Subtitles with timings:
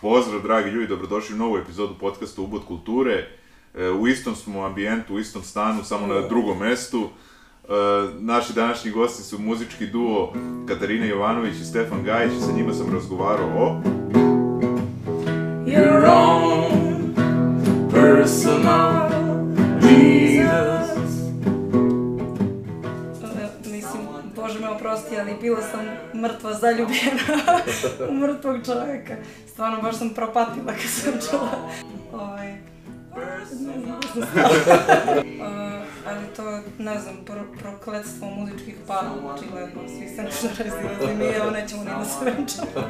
[0.00, 3.26] Pozdrav, dragi ljudi, dobrodošli u novu epizodu podcasta Ubod kulture.
[3.74, 7.08] E, u istom smo ambijentu, u istom stanu, samo na drugom mestu.
[7.64, 7.68] E,
[8.20, 10.34] naši današnji gosti su muzički duo
[10.68, 13.82] Katarina Jovanović i Stefan Gajić i sa njima sam razgovarao o...
[15.66, 17.14] your own
[17.90, 19.07] personal
[24.98, 25.80] oprosti, ali bila sam
[26.20, 27.60] mrtva zaljubljena
[28.10, 29.14] u mrtvog čovjeka.
[29.48, 31.50] Stvarno, baš sam propatila kad sam čula.
[32.12, 32.52] Ovaj,
[33.60, 34.28] ne znam što sam
[36.08, 41.24] E, ali to, ne znam, pro, prokletstvo muzičkih para, očigledno, svi se nešto razilazili, mi
[41.24, 42.88] evo nećemo ni da se venčamo.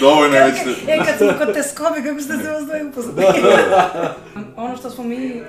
[0.00, 0.58] Dovoljno je već...
[0.88, 3.26] E, kad smo kod te skobe, kako ste se vas dvoje upoznali?
[4.56, 5.42] ono što smo mi...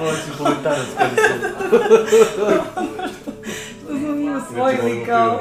[0.00, 1.16] Ovo si politarac kad su.
[3.82, 5.40] što smo mi osvojili kao...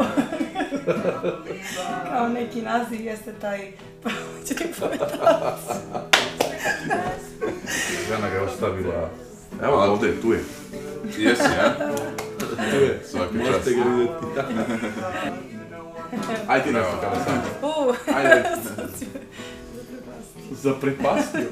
[2.11, 3.71] kao neki naziv jeste taj
[4.01, 5.59] provođeni pometalac.
[8.07, 9.09] Žena ga je ostavila.
[9.63, 10.43] Evo ga ovde, tu je.
[11.17, 11.75] Jesi, ja?
[12.71, 13.01] Tu je.
[13.11, 13.45] Svaki čast.
[13.45, 14.25] Možete ga vidjeti.
[16.47, 17.43] Ajde ti nešto kada sam.
[18.15, 18.43] Ajde.
[20.51, 21.41] Zaprepastio.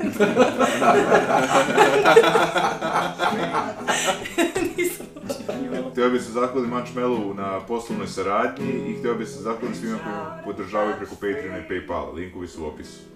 [4.78, 5.92] Nisam očekivala.
[5.92, 10.56] Htio bih se zahvaliti Marshmallowu na poslovnoj saradnji i htio bih se zahvaliti svima koji
[10.56, 12.14] podržavaju preko Patreona i Paypala.
[12.14, 13.15] Linkovi su u opisu.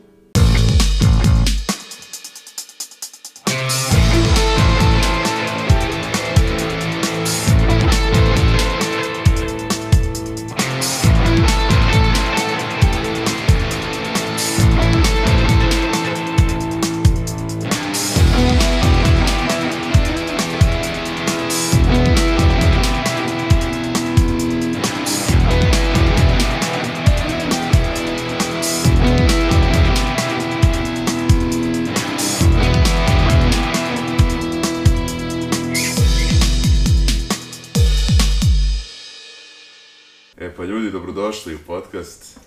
[41.69, 42.39] Podcast.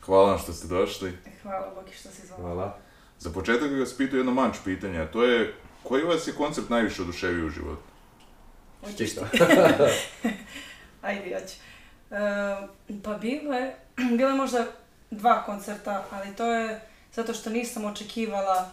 [0.00, 1.18] Hvala vam što ste došli.
[1.42, 2.42] Hvala Boki što si zvala.
[2.42, 2.78] Hvala.
[3.18, 6.70] Za početak bih vas pitao jedno manč pitanje, a to je koji vas je koncert
[6.70, 7.82] najviše oduševio u životu?
[8.80, 9.20] Hoćeš ti?
[11.02, 11.54] Ajde, ja ću.
[12.10, 13.76] E, pa bilo je
[14.42, 14.66] možda
[15.10, 16.80] dva koncerta, ali to je
[17.12, 18.70] zato što nisam očekivala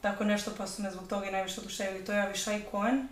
[0.00, 2.04] tako nešto, pa su me zbog toga i najviše oduševili.
[2.04, 3.08] To je Avishai Cohen.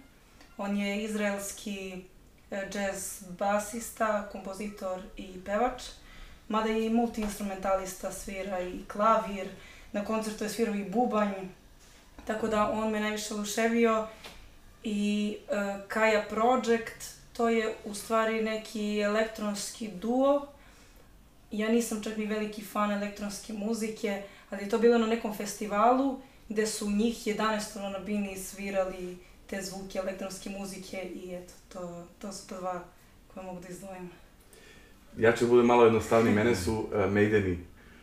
[0.56, 2.05] On je izraelski
[2.50, 5.82] e, jazz basista, kompozitor i pevač.
[6.49, 9.49] Mada je i multiinstrumentalista, svira i klavir.
[9.93, 11.33] Na koncertu je svirao i bubanj.
[12.27, 14.07] Tako da on me najviše oduševio.
[14.85, 20.47] I e, Kaja Project, to je u stvari neki elektronski duo.
[21.51, 26.21] Ja nisam čak ni veliki fan elektronske muzike, ali je to bilo na nekom festivalu
[26.53, 32.33] gde su njih 11 na bini svirali te zvuke elektronske muzike i eto, to, to
[32.33, 32.85] su to dva
[33.35, 34.11] koje mogu da izdvojim.
[35.19, 37.59] Ja ću da budem malo jednostavniji, mene su uh, Maideni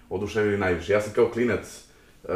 [0.10, 0.94] oduševili najviše.
[0.94, 1.84] Ja sam kao klinac
[2.24, 2.30] uh,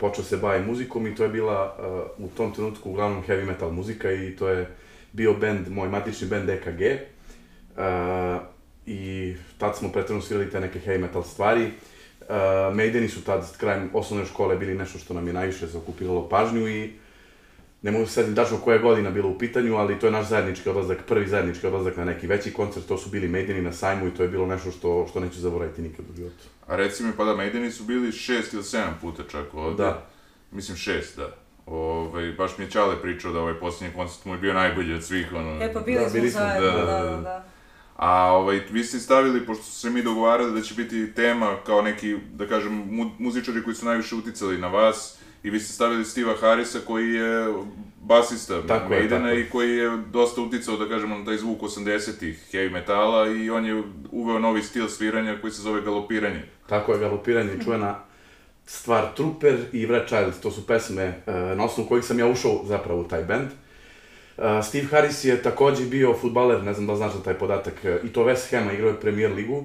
[0.00, 1.76] počeo se baviti muzikom i to je bila
[2.18, 4.70] uh, u tom trenutku uglavnom heavy metal muzika i to je
[5.12, 6.80] bio band, moj matični band EKG.
[7.76, 8.42] Uh,
[8.86, 11.64] I tad smo pretredno svirali te neke heavy metal stvari.
[11.64, 16.68] Uh, Maideni su tad krajem osnovne škole bili nešto što nam je najviše zaokupiralo pažnju
[16.68, 16.90] i
[17.82, 20.28] ne mogu se setim tačno koja je godina bila u pitanju, ali to je naš
[20.28, 24.06] zajednički odlazak, prvi zajednički odlazak na neki veći koncert, to su bili Maideni na sajmu
[24.06, 26.44] i to je bilo nešto što, što neću zaboraviti nikad u životu.
[26.66, 29.82] A reci mi, pa da, Maideni su bili šest ili sedam puta čak ovde.
[29.82, 30.06] Da.
[30.50, 31.36] Mislim šest, da.
[31.66, 35.04] Ovaj, baš mi je Čale pričao da ovaj posljednji koncert mu je bio najbolji od
[35.04, 35.64] svih, ono...
[35.64, 37.20] E pa bili Da, smo bili smo, zajedno, da, da, da, da, da.
[37.20, 37.44] da.
[37.96, 41.82] A ovaj, vi ste stavili, pošto su se mi dogovarali da će biti tema kao
[41.82, 46.04] neki, da kažem, mu, muzičari koji su najviše uticali na vas, i vi ste stavili
[46.04, 47.54] Steve'a Harrisa koji je
[48.02, 51.60] basista Tako je, Maidena tako i koji je dosta uticao, da kažemo, na taj zvuk
[51.60, 56.42] 80-ih heavy metala i on je uveo novi stil sviranja koji se zove galopiranje.
[56.66, 57.98] Tako je galopiranje, čuvena
[58.66, 62.60] stvar Trooper i Red Child, to su pesme uh, na osnovu kojih sam ja ušao
[62.64, 63.48] zapravo u taj band.
[64.36, 68.04] Uh, Steve Harris je takođe bio futbaler, ne znam da znaš za taj podatak, uh,
[68.04, 69.64] i to West Hama, igrao je Premier ligu.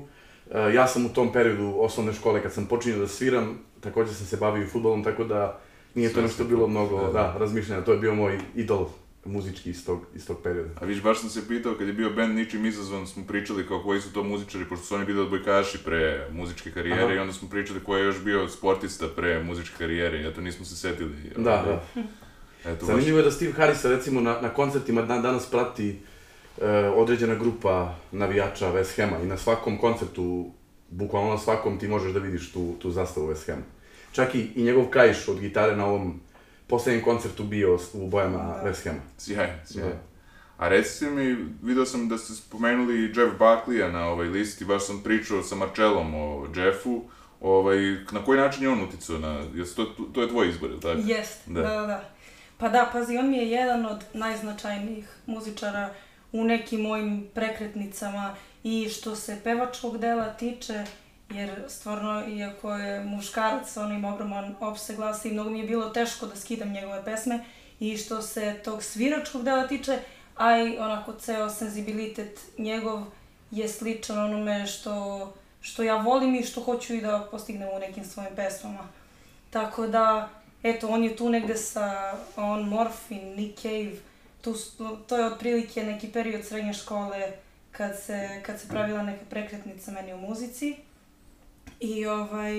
[0.73, 4.38] Ja sam u tom periodu osnovne škole, kad sam počinio da sviram, takođe sam se
[4.38, 5.59] bavio i futbolom, tako da
[5.97, 7.35] nije to nešto bilo mnogo, da, da, da.
[7.39, 8.88] razmišljanja, to je bio moj idol
[9.25, 10.69] muzički iz tog, iz tog perioda.
[10.81, 13.83] A viš, baš sam se pitao, kad je bio band ničim izazvan, smo pričali kao
[13.83, 17.13] koji su to muzičari, pošto su oni bili odbojkaši pre muzičke karijere Aha.
[17.13, 20.75] i onda smo pričali ko je još bio sportista pre muzičke karijere, eto nismo se
[20.75, 21.15] setili.
[21.38, 22.01] Da, ovaj, da.
[22.71, 25.99] Eto, baš, Zanimljivo je da Steve Harris recimo na, na koncertima dan danas prati
[26.61, 30.51] e, određena grupa navijača West Hama i na svakom koncertu,
[30.89, 33.76] bukvalno na svakom ti možeš da vidiš tu, tu zastavu West Hama.
[34.12, 36.19] Čak i, i njegov kajš od gitare na ovom
[36.68, 38.69] poslednjem koncertu bio u bojama da.
[38.69, 39.01] West Hama.
[39.18, 39.89] Sjajno, sjajno.
[39.89, 40.07] Da.
[40.57, 45.01] A recite mi, vidio sam da ste spomenuli Jeff Buckleya na ovoj listi, baš sam
[45.04, 47.01] pričao sa Marčelom o Jeffu,
[47.42, 47.77] ovaj,
[48.12, 51.00] na koji način je on uticao na, jes to, to je tvoj izbor, ili tako?
[51.06, 51.62] Jest, da.
[51.62, 52.09] da, da.
[52.57, 55.94] Pa da, pazi, on mi je jedan od najznačajnijih muzičara
[56.31, 60.86] u nekim mojim prekretnicama i što se pevačkog dela tiče,
[61.29, 65.89] jer stvarno, iako je muškarac, on ima ogroman opse glasa i mnogo mi je bilo
[65.89, 67.45] teško da skidam njegove pesme,
[67.79, 70.00] i što se tog sviračkog dela tiče,
[70.35, 73.03] a i onako ceo senzibilitet njegov
[73.51, 78.06] je sličan onome što, što ja volim i što hoću i da postignem u nekim
[78.06, 78.88] svojim pesmama.
[79.50, 80.30] Tako da,
[80.63, 83.91] eto, on je tu negde sa on Morphin, Nick Cave,
[84.41, 84.56] tu,
[85.07, 87.31] to je otprilike neki period srednje škole
[87.71, 90.75] kad se, kad se pravila neka prekretnica meni u muzici.
[91.80, 92.56] I ovaj,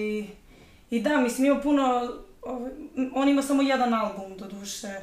[0.91, 2.13] i da, mislim ima puno,
[2.43, 2.71] ovaj,
[3.15, 5.01] on ima samo jedan album do duše,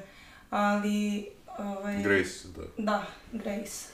[0.49, 1.25] ali
[1.57, 2.83] Ovaj, Grace, da.
[2.83, 3.85] Da, Grace.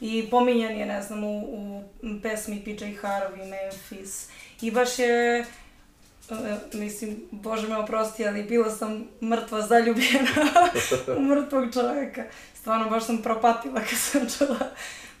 [0.00, 1.82] I pominjan je, ne znam, u, u
[2.22, 4.28] pesmi PJ Harvey, Memphis.
[4.60, 5.46] I baš je,
[6.30, 6.38] uh,
[6.72, 10.30] mislim, Bože me oprosti, ali bila sam mrtva zaljubljena
[11.18, 12.24] u mrtvog čoveka.
[12.54, 14.70] Stvarno, baš sam propatila kad sam čula,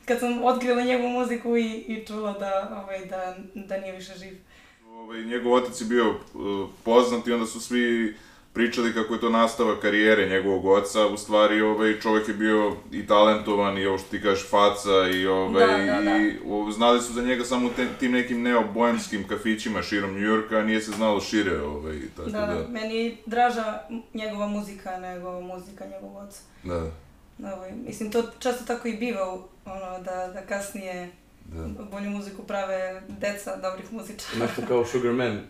[0.04, 4.38] kad sam otkrila njegovu muziku i, i čula da, ovaj, da, da nije više živ.
[4.86, 8.14] Ovaj, njegov otac je bio uh, poznat i onda su svi
[8.54, 13.06] pričali kako je to nastava karijere njegovog oca, u stvari ovaj, čovjek je bio i
[13.06, 16.16] talentovan i ovo što ti kažeš faca i ovaj, da, da, da.
[16.16, 20.80] i o, znali su za njega samo te, tim nekim neobojemskim kafićima širom Njujorka, nije
[20.80, 22.54] se znalo šire ovaj, tako da, da.
[22.54, 22.68] da.
[22.68, 23.80] meni je draža
[24.14, 26.40] njegova muzika nego muzika njegovog oca.
[26.62, 26.90] Da.
[27.38, 29.32] Da, ovaj, mislim, to često tako i biva,
[29.64, 31.12] ono, da, da kasnije
[31.44, 31.84] da.
[31.84, 34.38] bolju muziku prave deca dobrih muzičara.
[34.38, 35.40] Nešto kao Sugar Man,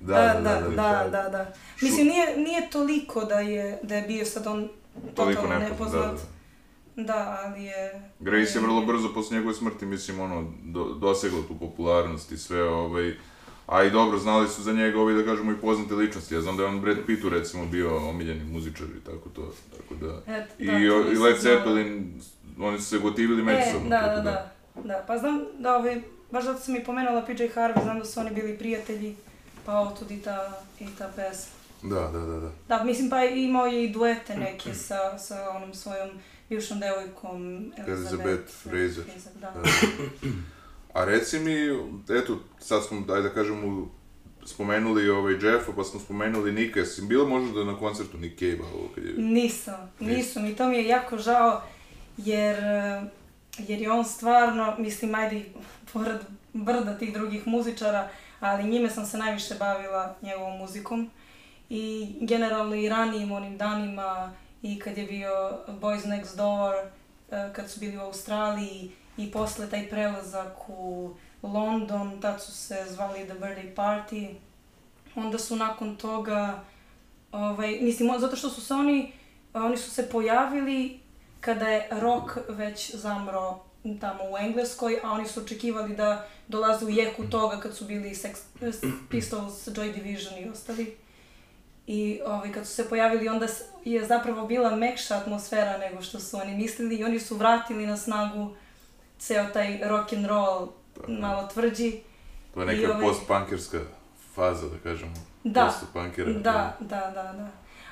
[0.00, 1.52] Da, da, da, da, da, da.
[1.82, 4.68] Mislim, nije, nije toliko da je, da je bio sad on
[5.14, 6.18] totalno nepoznat.
[6.96, 7.42] Da, da.
[7.44, 8.10] ali je...
[8.20, 12.62] Grace je vrlo brzo posle njegove smrti, mislim, ono, do, dosegla tu popularnost i sve,
[12.64, 13.14] ovaj...
[13.70, 16.34] A i dobro, znali su za njega ovi, da kažemo, i poznate ličnosti.
[16.34, 19.94] Ja znam da je on Brad Pittu, recimo, bio omiljeni muzičar i tako to, tako
[19.94, 20.32] da...
[20.34, 22.20] Et, I, da, o, i Led Zeppelin,
[22.60, 24.52] oni su se gotivili međusobno, e, da, da, da,
[24.84, 25.04] da.
[25.06, 28.30] Pa znam da, ovaj, baš zato sam i pomenula PJ Harvey, znam da su oni
[28.30, 29.16] bili prijatelji
[29.66, 31.52] pa otud i ta, i ta pesma.
[31.82, 32.50] Da, da, da, da.
[32.68, 36.10] Da, mislim pa imao je i duete neke sa, sa onom svojom
[36.48, 39.04] bivšom devojkom Elizabeth Fraser.
[39.40, 39.50] Da.
[39.50, 39.62] da.
[40.92, 41.54] A reci mi,
[42.18, 43.88] eto, sad smo, daj da kažemo,
[44.44, 49.04] spomenuli ovaj Jeffa, pa smo spomenuli Nika, jesi bila možda na koncertu Nick Cave-a kad
[49.04, 49.12] je...
[49.16, 50.46] Nisam, nisam.
[50.46, 51.62] I to mi je jako žao,
[52.16, 52.56] jer,
[53.58, 55.44] jer je on stvarno, mislim, ajde,
[55.92, 56.16] pored
[56.52, 58.08] brda tih drugih muzičara,
[58.40, 61.10] ali njime sam se najviše bavila njegovom muzikom.
[61.68, 64.32] I generalno i ranijim onim danima
[64.62, 65.30] i kad je bio
[65.68, 66.74] Boys Next Door,
[67.30, 68.90] e, kad su bili u Australiji
[69.20, 71.10] i posle taj prelazak u
[71.42, 74.34] London, tad su se zvali The Birthday Party.
[75.14, 76.60] Onda su nakon toga,
[77.32, 79.12] ovaj, mislim, zato što su se oni,
[79.54, 81.00] oni su se pojavili
[81.40, 83.60] kada je rock već zamro
[84.00, 88.10] tamo u Engleskoj, a oni su očekivali da dolaze u jeku toga kad su bili
[88.10, 88.36] Sex
[89.10, 90.96] Pistols, Joy Division i ostali.
[91.86, 93.46] I ovaj, kad su se pojavili, onda
[93.84, 97.96] je zapravo bila mekša atmosfera nego što su oni mislili i oni su vratili na
[97.96, 98.54] snagu
[99.20, 101.12] ceo taj rock and roll Tako.
[101.12, 102.00] malo tvrđi.
[102.54, 103.06] To je neka ovaj...
[103.06, 103.80] post-punkerska
[104.34, 105.12] faza, da kažemo.
[105.44, 106.32] Da, post-punkera.
[106.32, 107.48] Da, da, da, da.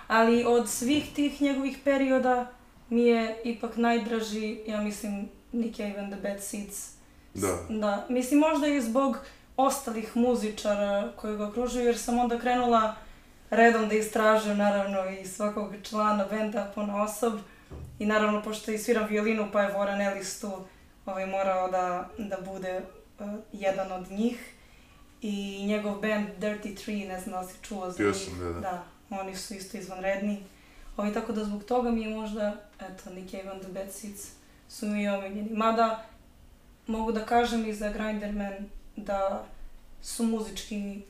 [0.06, 2.46] Ali od svih tih njegovih perioda
[2.90, 6.90] mi je ipak najdraži, ja mislim, Nick Cave and the Bad Seeds.
[7.34, 7.58] Da.
[7.68, 9.18] Da, mislim možda i zbog
[9.56, 12.94] ostalih muzičara koji ga okružuju, jer sam onda krenula
[13.50, 17.32] redom da istražujem naravno i svakog člana benda po osob.
[17.98, 20.52] I naravno, pošto i sviram violinu, pa je Voran Ellis tu
[21.10, 22.82] ovaj, morao da, da bude
[23.18, 24.54] uh, jedan od njih.
[25.22, 28.38] I njegov band Dirty Tree, ne znam da li si čuo za njih.
[28.40, 28.60] da, da.
[28.60, 30.42] Da, oni su isto izvanredni.
[30.96, 34.30] Ovaj, tako da zbog toga mi je možda, eto, Nick Cave and the Bad Seeds
[34.68, 35.50] su mi omiljeni.
[35.50, 36.04] Mada,
[36.86, 38.54] mogu da kažem i za Grinderman
[38.96, 39.44] da
[40.02, 41.02] su muzički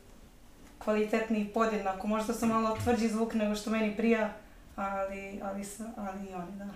[0.78, 2.06] kvalitetni podjednako.
[2.06, 4.32] Možda sam malo tvrđi zvuk nego što meni prija,
[4.76, 5.64] ali, ali,
[5.96, 6.68] ali i oni, da.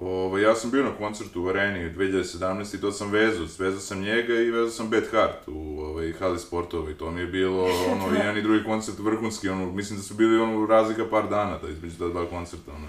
[0.00, 4.00] Ovo, ja sam bio na koncertu u Areni 2017 i to sam vezao, vezao sam
[4.00, 7.64] njega i vezao sam Bad Heart u ovaj, hali sportova i to mi je bilo
[7.64, 11.28] ono, i jedan i drugi koncert vrhunski, ono, mislim da su bili ono razlika par
[11.28, 12.86] dana da između ta dva koncerta, ono,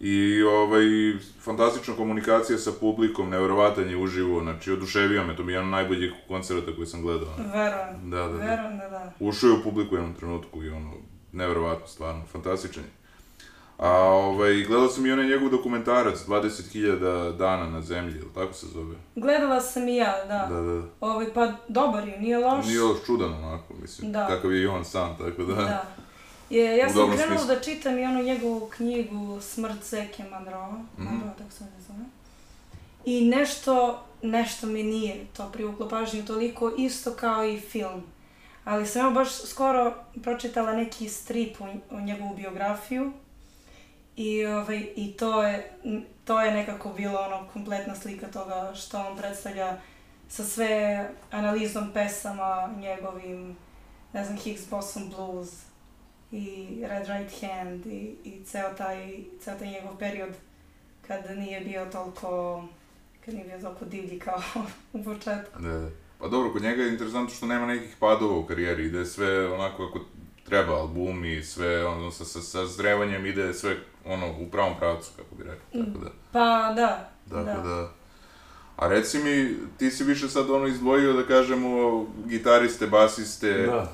[0.00, 0.84] I ovaj,
[1.40, 6.12] fantastična komunikacija sa publikom, nevjerovatan je uživo, znači oduševio me, to bi jedan od najboljih
[6.28, 7.28] koncerta koji sam gledao.
[7.38, 8.10] Verujem.
[8.10, 8.38] Da, da, da.
[8.38, 9.12] Verujem da da.
[9.20, 10.92] Ušao je u publiku u jednom trenutku i ono,
[11.32, 13.01] nevjerovatno, stvarno, fantastičan je.
[13.82, 16.98] A ovaj, gledao sam i onaj njegov dokumentarac, 20.000
[17.32, 18.94] dana na zemlji, ili tako se zove?
[19.16, 20.46] Gledala sam i ja, da.
[20.50, 20.82] Da, da.
[21.00, 22.66] Ovaj, pa dobar je, nije loš.
[22.66, 24.26] Nije još čudan onako, mislim, Da.
[24.26, 25.54] kakav je i on sam, tako da.
[25.54, 25.84] Da.
[26.50, 27.46] Je, ja U sam krenula smislu.
[27.46, 31.04] da čitam i onu njegovu knjigu Smrt Zeke Monroe, Mhm.
[31.04, 32.04] Monroe, tako se ne zove.
[33.04, 38.02] I nešto, nešto mi nije to privuklo pažnju toliko isto kao i film.
[38.64, 43.12] Ali sam ja baš skoro pročitala neki strip o, o njegovu biografiju
[44.16, 45.72] i, ovaj, i to, je,
[46.24, 49.76] to je nekako bilo ono kompletna slika toga što on predstavlja
[50.28, 53.56] sa sve analizom pesama njegovim,
[54.12, 55.62] ne znam, Higgs Boson Blues
[56.32, 60.30] i Red Right Hand i, i ceo, taj, ceo taj njegov period
[61.06, 62.64] kad nije bio toliko
[63.24, 64.42] kad nije bio toliko divlji kao
[64.92, 65.62] u početku.
[65.62, 65.90] Da, da.
[66.18, 69.86] Pa dobro, kod njega je interesantno što nema nekih padova u karijeri, ide sve onako
[69.86, 70.04] kako
[70.44, 73.76] treba, albumi, sve ono, sa, sa, sa zrevanjem ide sve
[74.06, 76.10] ono, u pravom pravcu, kako bi rekao, tako da.
[76.32, 77.90] Pa da, Tako da.
[78.76, 81.70] A reci mi, ti si više sad ono izdvojio, da kažemo,
[82.26, 83.92] gitariste, basiste, Da,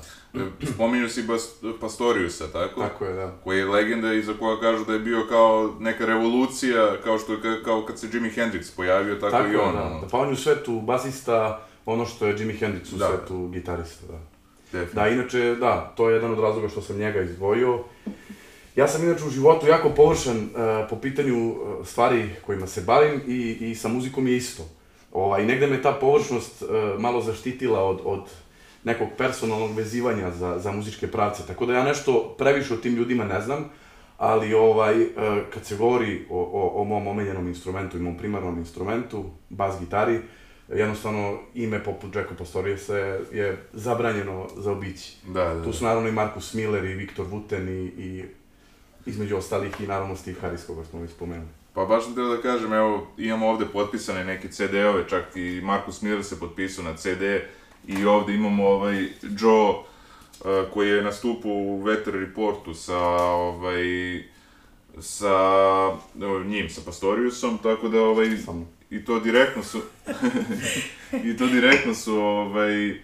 [0.65, 1.49] spominju si Bas,
[1.81, 2.81] Pastoriusa, tako?
[2.81, 3.31] tako je, da.
[3.43, 7.33] Koji je legenda i za koga kažu da je bio kao neka revolucija, kao što
[7.33, 9.75] je, ka- kao kad se Jimi Hendrix pojavio, tako, Tako i on.
[9.75, 9.81] da.
[9.83, 13.07] ono, Da, pa on je u svetu basista, ono što je Jimi Hendrix u Da.
[13.07, 14.19] svetu gitarista, da.
[14.71, 15.01] definitivno.
[15.03, 17.83] Da, inače, da, to je jedan od razloga što sam njega izdvojio.
[18.79, 20.47] Ja sam inače u životu jako površan e,
[20.89, 24.63] po pitanju e, stvari kojima se bavim i, i sa muzikom je isto.
[25.11, 26.65] Ovaj, negde me ta površnost e,
[26.99, 28.29] malo zaštitila od, od
[28.83, 33.23] nekog personalnog vezivanja za, za muzičke pravce, tako da ja nešto previše o tim ljudima
[33.23, 33.69] ne znam,
[34.17, 34.95] ali ovaj,
[35.53, 40.19] kad se govori o, o, o mom omiljenom instrumentu i mom primarnom instrumentu, bas gitari,
[40.75, 45.17] jednostavno ime poput Jacka Pastoriusa je, je zabranjeno za obići.
[45.27, 45.73] Da, da, Tu da.
[45.73, 48.23] su naravno i Markus Miller i Viktor Wooten i, i
[49.05, 51.49] između ostalih i naravno Steve Harris koga smo već spomenuli.
[51.73, 56.23] Pa baš sam da kažem, evo, imamo ovde potpisane neke CD-ove, čak i Markus Miller
[56.23, 57.21] se potpisao na CD
[57.87, 59.07] i ovde imamo ovaj
[59.39, 59.85] Joe uh,
[60.73, 64.23] koji je nastupao u Weather Reportu sa ovaj
[65.01, 65.35] sa
[66.21, 68.67] evo, njim, sa Pastoriusom, tako da ovaj, Samo.
[68.89, 69.81] i to direktno su
[71.27, 72.97] i to direktno su ovaj uh,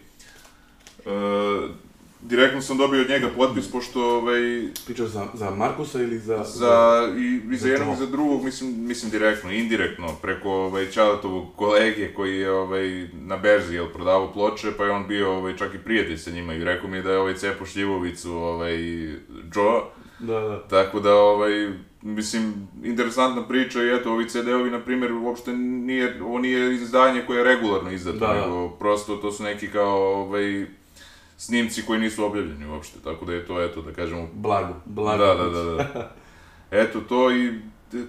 [2.21, 6.43] direktno sam dobio od njega potpis pošto ovaj Pričaš za, za Markusa ili za...
[6.43, 10.91] za, i, i za za jednog i za drugog, mislim, mislim direktno, indirektno, preko ovaj,
[10.91, 15.57] Čaletovog kolege koji je ovaj, na berzi jel, prodavao ploče, pa je on bio ovaj,
[15.57, 18.77] čak i prijatelj sa njima i rekao mi da je ovaj cepao šljivovicu ovaj,
[19.55, 19.81] Joe,
[20.19, 20.67] Da, da.
[20.67, 21.69] tako da, ovaj,
[22.01, 27.37] mislim, interesantna priča i eto, ovi CD-ovi, na primjer, uopšte nije, ovo nije izdanje koje
[27.37, 28.33] je regularno izdato, Da, da.
[28.33, 30.65] nego prosto to su neki kao, ovaj,
[31.37, 35.25] snimci koji nisu objavljeni uopšte, tako da je to, eto, da kažemo, Blago, blago.
[35.25, 36.15] da, da, da, da.
[36.81, 37.59] Eto, to i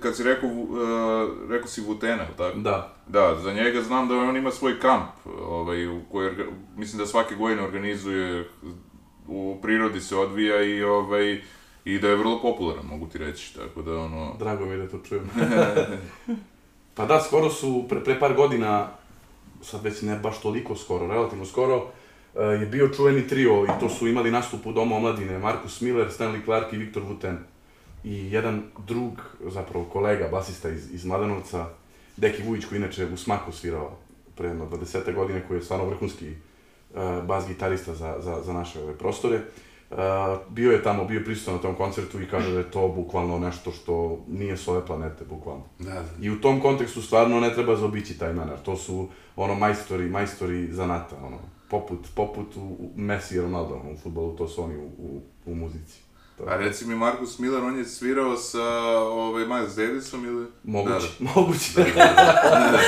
[0.00, 2.58] kad si rekao, uh, rekao si Vutena, tako?
[2.58, 6.30] Da, Da, za njega znam da on ima svoj kamp, ovaj, u koji,
[6.76, 8.48] mislim da svake godine organizuje,
[9.28, 11.42] u prirodi se odvija i, ovaj,
[11.84, 14.34] i da je vrlo popularan, mogu ti reći, tako da, ono...
[14.38, 15.30] drago mi je da to čujem.
[16.96, 18.88] pa da, skoro su, pre, pre par godina,
[19.62, 21.86] sad već ne baš toliko skoro, relativno skoro,
[22.42, 26.44] je bio čuveni trio i to su imali nastup u Domu omladine, Markus Miller, Stanley
[26.44, 27.36] Clark i Viktor Wooten.
[28.04, 29.12] I jedan drug,
[29.50, 31.66] zapravo kolega, basista iz, iz Mladenovca,
[32.16, 33.96] Deki Vujić, koji inače u Smaku svirao
[34.36, 38.82] pre jedno 20 godine, koji je stvarno vrhunski uh, bas gitarista za, za, za naše
[38.82, 39.40] ove prostore.
[39.90, 39.96] Uh,
[40.48, 43.72] bio je tamo, bio prisutan na tom koncertu i kaže da je to bukvalno nešto
[43.72, 45.64] što nije s ove planete, bukvalno.
[45.78, 46.04] Da, da.
[46.20, 48.58] I u tom kontekstu stvarno ne treba zaobići taj menar.
[48.64, 53.96] To su ono majstori, majstori zanata, ono, poput, poput u, u Messi i Ronaldo u
[53.96, 56.00] futbolu, to su oni u, u, u muzici.
[56.38, 58.62] To A reci mi, Markus Miller, on je svirao sa
[58.98, 60.46] ovaj, Miles Davisom ili?
[60.64, 61.72] moguće, Da, moguće.
[61.94, 62.78] da.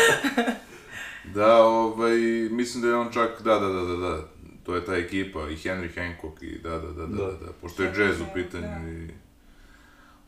[1.35, 2.17] da, ovaj,
[2.51, 4.29] mislim da je on čak, da, da, da, da, da,
[4.65, 7.33] to je ta ekipa, i Henry Hancock, i da, da, da, da, da, Da.
[7.47, 8.31] da, pošto je jazz u Da.
[8.35, 9.09] pitanju i...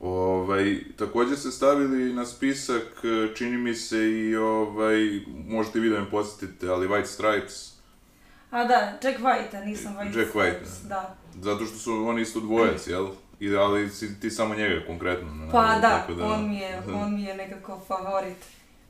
[0.01, 6.01] Ovaj, takođe ste stavili na spisak, eh, čini mi se i ovaj, možete vi da
[6.01, 7.70] me podsjetite, ali White Stripes,
[8.51, 11.15] A da, Jack White, nisam White Jack White, da.
[11.41, 13.09] zato što su oni isto dvojac, jel?
[13.41, 15.35] I, ali si ti samo njega konkretno.
[15.35, 18.37] ne, Pa da, tako on mi je, on mi je nekako favorit.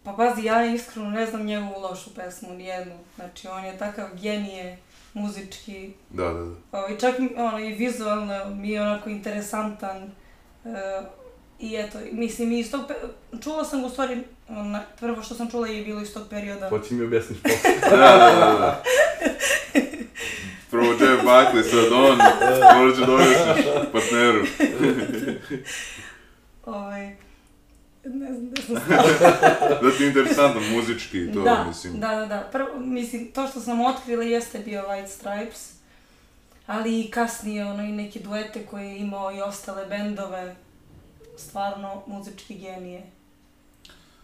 [0.05, 2.95] Pa pazi, ja iskreno ne znam njegovu lošu pesmu, nijednu.
[3.17, 4.79] Znači, on je takav genije
[5.15, 6.55] muzički, Da, da, da.
[6.79, 10.11] ovaj, čak mi, ono, i vizualno mi je onako interesantan.
[10.65, 11.01] E,
[11.61, 13.09] I eto, mislim, iz tog, pe-
[13.43, 16.69] čula sam ga u stvari, ona, prvo što sam čula je bilo iz tog perioda.
[16.69, 17.91] Hoći mi objasniš posle.
[17.91, 18.83] Da, da, da, da.
[20.71, 22.19] Prvo Jeff Buckley, sad on,
[22.79, 24.45] morat ću da objasniš partneru.
[26.67, 27.17] Ovaj,
[28.05, 29.03] ne znam gde sam stala.
[29.83, 32.01] Da ti je interesantno muzički to, da, mislim.
[32.01, 32.49] da, da, da.
[32.53, 35.73] Prvo, mislim, to što sam otkrila jeste bio White Stripes,
[36.67, 40.57] ali i kasnije ono i neke duete koje je imao i ostale bendove,
[41.41, 43.03] stvarno muzički genije.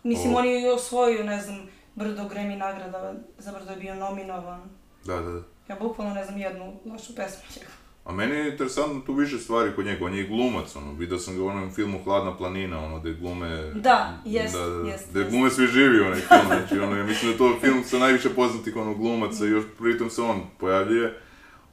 [0.03, 0.39] Mislim, O.
[0.39, 4.61] on je i osvojio, ne znam, brdo Grammy nagrada, za brdo je bio nominovan.
[5.05, 5.43] Da, da, da.
[5.69, 7.71] Ja bukvalno ne znam jednu lošu pesmu njega.
[8.05, 11.19] A meni je interesantno tu više stvari kod njega, on je i glumac, ono, vidio
[11.19, 13.73] sam ga u onom filmu Hladna planina, ono, gde glume...
[13.75, 17.31] Da, jest, da, da, jest, Gde glume svi živi onaj film, znači, ono, ja mislim
[17.31, 21.21] da je to film sa najviše poznatih, ono, glumaca, još pritom se on pojavljuje.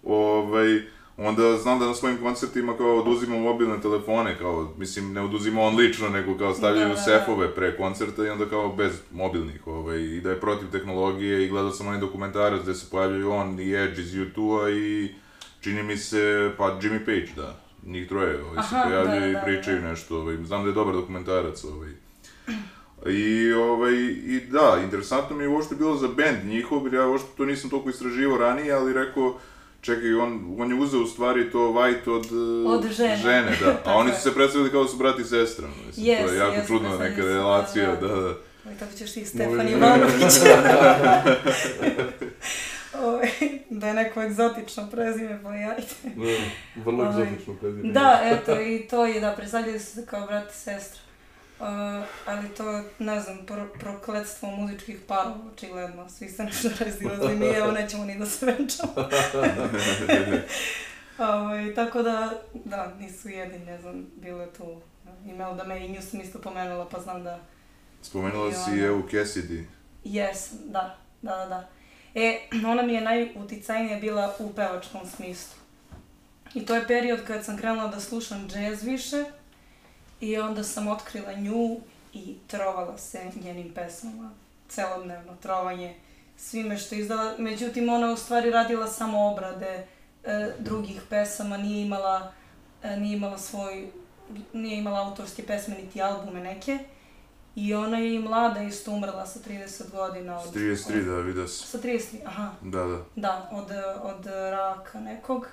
[0.04, 0.82] Ovaj,
[1.28, 5.76] onda znam da na svojim koncertima kao oduzima mobilne telefone, kao, mislim, ne oduzima on
[5.76, 7.02] lično, nego kao stavljaju Da, da, da.
[7.02, 11.50] sefove pre koncerta i onda kao bez mobilnih, ovaj, i da je protiv tehnologije i
[11.50, 15.16] gledao sam onaj dokumentarac gde se pojavljaju on i Edge iz U2-a i
[15.62, 17.60] čini mi se, pa Jimmy Page, da.
[17.86, 19.88] Njih troje ovaj, se Aha, pojavljaju da, i da, pričaju da.
[19.88, 21.90] nešto, ovaj, znam da je dobar dokumentarac, ovaj.
[23.06, 23.94] I, ovaj,
[24.26, 27.70] I da, interesantno mi je uopšte bilo za band njihov, jer ja uopšte to nisam
[27.70, 29.40] toliko istraživao ranije, ali rekao,
[29.84, 33.18] čekaj, on, on je uzeo u stvari to White od, eh, Od žene.
[33.18, 33.82] žene da.
[33.92, 36.38] A oni su se predstavili kao da su brat i sestra, mislim, to Yes, je
[36.38, 38.22] jako yes, čudna predstavili neka se, relacija, da, da, da.
[38.22, 38.36] da.
[38.66, 39.26] Ovaj, tako ćeš ti.
[39.26, 40.24] Stefan Ivanović.
[43.04, 43.30] Ovaj,
[43.70, 45.96] da je neko egzotično prezime, pa jajte.
[46.16, 47.94] Da, Vrlo egzotično prezime.
[47.94, 51.03] Da, eto, i to je, da, predstavljaju se kao brat i sestra.
[51.64, 51.70] Uh,
[52.26, 52.64] ali to
[53.00, 56.10] ne znam, pro, prokletstvo muzičkih parova, očigledno.
[56.10, 58.94] Svi se nešto razilazili, mi evo nećemo ni da se venčamo.
[61.18, 62.34] Ovaj, tako da,
[62.66, 64.82] da, nisu jedini, ne znam, bilo je tu
[65.30, 67.40] email da me i nju sam isto pomenula, pa znam da
[68.02, 69.64] Spomenula I si ona- Evu Cassidy.
[70.04, 71.70] Jes, da, da, da, da.
[72.16, 75.56] E, ona mi je najuticajnija bila u pevačkom smislu.
[76.54, 79.24] I to je period kad sam krenula da slušam džez više
[80.24, 81.78] i onda sam otkrila nju
[82.14, 84.32] i trovala se njenim pesmama.
[84.70, 85.96] Celodnevno trovanje
[86.38, 87.36] svime što izdala.
[87.38, 89.88] Međutim, ona u stvari radila samo obrade
[90.24, 92.32] e, drugih pesama, nije imala,
[92.84, 93.88] e, nije imala svoj,
[94.54, 96.80] nije imala autorske pesme niti albume neke.
[97.56, 100.42] I ona je i mlada isto umrla sa 30 godina.
[100.42, 101.68] S 33, da, vidio sam.
[101.68, 102.52] Sa 33, aha.
[102.62, 103.00] Da, da.
[103.16, 103.72] Da, od,
[104.04, 105.48] od raka nekog.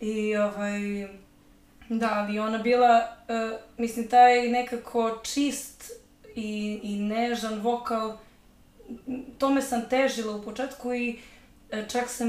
[0.00, 0.80] I ovaj,
[1.90, 2.98] da, ali ona bila,
[3.28, 3.32] e,
[3.78, 5.90] mislim, taj nekako čist
[6.36, 8.16] i, i nežan vokal,
[9.38, 11.18] tome sam težila u početku i
[11.70, 12.28] e, čak sam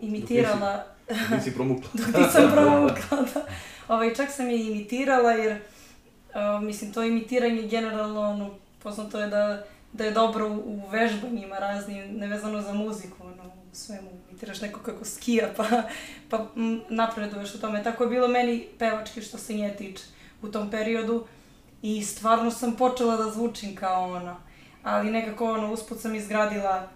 [0.00, 0.84] imitirala,
[1.30, 1.88] Nisi promukla.
[2.06, 2.94] dok nisam provukla,
[3.34, 3.46] da.
[3.88, 5.60] Ovaj, čak sam je imitirala jer, e,
[6.62, 12.04] mislim, to imitiranje generalno, ono, poznato je da, da je dobro u- u vežbanjima raznim,
[12.10, 15.64] nevezano za muziku, ono, u svemu, imitiraš neko kako skija, pa,
[16.30, 16.46] pa
[16.88, 17.82] napreduješ u tome.
[17.82, 20.04] Tako je bilo meni pevački što se nje tiče
[20.42, 21.26] u tom periodu
[21.82, 24.36] i stvarno sam počela da zvučim kao ona.
[24.82, 26.88] Ali nekako ono, usput sam izgradila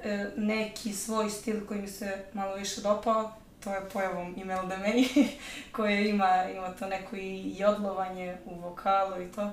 [0.00, 3.32] e, neki svoj stil koji mi se malo više dopao,
[3.64, 5.26] to je pojavom Imelda May,
[5.76, 9.50] koje ima, ima to neko i jodlovanje u vokalu i to.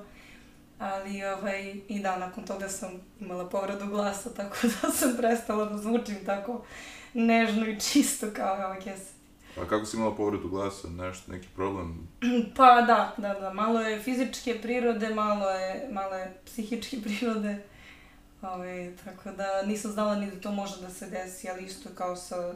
[0.80, 2.89] Ali, ovaj, i da, nakon toga sam
[3.20, 6.62] imala povredu glasa, tako da sam prestala da zvučim tako
[7.13, 9.12] nežno i čisto kao ova Kesa.
[9.62, 12.08] A kako si imala povredu glasa, nešto, neki problem?
[12.58, 17.63] Pa da, da, da, malo je fizičke prirode, malo je, malo je psihičke prirode.
[18.41, 22.15] Ovaj, tako da nisam znala ni da to može da se desi, ali isto kao
[22.15, 22.54] sa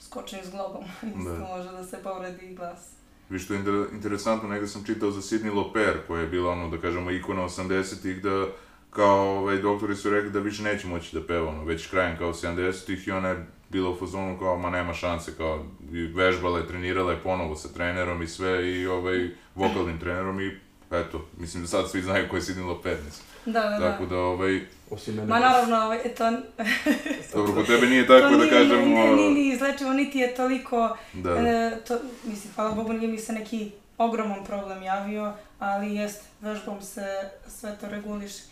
[0.00, 0.84] skočnim zglobom,
[1.18, 1.38] isto Da.
[1.56, 2.90] može da se povredi glas.
[3.28, 6.68] Vi što je inter- interesantno, negde sam čitao za Sidney Loper, koja je bila ono,
[6.68, 8.46] da kažemo, ikona 80-ih, da
[8.90, 12.32] kao ovaj, doktori su rekli da više neće moći da peva, ono, već krajem kao
[12.32, 16.66] 70-ih i ona je bila u fazonu kao, ma nema šanse, kao, i vežbala je,
[16.66, 20.58] trenirala je ponovo sa trenerom i sve, i ovaj, vokalnim trenerom i
[20.90, 23.26] eto, mislim da sad svi znaju ko je Sidney mislim.
[23.46, 23.90] Da, da, da.
[23.90, 25.26] Tako da, ovaj, Osim mene.
[25.28, 26.30] Ma naravno, ovaj, to,
[27.34, 28.86] dobro, kod tebe nije tako to da nije, kažemo...
[28.86, 33.18] nije, nije, nije izlečivo, niti je toliko Da, E, to, mislim, hvala Bogu nije mi
[33.18, 38.42] se neki ogroman problem javio, ali jest, vežbom se sve to reguliše.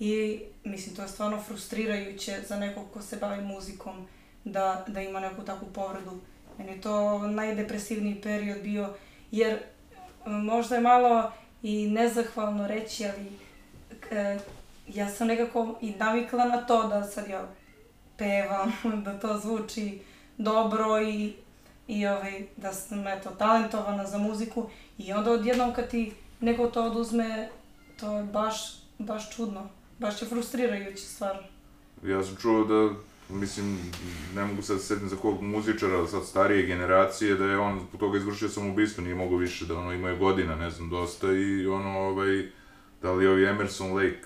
[0.00, 4.06] I mislim, to je stvarno frustrirajuće za nekog ko se bavi muzikom
[4.44, 6.20] da, da ima neku takvu povredu.
[6.58, 8.88] Meni je to najdepresivniji period bio,
[9.30, 9.60] jer e,
[10.30, 13.32] možda je malo i nezahvalno reći, ali
[14.10, 14.38] e,
[14.88, 17.48] ja sam nekako i navikla na to da sad ja
[18.16, 18.72] pevam,
[19.04, 20.00] da to zvuči
[20.38, 21.32] dobro i
[21.88, 24.66] i ovaj, da sam eto talentovana za muziku
[24.98, 27.48] i onda odjednom kad ti neko to oduzme,
[28.00, 31.42] to je baš, baš čudno, baš je frustrirajuće stvarno.
[32.04, 32.94] Ja sam čuo da,
[33.30, 33.78] mislim,
[34.34, 38.00] ne mogu sad se setim za kog muzičara, sad starije generacije, da je on zbog
[38.00, 41.98] toga izvršio samoubistvo, nije mogao više, da ono imaju godina, ne znam, dosta i ono,
[41.98, 42.46] ovaj,
[43.02, 44.24] da li ovaj Emerson Lake,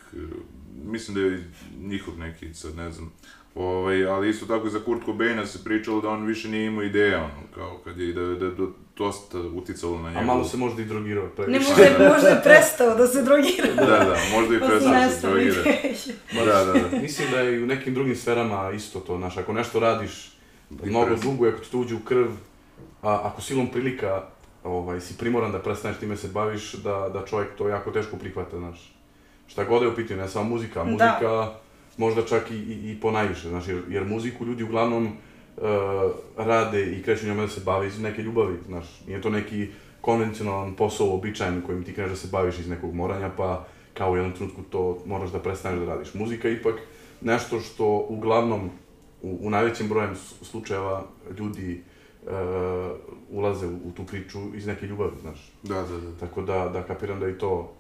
[0.85, 3.13] mislim da je njihov neki, sad ne znam,
[3.55, 6.83] Ovaj, ali isto tako i za Kurt Cobaina se pričalo da on više nije imao
[6.83, 10.21] ideja, ono, kao kad je, da, da, da dosta uticalo na njega.
[10.21, 11.29] A malo se možda i drogirao.
[11.37, 13.75] Pa ne, možda je, možda je prestao da se drogira.
[13.77, 15.63] da, da, možda i prestao da se drogira.
[16.47, 16.99] da, da, da.
[17.03, 20.33] Mislim da je i u nekim drugim sferama isto to, znaš, ako nešto radiš
[20.71, 22.31] mnogo dugo, ako ti to uđe u krv,
[23.03, 24.23] a ako silom prilika
[24.65, 28.59] ovaj, si primoran da prestaneš time se baviš, da, da čovjek to jako teško prihvata,
[28.59, 28.95] znaš.
[29.47, 31.61] Šta god je u pitanju, ne samo muzika, muzika da
[31.97, 35.17] možda čak i, i, i ponajviše, znaš, jer, jer muziku ljudi uglavnom
[35.57, 35.65] uh,
[36.37, 39.69] rade i kreću njome da se bave iz neke ljubavi, znaš, nije to neki
[40.01, 44.17] konvencionalan posao, običajan kojim ti kreneš da se baviš iz nekog moranja, pa kao u
[44.17, 46.15] jednom trenutku to moraš da prestaneš da radiš.
[46.15, 46.75] Muzika ipak
[47.21, 48.71] nešto što uglavnom,
[49.23, 51.05] u, u najvećem brojem slučajeva
[51.39, 51.83] ljudi
[52.23, 52.31] uh,
[53.31, 55.53] ulaze u, u tu priču iz neke ljubavi, znaš.
[55.63, 56.19] Da, da, da.
[56.21, 57.73] Tako da, da kapiram da i to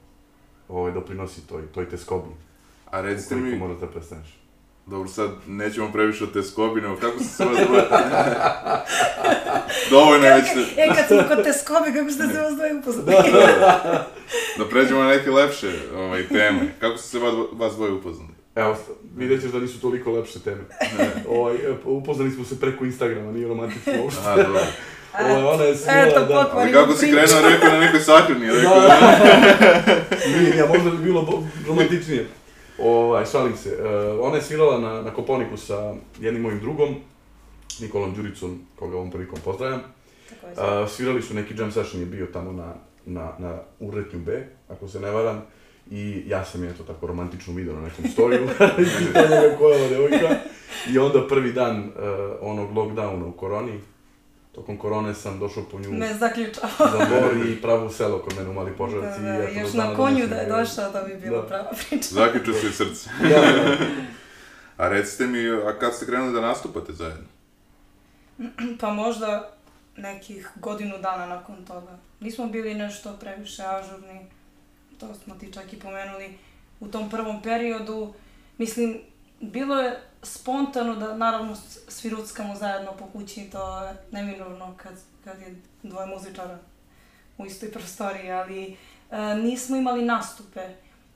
[0.68, 2.28] ovaj, doprinosi toj, toj teskobi.
[2.90, 3.56] A recite mi...
[3.56, 4.42] moraš da prestaneš?
[4.86, 7.82] Dobro, sad nećemo previše o teskobi, nego kako se sve zove?
[9.90, 10.44] Dovoljno je već...
[10.76, 13.06] E, kad smo kod teskobi, kako ste se vas dvoje upoznali?
[13.06, 13.22] da,
[13.60, 14.06] da,
[14.58, 16.74] da pređemo na neke lepše ovaj, teme.
[16.80, 17.18] Kako ste se
[17.52, 18.32] vas dvoje upoznali?
[18.54, 18.76] Evo,
[19.16, 20.60] vidjet ćeš da nisu toliko lepše teme.
[21.28, 24.20] ovaj, upoznali smo se preko Instagrama, nije romantično uopšte.
[24.20, 24.60] Aha, dobro.
[25.30, 26.50] Ovo, ona je smila, da.
[26.54, 28.98] Ali kako si krenuo, rekao na nekoj sahrani, rekao da.
[30.36, 32.26] Nije, ja možda bi bilo romantičnije.
[32.78, 33.70] Ovaj, šalim se.
[33.70, 36.94] Uh, ona je svirala na, na Koponiku sa jednim mojim drugom,
[37.80, 39.80] Nikolom Đuricom, koga ovom prilikom pozdravljam.
[40.42, 42.74] Uh, svirali su neki jam session je bio tamo na,
[43.06, 45.42] na, na Uretnju B, ako se ne varam.
[45.90, 48.44] I ja sam je to tako romantično video na nekom storiju,
[48.78, 50.36] i pitao njega koja je devojka.
[50.90, 51.92] I onda prvi dan uh,
[52.40, 53.80] onog lockdowna u koroni,
[54.52, 56.68] tokom korone sam došao po nju Me zaključao.
[56.78, 59.20] za bor i pravo selo kod mene u Mali Požarci.
[59.20, 61.48] Da, da, još na konju da je došao, da bi bilo da.
[61.48, 62.08] prava priča.
[62.20, 63.10] Zaključao se srce.
[63.22, 63.76] da, da.
[64.76, 67.26] A recite mi, a kad ste krenuli da nastupate zajedno?
[68.80, 69.52] Pa možda
[69.96, 71.98] nekih godinu dana nakon toga.
[72.20, 74.26] Nismo bili nešto previše ažurni,
[75.00, 76.34] to smo ti čak i pomenuli
[76.80, 78.14] u tom prvom periodu.
[78.58, 79.00] Mislim,
[79.40, 81.56] bilo je spontano da naravno
[81.88, 86.58] svi ruckamo zajedno po kući, to je neminovno kad, kad je dvoje muzičara
[87.38, 88.76] u istoj prostoriji, ali
[89.10, 90.68] e, nismo imali nastupe.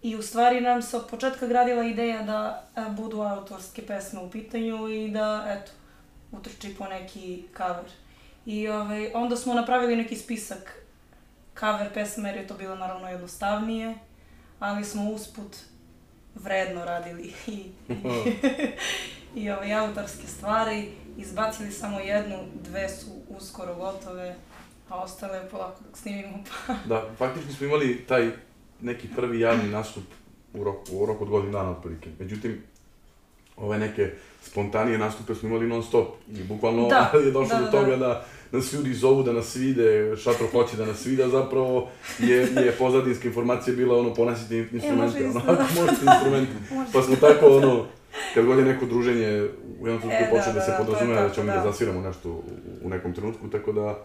[0.03, 4.31] I u stvari nam se od početka gradila ideja da e, budu autorske pesme u
[4.31, 5.73] pitanju i da, eto,
[6.33, 7.91] utrči po neki cover.
[8.47, 10.87] I ovaj, onda smo napravili neki spisak
[11.61, 13.95] cover pesme, jer je to bilo naravno jednostavnije,
[14.59, 15.57] ali smo usput
[16.45, 17.71] vredno radili i, i,
[19.43, 20.89] i ove autorske stvari.
[21.19, 22.37] Izbacili samo jednu,
[22.69, 24.37] dve su uskoro gotove,
[24.89, 26.75] a ostale polako dok snimimo pa...
[26.95, 28.31] da, faktički smo imali taj
[28.81, 30.05] neki prvi javni nastup
[30.55, 32.11] u roku, u roku od godinu dana otprilike.
[32.19, 32.63] Međutim,
[33.57, 37.71] ove neke spontanije nastupe smo imali non stop i bukvalno da, je došlo da, do
[37.71, 41.29] toga da, da nas ljudi zovu da nas vide, šatro hoće da nas vide, a
[41.29, 46.53] zapravo je, je pozadinska informacija bila ono, ponesite instrumente, e, ono, ako možete instrumente.
[46.93, 47.87] pa smo tako, ono,
[48.35, 49.49] kad god je neko druženje,
[49.81, 51.53] u jednom trenutku e, počne da, da, se da, podrazumeva da ćemo da.
[51.53, 52.43] da zasviramo nešto u,
[52.83, 53.99] u nekom trenutku, tako da...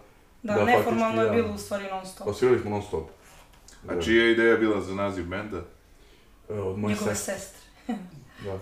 [0.43, 2.27] Da, da neformalno je bilo u stvari non stop.
[2.27, 3.09] Osvirali smo non stop.
[3.87, 5.61] A čija je ideja bila za naziv benda?
[6.49, 7.61] E, od moje Njegove sestre.
[8.45, 8.59] da.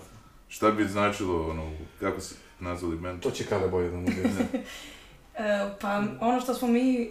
[0.48, 3.20] Šta bi značilo, ono, kako se nazvali bend?
[3.20, 4.06] To će Kale bolje da mu
[5.34, 7.10] E, pa ono što smo mi...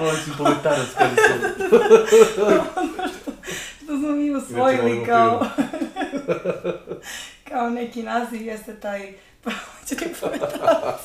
[0.00, 1.32] Ovo si poletarac kada se...
[2.76, 3.30] ono što,
[3.84, 5.46] što smo mi usvojili kao...
[7.48, 9.12] kao neki naziv jeste taj
[9.42, 11.00] prolećni poletarac.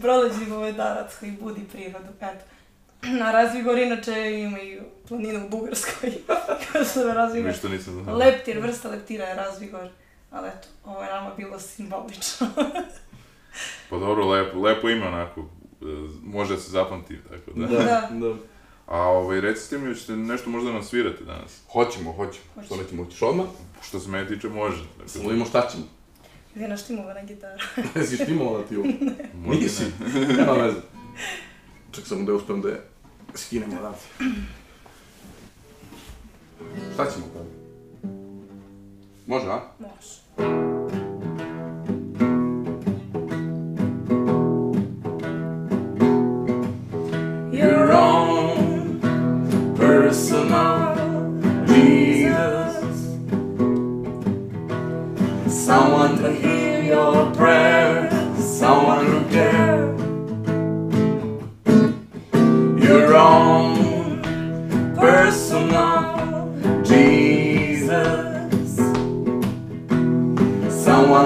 [0.00, 2.44] prolećni poletarac koji budi prirodu, eto.
[3.02, 6.12] Na Razvigor inače imaju planinu u Bugarskoj.
[7.14, 7.50] Razvigor.
[7.50, 8.16] Ništa nisam znao.
[8.16, 9.88] Leptir, vrsta leptira je Razvigor.
[10.36, 12.46] Ali eto, ovo je nama bilo simbolično.
[13.90, 15.84] pa dobro, lepo, lepo ime onako, e,
[16.22, 17.66] može da se zapamti, tako da.
[17.66, 18.08] Da, da.
[18.10, 18.34] da.
[18.86, 21.60] A ovaj, recite mi, hoćete nešto možda nam svirate danas?
[21.72, 22.44] Hoćemo, hoćemo.
[22.54, 22.66] Hoće.
[22.66, 23.46] Što nećemo, hoćeš odmah?
[23.82, 24.82] Što se mene tiče, može.
[24.82, 25.84] Dakle, Samo vidimo šta ćemo.
[26.54, 27.62] Gdje naštimova na gitaru.
[27.94, 28.86] Jesi štimovala ti ovo?
[29.34, 29.84] Nisi.
[30.36, 30.80] Nema veze.
[31.92, 32.82] Ček samo da uspem da je
[33.34, 33.98] skinemo odavde.
[36.94, 37.50] Šta ćemo tada?
[39.26, 39.60] Može, a?
[39.78, 40.15] Može.
[40.38, 40.46] Your
[47.92, 49.00] own
[49.76, 50.94] personal
[51.66, 53.18] Jesus,
[55.48, 60.00] someone to hear your prayer, someone who cares.
[62.84, 64.22] Your own
[64.96, 65.95] personal.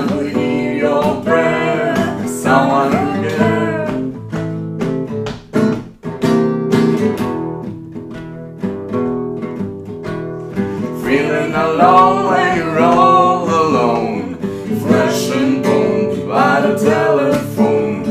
[0.01, 3.87] Someone who hear your prayer, someone who care.
[11.05, 14.37] Feeling alone when you're all alone,
[14.81, 18.03] flesh and bone by the telephone.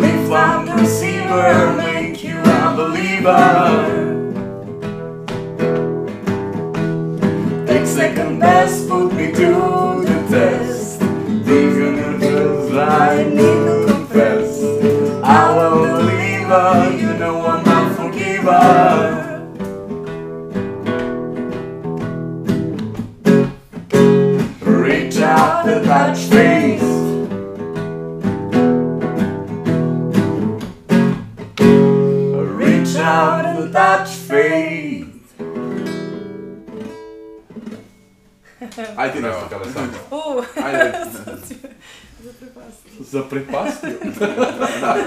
[0.00, 4.06] Lift up the receiver, make you a believer.
[7.84, 9.77] Second best, put me to
[24.60, 26.82] Reach out and touch face.
[32.60, 35.34] Reach out and touch faith.
[38.96, 39.90] Ajde ti nešto kada sam.
[40.10, 40.92] U, Ajde.
[41.12, 41.70] sad
[42.28, 43.96] si me zaprepastio.
[44.18, 44.98] Zaprepastio.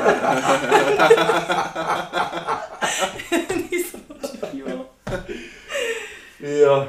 [3.71, 4.85] Nisam očekivala.
[6.39, 6.87] Ja.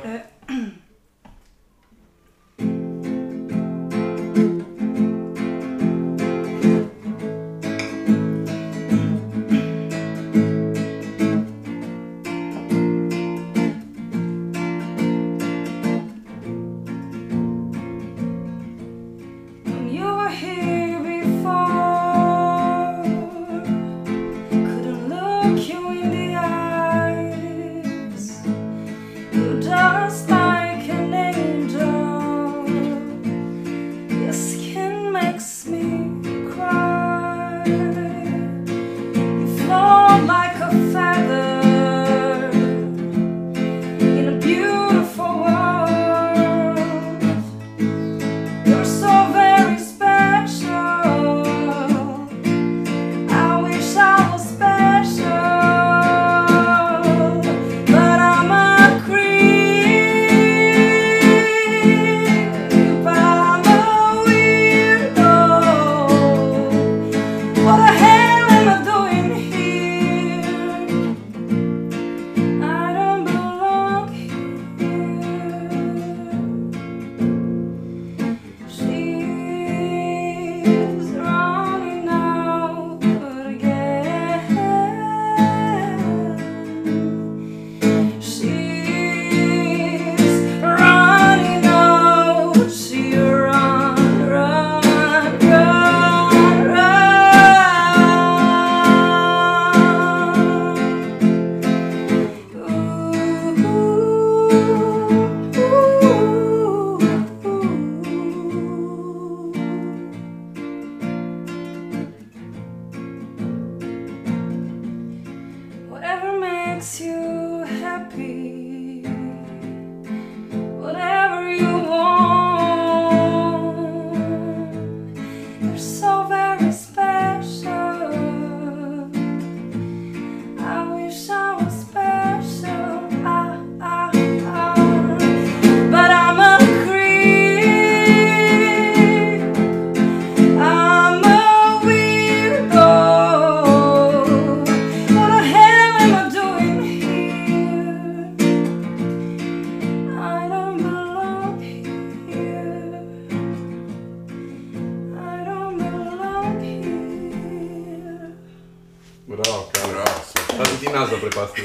[160.86, 161.64] Ti nas zaprepastio.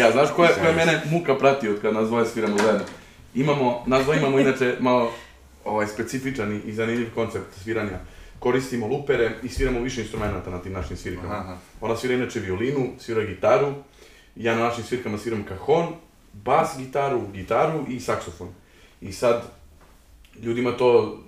[0.00, 2.84] ja, znaš koja, koja mene muka prati od kad nas dvoje sviramo zajedno?
[3.34, 5.12] Imamo, nas dvoje imamo inače malo
[5.64, 7.98] ovaj, specifičan i- zanimljiv koncept sviranja.
[8.38, 11.34] Koristimo lupere i sviramo više instrumenta na tim našim svirkama.
[11.34, 11.56] Aha.
[11.80, 13.72] Ona svira inače violinu, svira gitaru,
[14.36, 15.86] ja na našim svirkama sviram kajon,
[16.32, 18.48] bas gitaru, gitaru i saksofon.
[19.00, 19.42] I sad,
[20.42, 21.18] ljudima to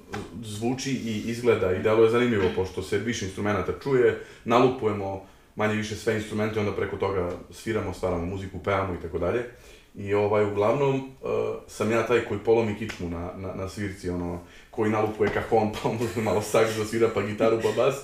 [0.44, 5.22] zvuči i izgleda i deluje zanimljivo, pošto se više instrumenta čuje, nalupujemo
[5.56, 9.44] manje više sve instrumente, onda preko toga sviramo, stvaramo muziku, pevamo i tako dalje.
[9.94, 11.30] I ovaj, uglavnom, uh,
[11.66, 14.40] sam ja taj koji polomi kičmu na, na, na svirci, ono,
[14.74, 17.94] koji nalupuje kajon, pa onda malo saks da svira, pa gitaru, pa bas,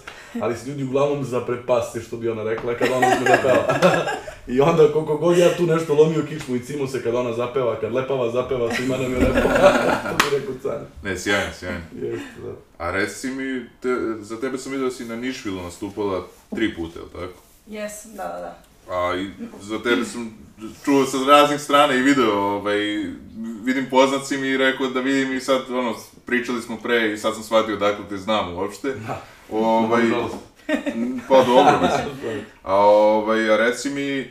[0.40, 3.78] ali se ljudi uglavnom zaprepaste, što bi ona rekla, kad ona uzme da peva.
[4.46, 7.80] I onda, koliko god ja tu nešto lomio kičmu i cimo se kad ona zapeva,
[7.80, 9.48] kad lepava zapeva, svima nam je lepo.
[10.08, 10.80] to bi rekao car.
[11.02, 11.82] Ne, sjajan, sjajan.
[11.94, 12.84] Jeste, da.
[12.84, 13.88] A reci mi, te,
[14.20, 17.40] za tebe sam vidio da si na Nišvilu nastupala tri puta, jel tako?
[17.66, 18.94] Jesam, da, da, da.
[18.94, 19.30] A i
[19.62, 20.38] za tebe sam
[20.84, 22.78] čuo sa raznih strana i video, ovaj,
[23.64, 25.94] vidim poznat si mi i rekao da vidim i sad, ono,
[26.28, 28.94] pričali smo pre i sad sam shvatio dakle te znam uopšte.
[28.94, 29.22] Da.
[29.50, 30.36] Ovaj, Nažalost.
[31.28, 32.44] pa dobro, mislim.
[32.62, 34.28] A, ovaj, a reci mi, e,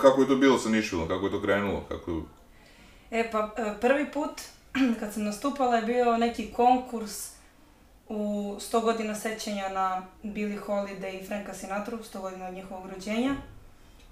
[0.00, 2.22] kako je to bilo sa Nišvilom, kako je to krenulo, kako...
[3.10, 4.40] E pa, e, prvi put
[5.00, 7.30] kad sam nastupala je bio neki konkurs
[8.08, 13.34] u 100 godina sećanja na Billie Holiday i Franka Sinatra, 100 godina od njihovog rođenja.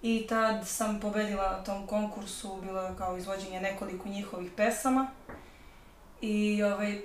[0.03, 5.07] I tad sam pobedila na tom konkursu, bilo je kao izvođenje nekoliko njihovih pesama.
[6.20, 7.00] I ovaj,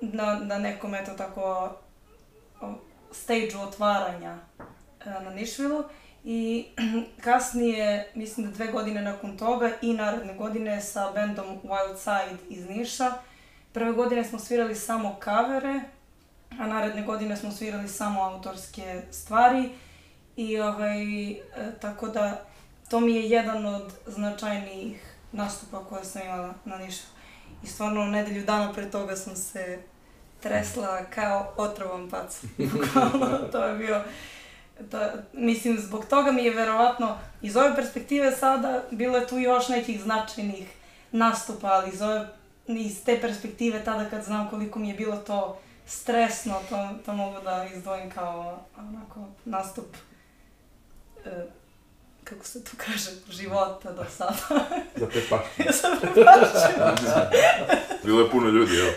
[0.00, 1.76] na, na nekom, eto tako,
[3.12, 4.38] stage otvaranja
[5.06, 5.84] e, na Nišvilu.
[6.24, 6.66] I
[7.24, 12.68] kasnije, mislim da dve godine nakon toga i naredne godine sa bendom Wild Side iz
[12.68, 13.12] Niša.
[13.72, 15.80] Prve godine smo svirali samo kavere,
[16.60, 19.70] a naredne godine smo svirali samo autorske stvari.
[20.36, 21.38] I ovaj, e,
[21.80, 22.44] tako da
[22.90, 27.11] to mi je jedan od značajnijih nastupa koje sam imala na Nišu.
[27.64, 29.78] I stvarno nedelju dana pre toga sam se
[30.40, 32.40] tresla kao otrovan pac.
[33.52, 34.02] To je bio
[34.90, 34.98] to,
[35.32, 40.02] mislim, zbog toga mi je verovatno iz ove perspektive sada bilo je tu još nekih
[40.02, 40.72] značajnih
[41.12, 42.28] nastupa, ali iz, ove,
[42.66, 47.36] iz te perspektive tada kad znam koliko mi je bilo to stresno, to, to mogu
[47.44, 49.96] da izdvojim kao onako nastup
[51.24, 51.46] e,
[52.32, 54.66] kako se to kaže, života do sada.
[55.00, 55.62] Za te pašće.
[55.66, 56.94] ja sam prepašćena.
[58.04, 58.90] Bilo je puno ljudi, evo.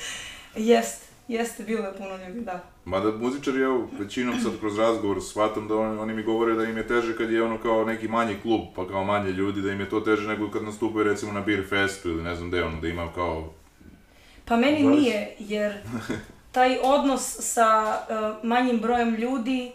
[0.56, 2.64] Jeste, jeste, bilo je puno ljudi, da.
[2.84, 6.76] Mada muzičari, evo, većinom sad kroz razgovor shvatam da oni, oni mi govore da im
[6.76, 9.80] je teže kad je ono kao neki manji klub, pa kao manje ljudi, da im
[9.80, 12.80] je to teže nego kad nastupaju recimo na Beer Festu ili ne znam gde, ono,
[12.80, 13.52] da ima kao...
[14.44, 15.00] Pa meni Zavisi.
[15.00, 15.82] nije, jer
[16.52, 19.72] taj odnos sa uh, manjim brojem ljudi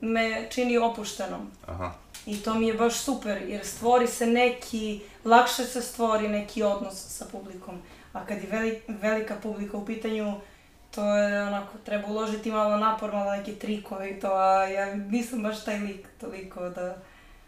[0.00, 1.50] me čini opuštenom.
[1.66, 1.92] Aha.
[2.26, 6.94] I to mi je baš super, jer stvori se neki, lakše se stvori neki odnos
[6.94, 7.82] sa publikom.
[8.12, 10.34] A kad je veli, velika publika u pitanju,
[10.94, 15.42] to je onako, treba uložiti malo napor, malo neke trikove i to, a ja nisam
[15.42, 16.96] baš taj lik toliko da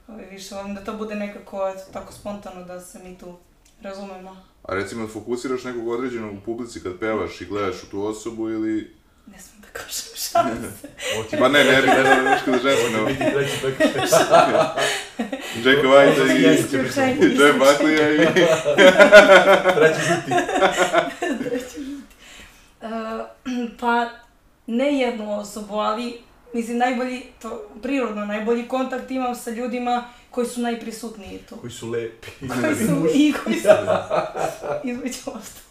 [0.08, 3.36] ovaj, više volim da to bude nekako eto, tako spontano da se mi tu
[3.82, 4.36] razumemo.
[4.62, 8.50] A recimo da fokusiraš nekog određenog u publici kad pevaš i gledaš u tu osobu
[8.50, 8.95] ili...
[9.26, 10.88] Ne smijem da kažem, šalim se.
[11.30, 13.14] Ti Pa ne, ne bi, ne znam, nešto da žensko, ovo ne.
[13.14, 14.18] ti biti treći prekršaj.
[15.64, 16.42] Jacka White i...
[17.40, 18.26] Jam Buckley i...
[19.74, 20.30] Treći žuti.
[21.48, 22.02] Treći žuti.
[22.80, 22.88] Uh,
[23.80, 24.10] pa,
[24.66, 26.18] ne jednu osobu, ali
[26.52, 31.56] mislim najbolji, to prirodno, najbolji kontakt imam sa ljudima koji su najprisutniji tu.
[31.56, 32.28] Koji su lepi.
[32.60, 33.68] Koji su i koji su
[34.84, 35.66] između ostalo.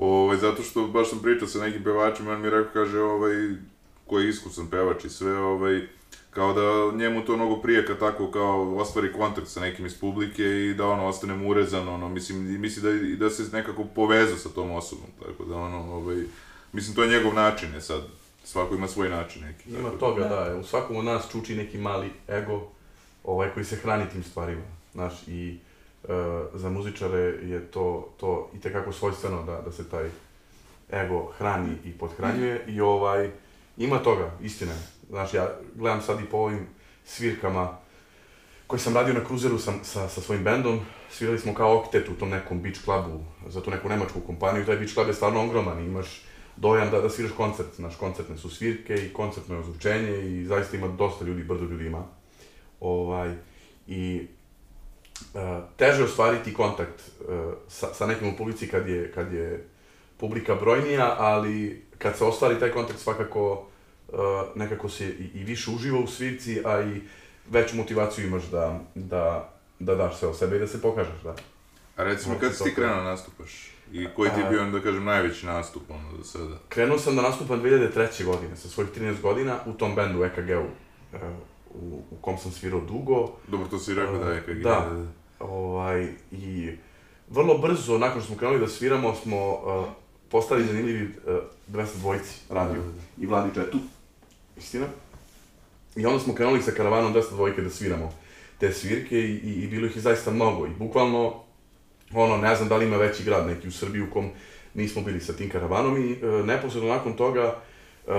[0.00, 3.32] Ovaj, zato što baš sam pričao sa nekim pevačima, on mi rekao, kaže, ovaj,
[4.06, 5.86] koji je iskusan pevač i sve, ovaj,
[6.30, 10.42] kao da njemu to mnogo prije kad tako kao ostvari kontakt sa nekim iz publike
[10.42, 14.36] i da ono ostane mu urezan, ono, mislim, i misli da, da se nekako povezao
[14.36, 16.16] sa tom osobom, tako da ono, ovaj,
[16.72, 18.02] mislim, to je njegov način, je sad,
[18.44, 19.70] svako ima svoj način neki.
[19.70, 20.56] Ima tako toga, da.
[20.56, 22.68] U svakom od nas čuči neki mali ego,
[23.24, 25.58] ovaj, koji se hrani tim stvarima, znaš, i
[26.54, 30.10] za muzičare je to, to i tekako svojstveno da, da se taj
[30.92, 33.30] ego hrani i podhranjuje i ovaj,
[33.76, 34.72] ima toga, istina.
[35.08, 36.66] Znaš, ja gledam sad i po ovim
[37.04, 37.78] svirkama
[38.66, 42.14] koji sam radio na kruzeru sa, sa, sa svojim bendom, svirali smo kao oktet u
[42.14, 45.84] tom nekom beach clubu za tu neku nemačku kompaniju, taj beach club je stvarno ogroman,
[45.84, 46.22] imaš
[46.56, 50.76] dojam da, da sviraš koncert, znaš, koncertne su svirke i koncertno je ozvučenje i zaista
[50.76, 52.04] ima dosta ljudi, brdo ljudi ima.
[52.80, 53.34] Ovaj,
[53.86, 54.26] I
[55.76, 59.68] teže je ostvariti kontakt uh, sa, sa nekim u publici kad je, kad je
[60.16, 63.66] publika brojnija, ali kad se ostvari taj kontakt svakako
[64.08, 64.18] uh,
[64.54, 67.00] nekako se i, i više uživa u svirci, a i
[67.50, 71.34] veću motivaciju imaš da, da, da daš sve o sebe i da se pokažeš, da.
[71.96, 73.70] A recimo, kad si ti krenuo da nastupaš?
[73.92, 76.56] I koji ti je bio, da kažem, najveći nastup, ono, do sada?
[76.68, 78.24] Krenuo sam da nastupam 2003.
[78.24, 80.66] godine, sa svojih 13 godina, u tom bendu EKG-u,
[81.74, 83.32] u, u kom sam svirao dugo.
[83.48, 85.04] Dobro, to si rekao da je kak Da.
[85.38, 86.70] Ovaj, I
[87.28, 89.84] vrlo brzo, nakon što smo krenuli da sviramo, smo uh,
[90.28, 91.34] postali zanimljivi uh,
[91.68, 92.82] 200 dvojci radio.
[93.18, 93.78] I Vladi Četu.
[94.56, 94.86] Istina.
[95.96, 98.12] I onda smo krenuli sa karavanom 200 dvojke da sviramo
[98.58, 100.66] te svirke i, i, i bilo ih je zaista mnogo.
[100.66, 101.42] I bukvalno,
[102.14, 104.30] ono, ne znam da li ima veći grad neki u Srbiji u kom
[104.74, 107.56] nismo bili sa tim karavanom i uh, neposredno nakon toga
[108.06, 108.14] uh,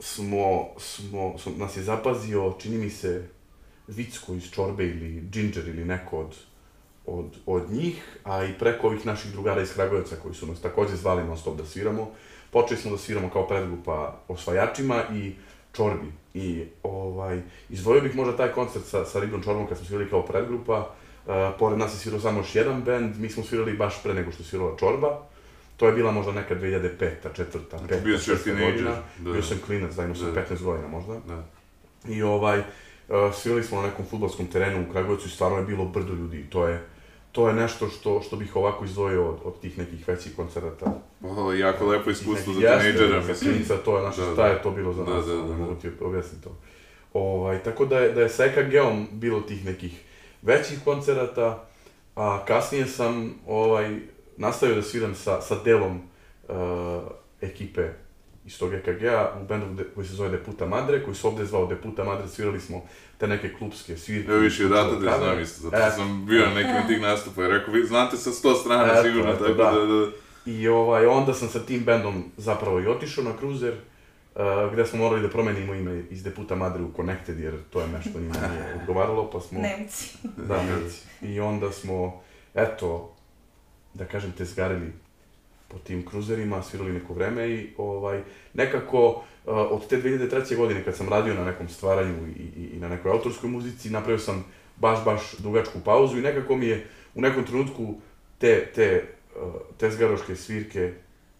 [0.00, 3.28] smo, smo, smo, nas je zapazio, čini mi se,
[3.88, 6.36] Vicko iz Čorbe ili Ginger ili neko od,
[7.06, 10.96] od, od njih, a i preko ovih naših drugara iz Kragujevca koji su nas takođe
[10.96, 12.10] zvali non stop da sviramo.
[12.50, 15.32] Počeli smo da sviramo kao predgrupa osvajačima i
[15.72, 16.12] Čorbi.
[16.34, 20.22] I ovaj, izdvojio bih možda taj koncert sa, sa Ribom Čorbom kad smo svirali kao
[20.26, 20.94] predgrupa,
[21.58, 24.42] pored nas je svirao samo još jedan band, mi smo svirali baš pre nego što
[24.42, 25.27] je svirala Čorba.
[25.78, 27.10] To je bila možda neka 2005.
[27.34, 29.02] četvrta, Znači, peta, bio si još teenager, da.
[29.32, 30.44] Bio sam klinac, da imao sam Da.
[30.50, 31.20] 15 godina možda.
[31.28, 31.42] Da.
[32.08, 32.64] I ovaj, uh,
[33.34, 36.46] svirali smo na nekom futbolskom terenu u Kragujevcu i stvarno je bilo brdo ljudi.
[36.50, 36.84] To je,
[37.32, 40.92] to je nešto što, što bih ovako izdvojio od, od tih nekih većih koncerata.
[41.52, 43.64] Je jako lepo iskustvo za tinejdžera, mislim.
[43.84, 44.46] to je naše, Da, šta da.
[44.48, 45.54] je to bilo za Da, nas, da, da, da.
[45.56, 46.56] mogu ti objasniti to.
[47.12, 50.02] Ovaj, tako da je, da je sa EKG-om bilo tih nekih
[50.42, 51.64] većih koncerata,
[52.16, 53.98] a kasnije sam ovaj,
[54.38, 56.00] nastavio da sviram sa, sa delom
[56.48, 56.54] uh,
[57.40, 57.88] ekipe
[58.44, 61.66] iz tog EKG-a u bendu de- koji se zove Deputa Madre, koji se ovde zvao
[61.66, 62.82] Deputa Madre, svirali smo
[63.18, 64.30] te neke klubske svirke.
[64.30, 67.44] Evo više, odatle da znam isto, zato E, što sam bio na nekim tih nastupa
[67.44, 69.70] i rekao, vi znate sa sto strana Eto, sigurno, eto, tako da.
[69.70, 70.06] da, da,
[70.46, 73.74] I ovaj, onda sam sa tim bendom zapravo i otišao na kruzer,
[74.34, 77.88] uh, gde smo morali da promenimo ime iz Deputa Madre u Connected, jer to je
[77.88, 79.60] nešto njima nije odgovaralo, pa smo...
[79.60, 80.16] Nemci.
[80.36, 81.00] Da, Nemci.
[81.22, 82.22] I onda smo,
[82.54, 83.14] eto,
[83.94, 84.92] da kažem, tezgarili
[85.68, 88.22] po tim kruzerima, svirali neko vreme i ovaj,
[88.54, 90.56] nekako uh, od te 2003.
[90.56, 94.18] godine kad sam radio na nekom stvaranju i, i, i na nekoj autorskoj muzici, napravio
[94.18, 94.44] sam
[94.76, 97.94] baš, baš dugačku pauzu i nekako mi je u nekom trenutku
[98.38, 99.04] te, te
[99.36, 100.80] uh, tezgaroške svirke,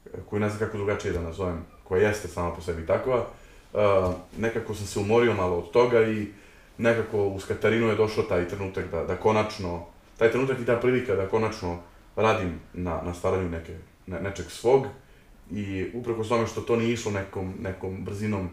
[0.07, 3.27] eh, koju ne znam kako drugačije da nazovem, koja jeste sama po sebi takva,
[3.73, 3.81] uh,
[4.39, 6.27] nekako sam se umorio malo od toga i
[6.79, 9.87] nekako uz Katarinu je došao taj trenutak da, da konačno,
[10.19, 11.79] taj trenutak i ta prilika da konačno
[12.19, 14.87] radim na, na stvaranju neke, ne, nečeg svog
[15.51, 18.45] i uprkos tome što to nije išlo nekom, nekom brzinom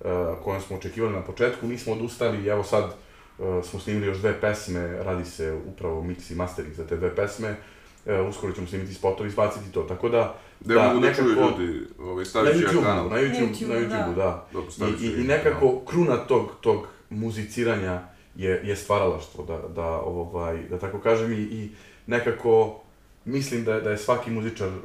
[0.00, 0.06] uh,
[0.44, 4.40] kojom smo očekivali na početku, nismo odustali i evo sad uh, smo snimili još dve
[4.40, 7.56] pesme, radi se upravo mix i mastering za te dve pesme,
[8.04, 12.24] uh, uskoro ćemo snimiti spotovi, izbaciti to, tako da, Gde mogu da čuju ljudi, ovaj,
[12.24, 13.08] na stavit ću ja YouTube, kanal.
[13.08, 14.14] na YouTube, YouTube, na YouTube, da.
[14.14, 14.46] da.
[14.52, 14.70] Dobro,
[15.00, 15.26] I, i, i kanal.
[15.26, 18.02] nekako kruna tog, tog muziciranja
[18.36, 21.70] je, je stvaralaštvo, da, da, ovaj, da tako kažem, i, i
[22.06, 22.83] nekako
[23.24, 24.82] mislim da, je- da je svaki muzičar uh,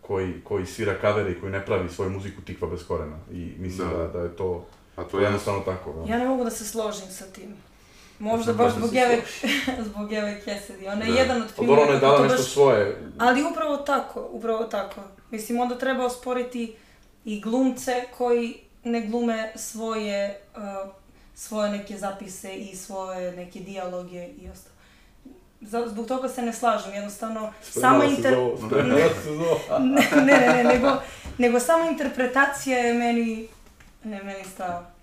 [0.00, 3.18] koji, koji svira kavere i koji ne pravi svoju muziku tikva bez korena.
[3.30, 3.96] I mislim Da.
[3.96, 4.66] da, da, je to,
[4.96, 5.92] A to to je je jednostavno tako.
[5.94, 6.12] Da.
[6.12, 7.54] Ja ne mogu da se složim sa tim.
[8.18, 9.22] Možda Baš da zbog Eve,
[9.88, 10.86] zbog Eve Cassidy.
[10.86, 11.18] Ona je Da.
[11.18, 12.96] jedan od Ali dobro, ona je dala to nešto baš- svoje.
[13.18, 15.00] Ali upravo tako, upravo tako.
[15.30, 16.74] Mislim, onda treba osporiti
[17.24, 18.54] i glumce koji
[18.84, 20.90] ne glume svoje, uh,
[21.34, 24.73] svoje neke zapise i svoje neke dijaloge i ostalo.
[25.86, 28.34] Zbog toga se ne slažem, jednostavno sama Spremala se inter...
[29.80, 30.92] ne, ne, ne, ne, nego,
[31.38, 33.48] nego sama interpretacija je meni,
[34.04, 34.94] ne, meni strava.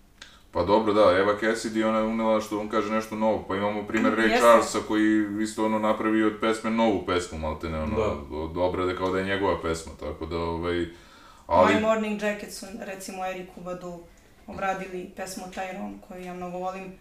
[0.51, 3.87] Pa dobro, da, Eva Cassidy, ona je unela što on kaže nešto novo, pa imamo
[3.87, 4.39] primjer Ray.
[4.39, 8.35] Charlesa koji isto ono napravi od pesme novu pesmu, maltene, ono, Da.
[8.37, 10.85] od obrade kao da je njegova pesma, tako da, ovaj,
[11.47, 13.99] ali, My Morning Jacket su, recimo, Eriku Badu
[14.47, 16.93] obradili pesmu Tyrone, koju ja mnogo volim.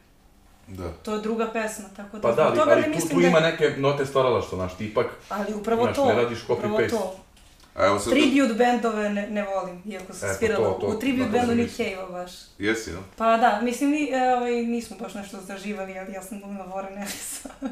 [0.71, 0.93] Da.
[1.03, 3.29] To je druga pesma, tako da Pa da, ali, toga ali tu, mislim tu da...
[3.29, 6.91] ima neke note stvaralaštva, znaš, ti ipak, Ali upravo Znaš, to, ne radiš upravo copy-paste.
[6.91, 7.17] to.
[7.75, 10.87] A evo sad, Tribute bandove ne, ne volim, iako sam E, pa svirala to, to,
[10.87, 11.77] u tribute bandu sam Nick.
[11.77, 12.33] Cave-a baš.
[12.59, 12.99] jesi, no?
[13.17, 16.97] Pa da, mislim, ni, e, ovaj, nismo baš nešto zaživali, ali ja sam glumila Warren
[16.97, 17.49] Ellisa.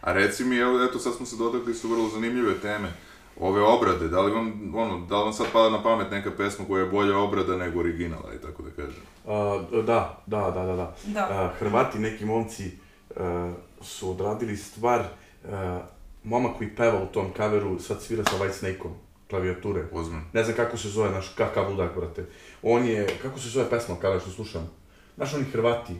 [0.00, 2.92] A reci mi, evo, eto sad smo se dotakli su vrlo zanimljive teme.
[3.40, 6.64] Ove obrade, da li vam, ono, da li vam sad pada na pamet neka pesma
[6.66, 9.02] koja je bolja obrada nego originala, i tako da kažem?
[9.26, 10.94] A, da, da, da, da, da.
[11.04, 11.20] Da.
[11.30, 12.70] A, Hrvati, neki momci,
[13.16, 13.52] a,
[13.82, 15.04] su odradili stvar,
[15.48, 15.80] a,
[16.24, 18.92] momak koji peva u tom kaveru sad svira sa White Snake-om,
[19.30, 19.84] klavijature.
[19.92, 20.24] Ozman.
[20.32, 22.24] Ne znam kako se zove, naš kakav ludak, brate.
[22.62, 24.70] On je, kako se zove pesma, kaver što slušam?
[25.16, 25.94] Znaš oni Hrvati?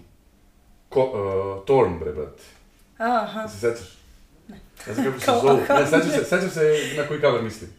[0.89, 2.43] Ko, uh, Torn, bre, brate.
[2.99, 3.99] Aha, Se sećaš?
[4.49, 4.61] Ne.
[4.87, 6.61] Ne znam kako se kao- Ne, sećam se, sećam se
[6.97, 7.71] na koji kaver mislim.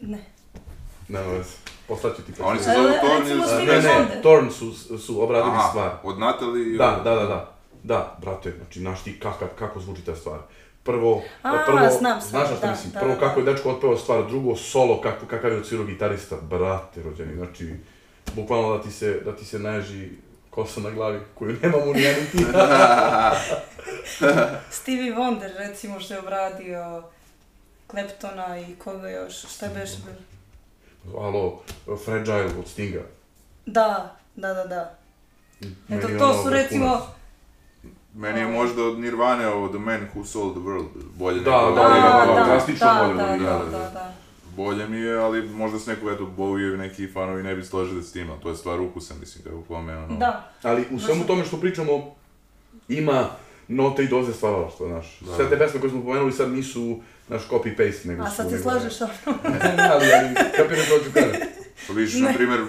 [0.00, 0.33] ne.
[1.08, 1.50] Nema veze.
[1.88, 3.66] Poslaću ti A oni se zovu Torn ili...
[3.66, 4.22] Ne, ne.
[4.22, 5.90] Torn su, su obradili Aha, stvar.
[6.02, 6.78] od Natalie...
[6.78, 7.54] Da, da, da, da.
[7.82, 10.38] Da, brate, znači, znaš ti kakav, kako zvuči ta stvar.
[10.82, 13.44] Prvo, A, prvo, znam sad, znaš na što da, mislim, da, prvo da, kako je
[13.44, 13.52] da.
[13.52, 17.74] dečko otpeo stvar, drugo solo, kako, kakav je odsvirao gitarista, brate rođeni, znači,
[18.34, 20.08] bukvalno da ti se, da ti se neži
[20.50, 22.38] kosa na glavi, koju nemamo ni ja ni ti.
[24.80, 27.02] Stevie Wonder, recimo, što je obradio
[27.90, 30.14] Claptona i koga još, šta je bilo?
[31.18, 31.62] Alo,
[32.04, 33.02] Fragile od Stinga.
[33.66, 34.94] Da, da, da, da.
[35.60, 37.00] Eto, Meni to ono su recimo...
[38.14, 41.74] Meni je možda od Nirvane ovo The Man Who Sold the World bolje Da, nego...
[41.74, 43.64] da, Da, da, da, da, da, drastično da, bolje da, da, originala.
[43.64, 44.12] da, da.
[44.56, 48.12] Bolje mi je, ali možda s nekog, eto, Bowie neki fanovi ne bi složili s
[48.12, 50.16] tim, ali to je stvar ukusa, mislim, kako kome, ono...
[50.16, 52.14] Da, Ali u svemu tome što pričamo,
[52.88, 53.26] ima
[53.68, 55.20] note i doze stvaralaštva, znaš.
[55.20, 55.34] Da.
[55.34, 58.36] Sve te pesme koje smo pomenuli sad nisu naš copy-paste, nego a su...
[58.36, 59.10] sad se slažeš ono.
[59.76, 61.40] Ne, ali, ali, kapiraš što ću kažem.
[61.86, 62.60] Pa vidiš, na primjer...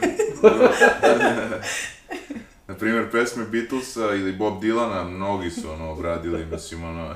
[2.67, 7.15] na primjer, pesme Beatlesa ili Bob Dylana, mnogi su ono obradili, mislim, ono...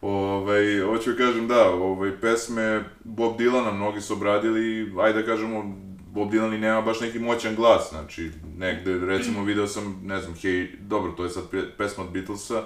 [0.00, 5.76] Ovaj, hoću da kažem, da, ovaj, pesme Bob Dylana mnogi su obradili, ajde da kažemo,
[6.14, 10.34] Bob Dylan i nema baš neki moćan glas, znači, negde, recimo, video sam, ne znam,
[10.34, 11.44] Hey, dobro, to je sad
[11.78, 12.62] pesma od Beatlesa,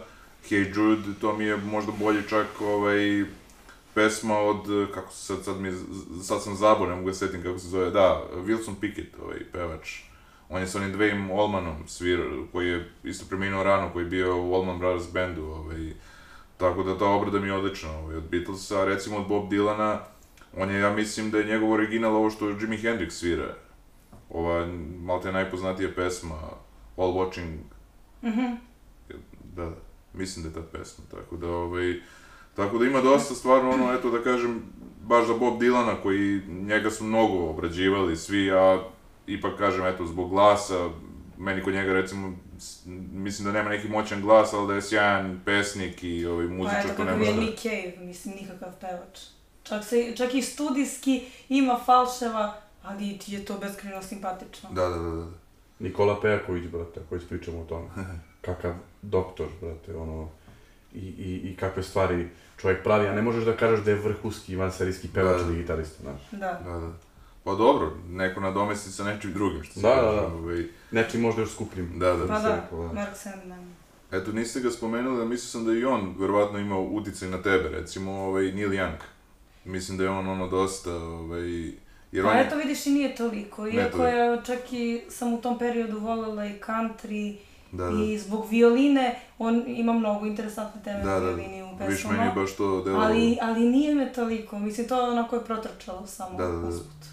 [0.51, 3.25] Hey Jude, to mi je možda bolje čak, ovaj,
[3.95, 5.73] pesma od, kako se sad, sad mi,
[6.23, 10.01] sad sam zabor, ne mogu da setim kako se zove, da, Wilson Pickett, ovaj, pevač.
[10.49, 14.43] On je sa onim Dwayne Allmanom svirao, koji je isto preminuo rano, koji je bio
[14.43, 15.93] u Allman Brothers bandu, ovaj,
[16.57, 19.99] tako da ta obrada mi je odlična, ovaj, od Beatlesa, recimo od Bob Dylana,
[20.57, 23.55] on je, ja mislim da je njegov original ovo što Jimi Hendrix svira.
[24.31, 24.67] Ova,
[25.01, 26.41] malo te najpoznatija pesma,
[26.97, 27.57] All Watching.
[28.23, 28.41] Mhm.
[28.41, 28.57] Mm
[29.55, 29.71] da, da,
[30.13, 32.01] mislim da je ta pesma, tako da, ovaj,
[32.57, 34.63] Tako da ima dosta stvarno ono, eto da kažem,
[35.03, 38.83] baš za Bob Dylana koji njega su mnogo obrađivali svi, a
[39.27, 40.91] ipak kažem, eto, zbog glasa,
[41.39, 42.37] meni kod njega recimo,
[43.13, 47.05] mislim da nema neki moćan glas, ali da je sjajan pesnik i ovaj, muzičar, to
[47.05, 47.33] nema šta.
[47.33, 49.19] Pa eto, Nick Cave, mislim, nikakav pevač.
[49.69, 54.69] Čak, se, čak i studijski ima falševa, ali ti je to beskreno simpatično.
[54.73, 55.27] Da, da, da, da.
[55.79, 57.89] Nikola Pejaković, brate, koji pričamo o tome.
[58.41, 60.29] Kakav doktor, brate, ono,
[60.95, 62.29] i, i, i kakve stvari
[62.61, 66.03] čovjek pravi, a ne možeš da kažeš da je vrhunski vanserijski pevač da, ili gitarista,
[66.03, 66.21] znaš.
[66.31, 66.61] Da.
[66.65, 66.93] da, da.
[67.45, 70.17] Pa dobro, neko nadomesti sa nečim drugim, što se da, kaže.
[70.17, 70.65] Da, da, ovaj...
[70.91, 71.99] Nečim možda još skupljim.
[71.99, 72.27] Da, da.
[72.27, 72.93] Pa da, da.
[72.93, 73.75] Mark Sandman.
[74.13, 77.69] Eto, niste ga spomenuli, a mislio sam da i on verovatno imao uticaj na tebe,
[77.69, 78.99] recimo ovaj, Neil Young.
[79.67, 81.73] Mislim da je on ono dosta, ovaj,
[82.13, 82.37] jer pa on...
[82.37, 86.61] eto vidiš i nije toliko, iako je čak i sam u tom periodu volela i
[86.67, 87.37] country,
[87.73, 88.05] Da, da.
[88.05, 91.91] I zbog violine, on ima mnogo interesantne teme da, da, violini u pesmama.
[91.91, 93.01] Viš meni baš to delo...
[93.01, 96.69] Ali, ali nije me toliko, mislim, to onako je protrčalo samo da, da, da.
[96.69, 97.07] usput.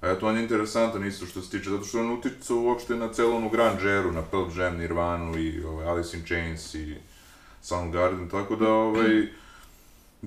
[0.00, 3.12] A eto, on je interesantan isto što se tiče, zato što on utiče uopšte na
[3.12, 6.96] celu onu Grand Jeru, na Pearl Jam, Nirvanu i ovaj, Alice in Chains i
[7.62, 9.28] Soundgarden, tako da, ovaj,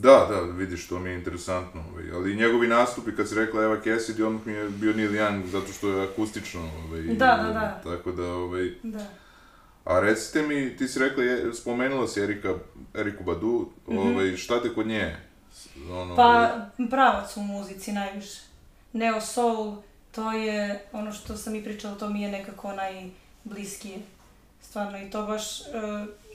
[0.01, 1.83] Da, da, vidiš, to mi je interesantno.
[1.91, 2.11] Ovaj.
[2.13, 5.73] Ali njegovi nastupi, kad si rekla Eva Cassidy, on mi je bio Neil Young, zato
[5.73, 6.61] što je akustično.
[6.61, 7.81] Ovaj, da, da, da.
[7.83, 8.71] Tako da, ovaj...
[8.83, 9.05] Da.
[9.85, 12.53] A recite mi, ti si rekla, je, spomenula si Erika,
[12.95, 14.13] Eriku Badu, mm -hmm.
[14.13, 15.17] ovaj, šta te kod nje?
[15.91, 16.89] Ono, pa, ovaj...
[16.89, 18.41] pravac u muzici najviše.
[18.93, 19.75] Neo Soul,
[20.11, 23.97] to je ono što sam i pričala, to mi je nekako najbliskije.
[24.61, 25.65] Stvarno, i to baš, uh,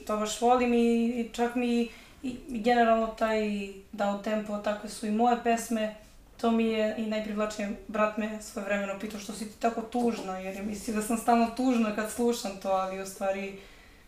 [0.05, 1.89] to baš volim i čak mi
[2.25, 3.47] i generalno taj
[3.93, 5.95] down tempo, takve su i moje pesme,
[6.37, 10.39] to mi je i najprivlačnije, brat me svoje vremeno pitao što si ti tako tužna,
[10.39, 13.59] jer je misli da sam stalno tužna kad slušam to, ali u stvari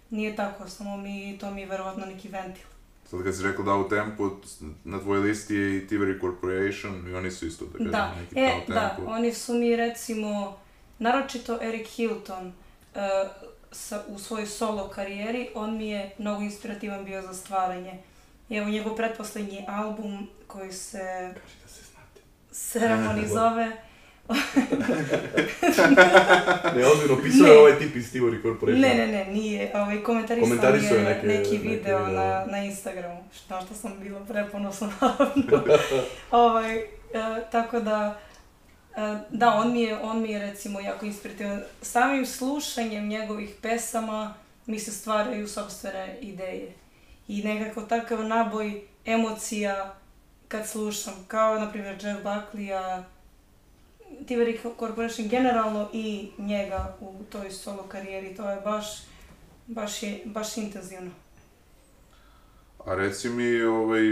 [0.09, 2.65] nije tako, samo mi, to mi je verovatno neki ventil.
[3.09, 4.30] Sad kad si rekla da u tempu,
[4.84, 8.13] na tvojoj listi je i Tivari Corporation i oni su isto da da.
[8.20, 8.74] neki e, tempo.
[8.74, 10.57] Da, oni su mi recimo,
[10.99, 13.01] naročito Eric Hilton, uh,
[13.72, 17.93] sa, u svojoj solo karijeri, on mi je mnogo inspirativan bio za stvaranje.
[18.50, 21.34] Evo njegov pretposlednji album koji se...
[21.34, 22.22] Kaži da se znate.
[22.52, 23.72] Ceremoni zove...
[26.76, 28.82] ne, ozbiljno, pisao je ovaj tip iz Tivori Corporation.
[28.82, 29.72] Ne, ne, ne, nije.
[29.76, 34.91] Ovaj, komentarisao je neke, neki video neke, na, na Instagramu, na što sam bila preponosna,
[35.02, 35.78] naravno.
[36.32, 36.84] ovaj, uh,
[37.52, 38.20] tako da,
[38.91, 38.98] uh,
[39.30, 41.62] da, on mi, je, on mi je recimo jako inspirativan.
[41.82, 44.34] Samim slušanjem njegovih pesama
[44.66, 46.74] mi se stvaraju sobstvene ideje
[47.28, 49.96] i nekako takav naboj emocija
[50.48, 53.04] kad slušam, kao na primjer Jeff Buckley-a,
[54.28, 58.86] Tiveri Corporation generalno i njega u toj solo karijeri, to je baš,
[59.68, 61.12] baš, je, baš intenzivno.
[62.86, 64.12] A reci mi, ovaj,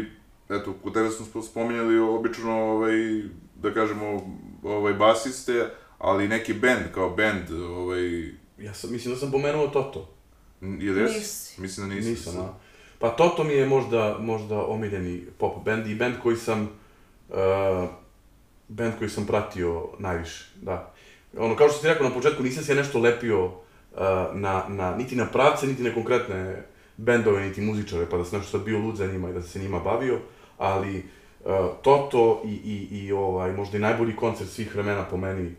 [0.50, 3.24] eto, kod tebe smo spominjali obično, ovaj,
[3.56, 8.32] da kažemo, ovaj, basiste, ali neki band, kao band, ovaj...
[8.58, 10.16] Ja sam, mislim da sam pomenuo Toto.
[10.62, 11.58] Jel jes?
[11.58, 12.10] Mislim da nisi.
[12.10, 12.65] Nisam, a.
[13.06, 16.70] Pa Toto mi je možda, možda omiljeni pop band i band koji sam,
[17.30, 17.36] uh,
[18.68, 20.94] band koji sam pratio najviše, da.
[21.38, 23.52] Ono, kao što ti rekao na početku, nisam se nešto lepio uh,
[24.34, 26.64] na, na, niti na pravce, niti na konkretne
[26.98, 29.80] bendove, niti muzičare, pa da sam nešto bio lud za njima i da se njima
[29.80, 30.20] bavio,
[30.58, 31.52] ali uh,
[31.82, 35.56] Toto i, i, i ovaj, možda i najbolji koncert svih vremena po meni,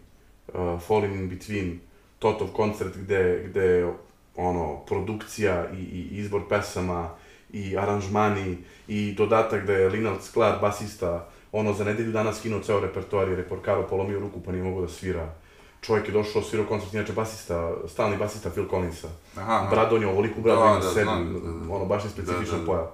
[0.48, 1.78] uh, Falling in Between,
[2.18, 3.92] Totov koncert gde, gde
[4.36, 7.10] ono, produkcija i, i izbor pesama,
[7.50, 12.80] i aranžmani i dodatak da je Linald Sklar, basista, ono za nedelju dana skinuo ceo
[12.80, 15.34] repertoar jer je Porcaro polomio ruku pa nije mogao da svira.
[15.82, 19.08] Čovjek je došao, svirao koncert, inače basista, stalni basista Phil Collinsa.
[19.36, 19.70] Aha, aha.
[19.70, 22.56] Bradon je ovoliku bradu da, ima da, sebi, da, da, ono baš je specifičan da,
[22.56, 22.66] da, da.
[22.66, 22.86] pojav.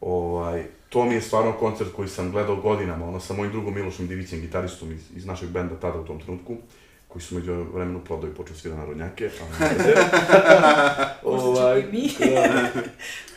[0.00, 4.06] Ovaj, to mi je stvarno koncert koji sam gledao godinama, ono sa mojim drugom Milošem
[4.06, 6.56] Divićem, gitaristom iz, iz našeg benda tada u tom trenutku,
[7.08, 9.94] koji su među vremenu prodao i počeo svira narodnjake, ali ne
[11.22, 12.08] ovaj, mi.
[12.34, 12.68] da,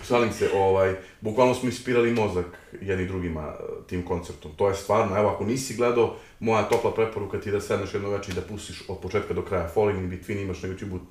[0.07, 2.45] šalim se, ovaj, bukvalno smo ispirali mozak
[2.81, 4.51] jedni drugima e, tim koncertom.
[4.55, 8.09] To je stvarno, evo, ako nisi gledao, moja topla preporuka ti je da sedneš jedno
[8.09, 9.67] večer i da pustiš od početka do kraja.
[9.67, 11.01] Falling in Between imaš na YouTube-u uh,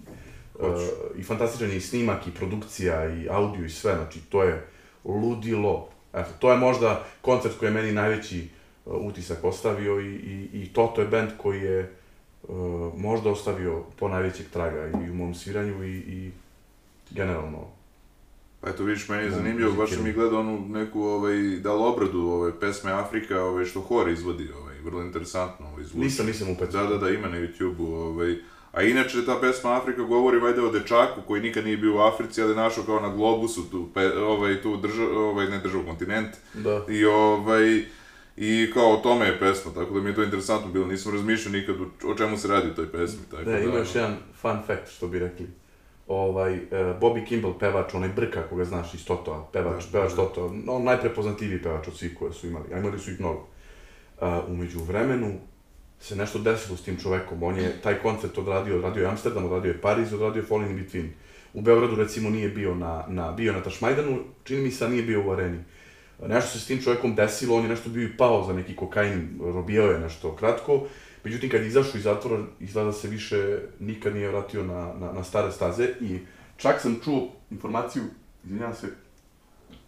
[1.16, 4.66] i fantastičan je i snimak, i produkcija, i audio, i sve, znači, to je
[5.04, 5.88] ludilo.
[6.14, 8.48] Eto, to je možda koncert koji je meni najveći
[8.84, 11.99] uh, utisak ostavio i, i, i Toto je band koji je
[12.42, 16.30] uh, možda ostavio po najvećeg traga i u mom sviranju i, i
[17.10, 17.66] generalno
[18.60, 22.20] Pa eto vidiš, meni je zanimljivo, baš mi gledao onu neku, ovaj, da li obradu
[22.20, 26.04] ove pesme Afrika, ovaj, što Hor izvodi, ovaj, vrlo interesantno ovaj, zvuči.
[26.04, 26.70] Nisam, nisam upet.
[26.70, 28.36] Da, da, da, ima na YouTube-u, ovaj,
[28.72, 32.42] A inače, ta pesma Afrika govori vajde o dečaku koji nikad nije bio u Africi,
[32.42, 36.36] ali našao kao na globusu tu, pe, ovaj, tu držav, ovaj, ne držav, kontinent.
[36.54, 36.84] Da.
[36.88, 37.84] I ovaj,
[38.36, 41.52] I kao o tome je pesma, tako da mi je to interesantno bilo, nisam razmišljao
[41.52, 43.20] nikad o čemu se radi u toj pesmi.
[43.30, 45.46] Tako da, da ima još jedan fun fact, što bi rekli
[46.10, 46.60] ovaj, uh,
[47.00, 50.16] Bobby Kimball, pevač, onaj Brka, koga znaš iz Totoa, pevač, da, pevač da.
[50.16, 53.46] Toto, on najprepoznatljiviji pevač od svih koje su imali, a imali su ih mnogo.
[54.20, 55.32] Uh, umeđu vremenu
[56.00, 59.70] se nešto desilo s tim čovekom, on je taj koncert odradio, odradio je Amsterdam, odradio
[59.70, 61.08] je Pariz, odradio je Falling in Between.
[61.54, 65.26] U Beogradu recimo nije bio na, na, bio na Tašmajdanu, čini mi se, nije bio
[65.26, 65.58] u areni.
[66.26, 69.38] Nešto se s tim čovekom desilo, on je nešto bio i pao za neki kokain,
[69.40, 70.86] robio je nešto kratko,
[71.24, 75.52] Međutim, kad izašao iz zatvora, izgleda se više nikad nije vratio na, na, na stare
[75.52, 76.18] staze i
[76.56, 78.02] čak sam čuo informaciju,
[78.44, 78.86] izvinjavam se,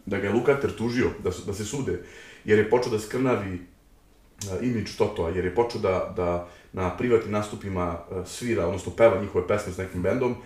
[0.06, 2.02] da ga je Lukater tužio, da, su, da se sude,
[2.44, 7.32] jer je počeo da skrnavi uh, imidž Totoa, jer je počeo da, da na privatnim
[7.32, 10.36] nastupima uh, svira, odnosno peva njihove pesme s nekim bendom,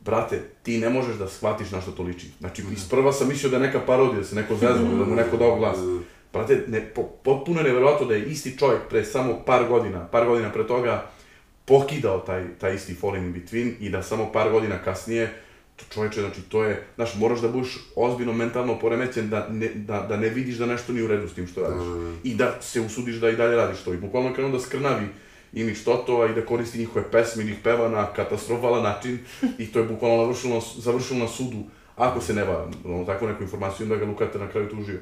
[0.00, 2.26] brate, ti ne možeš da shvatiš na što to liči.
[2.38, 5.36] Znači, isprva sam mislio da je neka parodija, da se neko zezao, da mu neko
[5.36, 5.78] dao glas.
[6.32, 10.26] Brate, ne, po, potpuno je nevjerojatno da je isti čovjek pre samo par godina, par
[10.26, 11.10] godina pre toga,
[11.64, 15.34] pokidao taj, taj isti Falling in Between i da samo par godina kasnije,
[15.76, 20.06] to čovječe, znači to je, znaš, moraš da budeš ozbiljno mentalno poremećen da ne, da,
[20.08, 21.86] da ne vidiš da nešto nije u redu s tim što radiš.
[21.86, 22.18] Mm.
[22.24, 23.94] I da se usudiš da i dalje radiš to.
[23.94, 25.06] I bukvalno krenuo da skrnavi
[25.52, 29.18] imidž Totova i da koristi njihove pesme i da ih peva na katastrofalan način
[29.58, 31.62] i to je bukvalno završilo, završilo na sudu,
[31.96, 34.98] ako se ne varam, ono, takvu neku informaciju, onda ga Lukate na kraju tužio.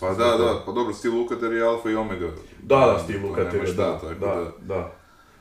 [0.00, 2.30] Pa da, da, pa dobro, Steve Lukather je alfa i omega.
[2.62, 4.92] Da, da, Steve Lukather je, da, da, da, da.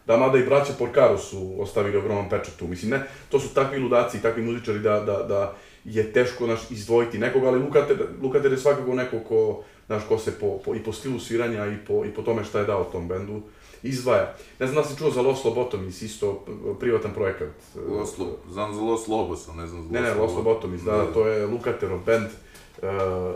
[0.07, 2.67] Da, mada i braća Porcaro su ostavili ogroman pečat tu.
[2.67, 5.55] Mislim, ne, to su takvi ludaci i takvi muzičari da, da, da
[5.85, 10.39] je teško naš izdvojiti nekoga, ali Lukater, Lukater je svakako neko ko, znaš, ko se
[10.39, 13.07] po, po, i po stilu sviranja i po, i po tome šta je dao tom
[13.07, 13.41] bendu
[13.83, 14.35] izdvaja.
[14.59, 16.45] Ne znam da si čuo za Los Lobotomis, isto
[16.79, 17.53] privatan projekat.
[17.87, 18.09] Los,
[18.51, 21.27] znam za Los Lobos, ne znam za Los Ne, ne, Los Lobotomis, da, da, to
[21.27, 22.27] je Lukaterov bend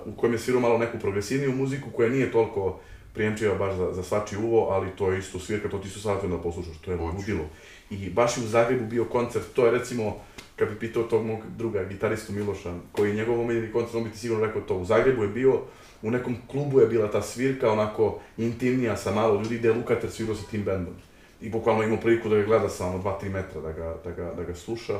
[0.05, 2.79] u kojem je svirao malo neku progresivniju muziku koja nije toliko
[3.13, 6.37] prijemčiva baš za, za svači uvo, ali to je isto svirka, to ti su savjetujem
[6.37, 7.45] da poslušaš, to je ludilo.
[7.89, 10.15] I baš je u Zagrebu bio koncert, to je recimo,
[10.55, 14.09] kad bi pitao tog mog druga, gitaristu Miloša, koji je njegov omiljeni koncert, on bi
[14.09, 15.61] ti sigurno rekao to, u Zagrebu je bio,
[16.01, 20.11] u nekom klubu je bila ta svirka, onako intimnija sa malo ljudi, gde je Lukater
[20.11, 20.93] svirao sa tim bendom.
[21.41, 24.33] I bukvalno imao priliku da ga gleda sa ono 2-3 metra, da ga, da, ga,
[24.33, 24.99] da ga sluša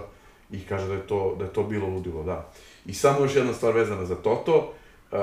[0.52, 2.50] i kaže da je to, da je to bilo ludilo, da.
[2.86, 4.74] I samo još jedna stvar vezana za Toto,
[5.12, 5.18] uh,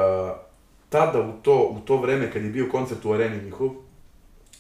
[0.89, 3.71] tada u to, u to vreme kad je bio koncert u areni njihov,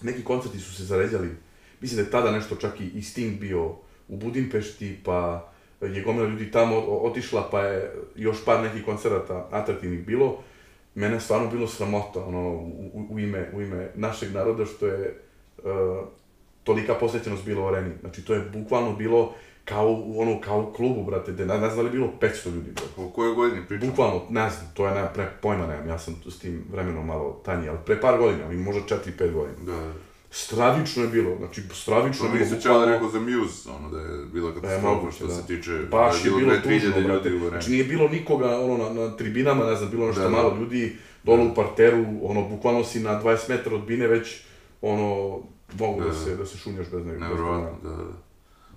[0.02, 1.28] neki koncerti su se zaređali,
[1.80, 3.64] mislim da je tada nešto čak i, i Sting bio
[4.08, 5.48] u Budimpešti, pa
[5.80, 10.42] je gomila ljudi tamo otišla, pa je još par nekih koncerata atraktivnih bilo.
[10.94, 15.20] Mene stvarno bilo sramota, ono, u, u, ime, u ime našeg naroda, što je
[15.58, 15.64] uh,
[16.64, 17.94] tolika posvećenost bila u areni.
[18.00, 19.34] Znači, to je bukvalno bilo
[19.64, 22.54] kao u ono kao u klubu, brate, gde ne, ne znam da li bilo 500
[22.54, 23.00] ljudi, brate.
[23.00, 23.88] U kojoj godini pričam?
[23.88, 27.40] Bukvalno, ne znam, to je ne, pre pojma nemam, ja sam s tim vremenom malo
[27.44, 29.58] tanji, ali pre par godina, ali možda 4-5 godina.
[29.66, 29.92] Da.
[30.36, 32.44] Stravično je bilo, znači stravično je bilo.
[32.44, 35.34] Mi se čala rekao za Muse, ono da je bila e, katastrofa što da.
[35.34, 35.70] se tiče...
[35.90, 37.28] Baš da je bilo, tužno, brate.
[37.28, 40.36] Ljudi znači nije bilo nikoga, ono, na, na tribinama, ne znam, bilo nešto da, da.
[40.36, 41.50] malo ljudi, dole da.
[41.50, 44.40] u parteru, ono, bukvalno si na 20 metara od bine već,
[44.82, 45.38] ono,
[45.78, 47.20] mogu da, da se, da se šunjaš bez nekog.
[47.20, 48.12] Nevrovatno, da, da.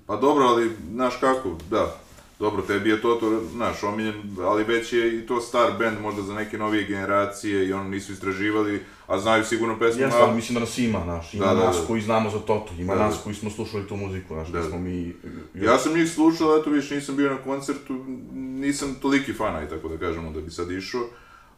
[0.05, 1.99] Pa dobro, ali, znaš kako, da,
[2.39, 6.21] dobro, tebi je to, to, znaš, omiljen, ali već je i to star band možda
[6.21, 10.01] za neke novije generacije i ono nisu istraživali, a znaju sigurno pesmu.
[10.01, 12.39] Jeste, ali mislim da nas ima, znaš, ima da, da, nas da, koji znamo za
[12.39, 13.21] Toto, ima da, nas da.
[13.23, 15.15] koji smo slušali tu muziku, znaš, da, da smo mi...
[15.53, 19.97] Ja sam njih slušao, eto, više nisam bio na koncertu, nisam toliki fana, tako da
[19.97, 21.01] kažemo, da bi sad išao.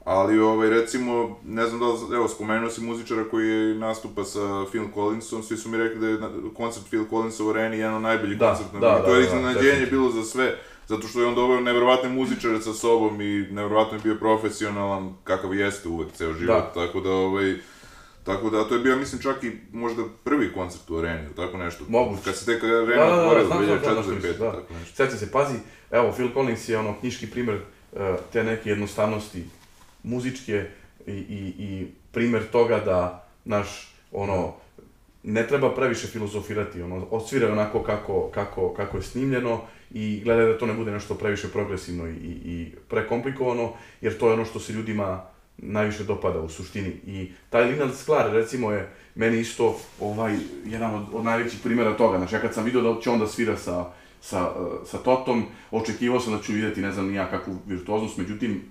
[0.06, 4.66] Ali, ovaj, recimo, ne znam da li, evo, spomenuo si muzičara koji je nastupa sa
[4.70, 6.18] Phil Collinsom, svi su mi rekli da je
[6.58, 8.80] koncert Phil Collins u Areni jedan od najboljih da, koncerta.
[8.80, 10.56] Da, to je da, iznenađenje da, bilo za sve,
[10.88, 15.56] zato što je on doveo nevjerovatne muzičare sa sobom i nevjerovatno je bio profesionalan, kakav
[15.56, 16.86] jeste uvek ceo život, Da.
[16.86, 17.56] tako da, ovaj,
[18.24, 21.58] tako da, to je bio, mislim, čak i možda prvi koncert u areni, ili tako
[21.58, 21.84] nešto.
[21.88, 22.22] Moguće.
[22.24, 24.04] Kad se tek arena Da, da, da, otvorila, znam, znam, znam, 2004.
[24.04, 24.40] što misliš, 2005.
[24.40, 24.52] da.
[24.52, 24.96] tako nešto.
[24.96, 25.56] Sjeća se, pazi,
[25.92, 27.58] evo, Phil Collins je ono knjiški primjer
[27.96, 29.46] e, te neke jednostavnosti
[30.04, 30.66] muzičke
[31.08, 34.54] i, i, i primjer toga da, naš, ono,
[35.24, 40.58] ne treba previše filozofirati, ono, odsvira onako kako, kako, kako je snimljeno i gledaj da
[40.58, 44.60] to ne bude nešto previše progresivno i, i, i prekomplikovano, jer to je ono što
[44.60, 45.24] se ljudima
[45.58, 46.90] najviše dopada u suštini.
[47.06, 52.18] I taj Linard Sklar, recimo, je meni isto ovaj, jedan od, od najvećih primjera toga.
[52.18, 53.86] Znači, ja kad sam vidio da će on da svira sa,
[54.22, 54.52] sa,
[54.86, 58.62] sa Totom, očekivao sam da ću vidjeti ne znam ni ja kakvu virtuoznost, međutim,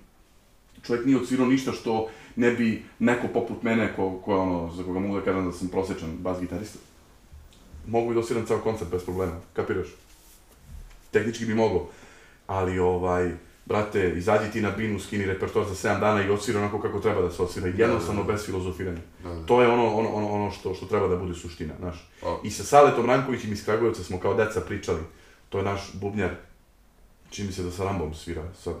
[0.83, 4.99] čovjek nije odsvirao ništa što ne bi neko poput mene, ko, ko ono, za koga
[4.99, 6.79] mogu da kažem da sam prosječan bas gitarista,
[7.87, 9.87] mogu i da osviram ceo koncert bez problema, kapiraš?
[11.11, 11.87] Tehnički bi mogao,
[12.47, 13.31] ali ovaj,
[13.65, 17.21] brate, izađi ti na binu, skini repertoar za 7 dana i odsvira onako kako treba
[17.21, 19.01] da se odsvira, jednostavno bez filozofiranja.
[19.23, 19.45] Da, da.
[19.45, 22.09] To je ono, ono, ono, ono što, što treba da bude suština, znaš.
[22.23, 24.99] A- I sa Saletom Rankovićem iz Kragujevca smo kao deca pričali,
[25.49, 26.29] to je naš bubnjar,
[27.29, 28.75] čini mi se da sa Rambom svira, sad,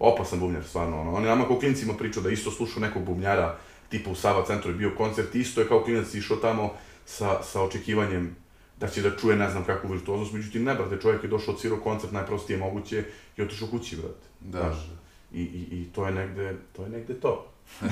[0.00, 1.14] opasan bubnjar, stvarno, ono.
[1.14, 4.70] On je nama kao klincima pričao da isto slušao nekog bubnjara, tipa u Sava centru
[4.70, 6.72] je bio koncert, isto je kao klinac išao tamo
[7.06, 8.36] sa, sa očekivanjem
[8.80, 11.80] da će da čuje ne znam kakvu virtuoznost, međutim ne, brate, čovjek je došao, odsvirao
[11.80, 13.04] koncert najprostije moguće
[13.36, 14.26] i otišao kući, brate.
[14.40, 14.94] Da, Znaš, da.
[15.38, 17.46] I, i, I to je negde, to je negde to.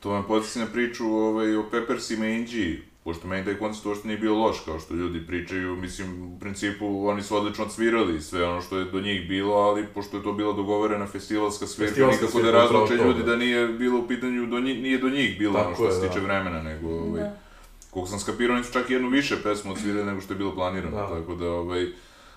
[0.00, 4.08] To me podsjeti na priču ovaj, o Peppersima i Inđiji, pošto meni taj koncert uopšte
[4.08, 8.44] nije bio loš, kao što ljudi pričaju, mislim, u principu oni su odlično odsvirali sve
[8.44, 12.22] ono što je do njih bilo, ali pošto je to bila dogovorena festivalska svirka, Festivalska
[12.22, 13.26] nikako da svirka, razluče to, ljudi da.
[13.26, 15.92] da nije bilo u pitanju, do njih, nije do njih bilo ono Tako što je,
[15.92, 16.08] se da.
[16.08, 17.36] tiče vremena, nego, ovaj, Da.
[17.90, 20.96] koliko sam skapirao, oni su čak jednu više pesmu odsvirali nego što je bilo planirano,
[20.96, 21.08] Da.
[21.08, 21.86] tako da, ovaj,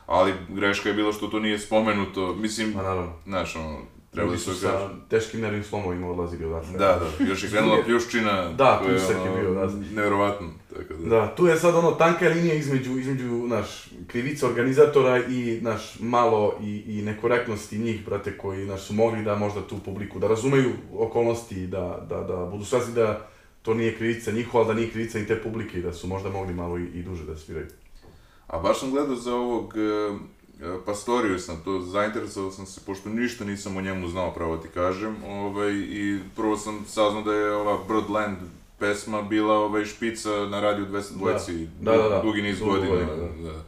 [0.06, 3.14] ali greška je bila što to nije spomenuto, mislim, Ma naravno.
[3.26, 3.78] znaš, ono,
[4.12, 4.62] treba da se su kaže.
[4.62, 6.72] sa teškim nervnim slomovima odlazili odatle.
[6.72, 8.52] Da, da, još je krenula pljuščina.
[8.52, 9.74] Da, pljusak je ono, bio, da.
[9.96, 11.10] Nevjerovatno, tako da.
[11.10, 16.58] Da, tu je sad ono tanka linija između, između naš, krivica organizatora i naš malo
[16.62, 20.72] i, i nekorektnosti njih, brate, koji naš, su mogli da možda tu publiku, da razumeju
[20.94, 23.28] okolnosti i da, da, da budu svesni da
[23.62, 26.78] to nije krivica njihova, da nije krivica i te publike da su možda mogli malo
[26.78, 27.68] i, i duže da sviraju.
[28.48, 30.18] A baš sam gledao za ovog e,
[30.86, 35.16] Pastoriju sam to, zainteresovao sam se, pošto ništa nisam o njemu znao, pravo ti kažem,
[35.26, 38.38] ovaj, i prvo sam saznao da je ova Birdland
[38.80, 42.22] pesma bila ovaj, špica na radiju 220 Da, da, da.
[42.22, 42.88] dugi niz godina.
[42.90, 43.12] godina,
[43.44, 43.60] da.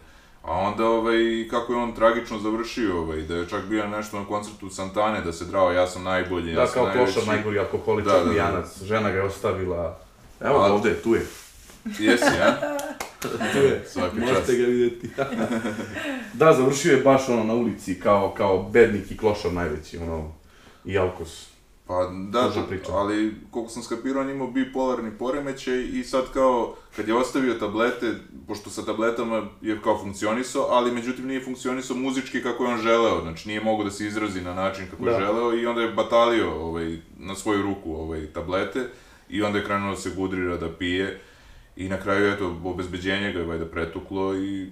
[0.44, 1.16] A onda, ovaj,
[1.50, 5.34] kako je on tragično završio, ovaj, da je čak bio nešto na koncertu Santane, da
[5.34, 7.14] se drao, ja sam najbolji, Da, ja sam kao najveći.
[7.14, 8.32] klošar, najgori Da, alkoholičar, da, da.
[8.32, 10.00] pijanac, žena ga je ostavila.
[10.42, 11.26] Evo ga A- ovde, tu je.
[12.00, 12.56] Jesi, a?
[13.56, 13.86] Je.
[14.14, 15.10] Možete ga vidjeti.
[16.34, 20.32] da, završio je baš ono na ulici, kao, kao bednik i klošar najveći, ono,
[20.86, 21.52] i alkos.
[21.88, 22.92] Pa da, priča.
[22.92, 27.54] ali koliko sam skapirao, on je imao bipolarni poremećaj i sad kao, kad je ostavio
[27.54, 28.14] tablete,
[28.48, 33.22] pošto sa tabletama je kao funkcionisao, ali međutim nije funkcionisao muzički kako je on želeo,
[33.22, 35.20] znači nije mogao da se izrazi na način kako je Da.
[35.20, 38.80] želeo i onda je batalio ovaj, na svoju ruku ovaj, tablete
[39.30, 41.22] i onda je krenuo da se gudrira da pije
[41.82, 44.70] i na kraju, eto, obezbeđenje ga je valjda pretuklo i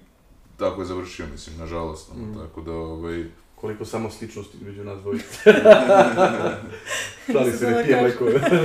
[0.56, 2.34] tako je završio, mislim, nažalost, Mm.
[2.38, 5.26] tako da, ovaj, Koliko samo sličnosti između nas dvojice.
[7.32, 8.00] Šali se, ne pije kažem.
[8.00, 8.24] mleko.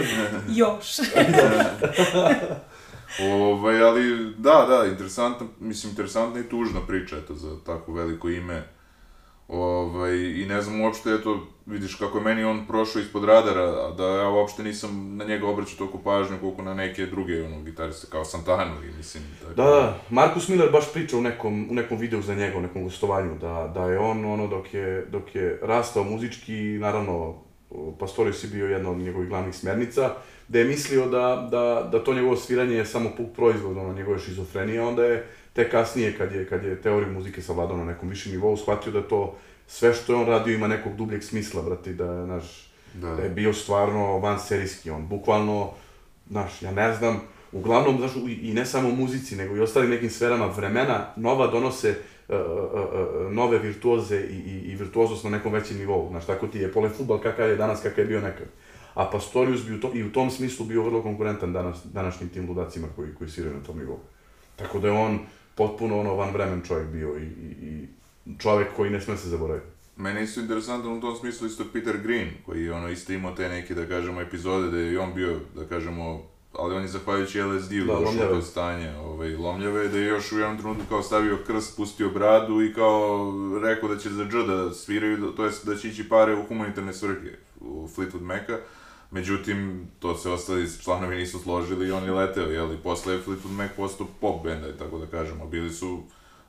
[0.62, 0.88] Još.
[3.22, 8.68] Ovaj, ali da, da, interesantna, mislim, interesantna i tužna priča, eto, za tako veliko ime.
[9.48, 14.08] Ovaj, I ne znam uopšte, eto, vidiš kako je meni on prošao ispod radara, da
[14.08, 18.26] ja uopšte nisam na njega obraćao toliko pažnju koliko na neke druge, ono, gitariste, kao
[18.26, 19.54] Santanu, i mislim, tako.
[19.54, 22.84] Da, da, Markus Miller baš priča u nekom, u nekom videu za njega, u nekom
[22.84, 27.36] gostovanju, da, da je on, ono, dok je, dok je rastao muzički, naravno,
[28.00, 30.14] Pastorius je bio jedna od njegovih glavnih smernica,
[30.48, 34.20] da je mislio da, da, da to njegovo sviranje je samo puk proizvod, ono, njegove
[34.20, 38.32] šizofrenije, onda je te kasnije, kad je, kad je teoriju muzike savladao na nekom višem
[38.32, 39.38] nivou, shvatio da to
[39.68, 43.30] sve što je on radio ima nekog dubljeg smisla, brate, da znaš, Da, da je
[43.30, 45.72] bio stvarno van serijski, on bukvalno,
[46.30, 48.12] znaš, ja ne znam, uglavnom, znaš,
[48.42, 51.90] i, ne samo muzici, nego i ostalim nekim sferama vremena, nova donose
[52.30, 56.48] uh, uh, uh, nove virtuoze i, i, i virtuoznost na nekom većem nivou, znaš, tako
[56.48, 58.48] ti je pole futbal kakav je danas, kakav je bio nekad.
[58.94, 62.48] A Pastorius bi u to, i u tom smislu bio vrlo konkurentan danas, današnjim tim
[62.48, 64.00] ludacima koji, koji sviraju na tom nivou.
[64.56, 65.20] Tako da je on
[65.56, 67.88] potpuno ono van vremen čovjek bio i, i, i
[68.40, 69.68] čovjek koji ne sme se zaboraviti.
[69.98, 73.50] Meni isto interesantan u tom smislu isto Peter Green, koji je ono isto imao te
[73.50, 76.24] neke, da kažemo, epizode da je on bio, da kažemo,
[76.54, 80.58] ali on je zahvaljujući LSD-u Da, došao stanje ovaj, lomljave, da je još u jednom
[80.58, 85.32] trenutku kao stavio krst, pustio bradu i kao rekao da će za dž da sviraju,
[85.32, 88.58] to jest da će ići pare u humanitarne svrhe u Fleetwood Maca.
[89.12, 92.74] Međutim, to se ostali članovi nisu složili i on je leteo, jel?
[92.74, 95.48] I posle je Fleetwood Mac postao pop benda, tako da kažemo.
[95.48, 96.04] Bili su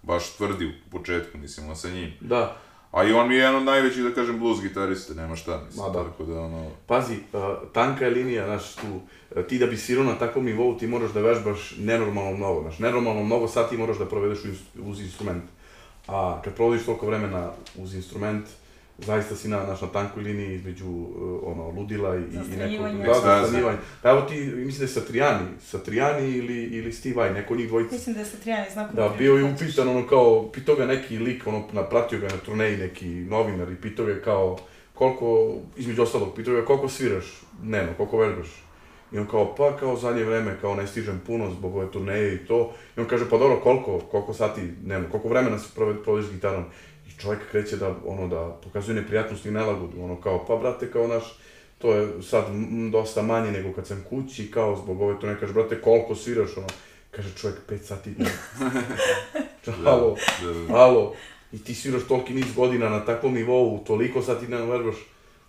[0.07, 2.12] baš tvrdi u početku, mislim, on sa njim.
[2.20, 2.57] Da,
[2.96, 5.84] A i on mi je jedan od najvećih, da kažem, blues gitarista, nema šta, mislim,
[5.84, 6.04] Ma da.
[6.04, 6.70] tako da, ono...
[6.86, 7.40] Pazi, uh,
[7.72, 11.11] tanka je linija, znaš, tu, uh, ti da bi svirao na takvom nivou, ti moraš
[11.11, 15.44] da vežbaš nenormalno mnogo, znaš, nenormalno mnogo sati moraš da provedeš uz, uz instrument.
[16.09, 18.46] A kad provodiš toliko vremena uz instrument,
[18.99, 22.20] zaista si na, znaš, na tankoj liniji između, uh, ono, ludila i,
[22.53, 22.86] i nekog...
[22.86, 23.40] Da, Ekstaze.
[23.40, 23.78] zastranjivanja.
[24.03, 27.68] Pa evo ti, mislim da je Satrijani, Satrijani ili, ili Steve Vai, neko od njih
[27.68, 27.94] dvojica.
[27.94, 28.92] Mislim da je Satrijani znak.
[28.92, 32.76] Da, bio je upitan, ono kao, pitao ga neki lik, ono, napratio ga na turneji
[32.76, 34.59] neki novinar i pitao ga kao,
[34.94, 38.62] koliko, između ostalog, pitao ga koliko sviraš dnevno, koliko vežbaš.
[39.12, 42.38] I on kao, pa kao zadnje vreme, kao ne stižem puno zbog ove turneje i
[42.38, 42.72] to.
[42.97, 46.32] I on kaže, pa dobro, koliko, koliko sati dnevno, koliko vremena se proved- provodiš s
[46.32, 46.64] gitarom.
[47.18, 51.38] Čovjek kreće da, ono, da pokazuje neprijatnost i nelagodu, ono kao, pa brate, kao naš,
[51.78, 52.44] to je sad
[52.92, 56.66] dosta manje nego kad sam kući, kao zbog ove turneje, kaže, brate, koliko sviraš, ono,
[57.10, 58.32] kaže čovjek 5 sati dnevno.
[59.84, 60.74] Halo, Da, da.
[60.74, 61.14] Alo,
[61.52, 64.96] i ti sviraš toliki niz godina na takvom nivou, toliko sad ti ne vežbaš.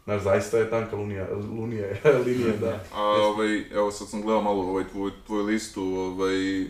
[0.03, 1.87] Znaš, zaista je tanka lunija, lunija,
[2.25, 2.83] linija, da.
[2.93, 6.65] A ovaj, evo sad sam gledao malo ovaj tvoj, tvoju listu, ovaj,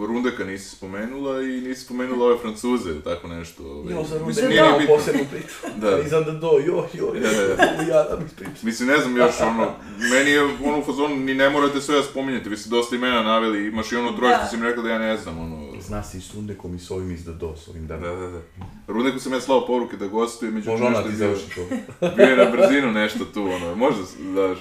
[0.00, 3.62] Rundeka nisi spomenula i nisi spomenula ove Francuze ili tako nešto.
[3.64, 3.94] Ovaj.
[3.94, 4.94] Jo, za runde Mislim, da, nije bitno.
[4.96, 5.54] posebnu priču.
[5.80, 5.90] Da.
[5.90, 5.98] Da.
[5.98, 7.20] Iza da do, jo, jo, jo,
[7.56, 8.54] Da, ja da mi pričam.
[8.62, 9.66] Mislim, ne znam još, ono,
[10.10, 13.22] meni je ono u fazonu, ni ne morate sve ja spominjati, vi ste dosta imena
[13.22, 14.48] naveli, imaš i ono troje što Da.
[14.48, 15.68] si mi rekla da ja ne znam, ono...
[15.80, 18.20] Zna se i s Rundekom i s ovim iz da do, s ovim Da, danom.
[18.22, 18.42] da, da.
[18.88, 21.60] Rundeku sam ja slao poruke da gostuje, međutim nešto ti završi to.
[22.16, 24.02] bio je na brzinu nešto tu, ono, možda,
[24.34, 24.54] da,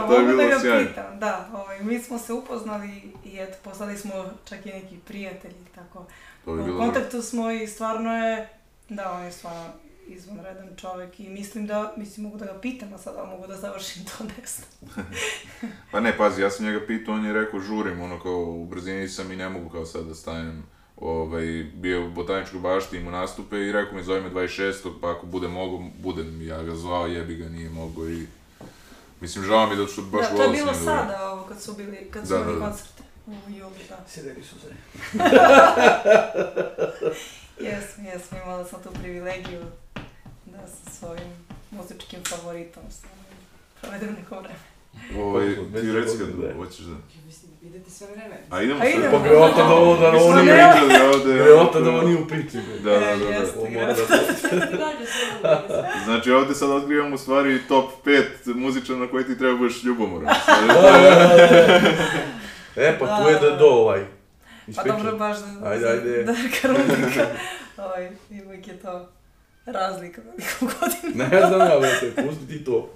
[0.00, 0.88] Pa to je da bilo sjajno.
[1.14, 2.88] da, ovaj, mi smo se upoznali
[3.24, 4.12] i eto, postali smo
[4.48, 6.06] čak i neki prijatelji, tako.
[6.44, 8.48] To je U kontaktu smo i stvarno je,
[8.88, 9.72] da, on je stvarno
[10.08, 14.04] izvanredan čovjek i mislim da, mislim mogu da ga pitam, a sada mogu da završim
[14.04, 15.06] to ne znam.
[15.92, 19.08] Pa ne, pazi, ja sam njega pitao, on je rekao žurim, ono kao u brzini
[19.08, 20.62] sam i ne mogu kao sad da stanem.
[20.96, 24.92] Ovaj, bio u botaničkoj bašti, imao nastupe i rekao mi zove me 26.
[25.00, 26.42] pa ako bude mogo, budem.
[26.42, 28.26] Ja ga zvao, jebi ga, nije mogo i...
[29.20, 31.62] Mislim, žao mi da što baš da, to je volao bilo sam sada, ovo, kad
[31.62, 33.03] su bili, kad su Da, imali da, da.
[33.26, 33.96] U julu, da.
[34.08, 34.66] Sjedeli su se.
[37.60, 39.60] Jesam, jesam, imala sam tu privilegiju
[40.44, 41.32] da sa svojim
[41.70, 43.22] muzičkim favoritom stvarno
[43.80, 44.54] provedem neko vreme.
[45.24, 46.54] Ovaj, ti reci kad da.
[46.54, 46.92] hoćeš da...
[46.92, 48.40] Ja mislim, idete sve vreme.
[48.50, 49.18] A idemo idemo.
[49.18, 51.34] Pa greota da ovo, da ovo nije, pričali ovde.
[51.34, 52.56] greota da ovo nije u priči.
[52.84, 53.24] Da, da, da, da.
[53.24, 53.58] Jeste.
[53.58, 55.06] Ovo mora da sve vreme.
[56.04, 60.34] Znači ovde sad otkrivamo u stvari top 5 muzičara na koje ti treba budeš ljubomoran.
[62.76, 64.04] E, pa tu je da do ovaj.
[64.66, 65.02] Pa Ispričaj.
[65.02, 66.24] dobro, baš da, Ajde, ajde.
[66.24, 67.26] Darka Rudnika,
[67.76, 69.08] ovaj, i uvijek je to
[69.66, 71.28] razlika veliko godina.
[71.28, 72.90] Ne znam ja, brate, pusti ti to.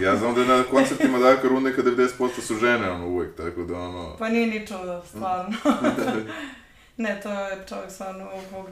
[0.00, 3.78] Ja znam da je na koncertima Darka Rundeka 90% su žene, ono, uvek, tako da,
[3.78, 4.16] ono...
[4.18, 5.56] Pa nije ni čudo, stvarno.
[6.96, 8.68] ne, to je čovjek stvarno ovog,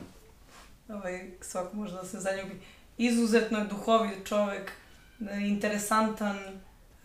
[0.89, 2.61] ovaj, svako može da se zaljubi.
[2.99, 4.73] Izuzetno je duhovit čovjek,
[5.41, 6.37] interesantan,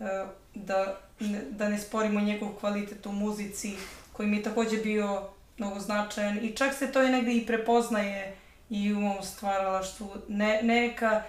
[0.00, 0.24] e,
[0.66, 3.76] da ne, da ne sporimo njegov kvalitet u muzici,
[4.12, 5.28] koji mi je također bio
[5.58, 8.36] mnogo značajan i čak se to i negdje i prepoznaje
[8.70, 10.10] i u mom stvaralaštvu.
[10.28, 11.22] Ne, neka,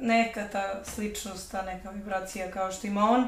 [0.00, 3.26] neka ta sličnost, ta neka vibracija kao što ima on.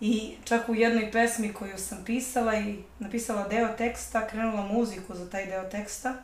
[0.00, 5.30] I čak u jednoj pesmi koju sam pisala i napisala deo teksta, krenula muziku za
[5.30, 6.14] taj deo teksta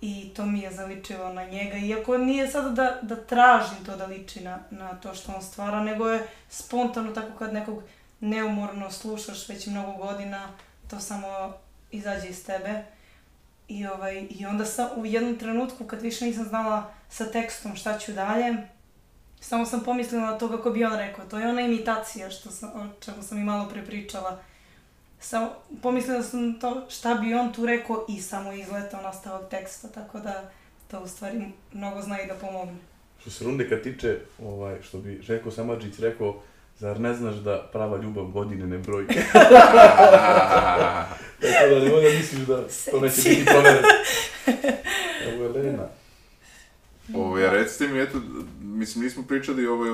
[0.00, 1.76] i to mi je zaličilo na njega.
[1.76, 5.84] Iako nije sada da, da tražim to da liči na, na to što on stvara,
[5.84, 7.82] nego je spontano tako kad nekog
[8.20, 10.48] neumorno slušaš već mnogo godina,
[10.90, 11.52] to samo
[11.90, 12.84] izađe iz tebe.
[13.68, 17.98] I, ovaj, I onda sam u jednom trenutku kad više nisam znala sa tekstom šta
[17.98, 18.56] ću dalje,
[19.40, 21.24] samo sam pomislila na to kako bi on rekao.
[21.24, 24.38] To je ona imitacija što sam, o čemu sam i malo prepričala.
[25.20, 25.50] Samo
[25.82, 30.18] pomislila sam to šta bi on tu rekao i samo je izletao nastavak teksta, tako
[30.18, 30.50] da
[30.90, 31.42] to u stvari
[31.72, 32.76] mnogo zna i da pomogne.
[33.20, 36.42] Što se Rundeka tiče, ovaj, što bi Željko Samadžić rekao,
[36.78, 39.06] zar ne znaš da prava ljubav godine ne broji?
[41.40, 43.88] Tako da nemoj da misliš da to neće biti provereno.
[45.28, 45.86] Evo je Lena.
[47.14, 48.20] Ovo, ja recite mi, eto,
[48.60, 49.84] mislim, nismo pričali ovo,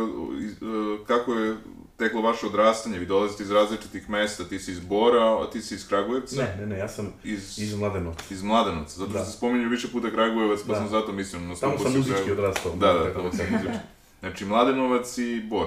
[1.07, 1.57] kako je
[1.97, 5.75] teklo vaše odrastanje, vi dolazite iz različitih mesta, ti si iz Bora, a ti si
[5.75, 8.25] iz Kragujevca, Ne, ne, ne, ja sam iz, iz Mladenovca.
[8.31, 9.25] iz Mladenovca, zato što Da.
[9.25, 10.79] se spominju više puta Kragujevac, pa Da.
[10.79, 12.73] sam zato mislio na Tamo sam muzički odrastao.
[12.73, 13.79] Da, da, tako tamo sam muzički.
[14.21, 15.67] Znači, Mladenovac i Bor.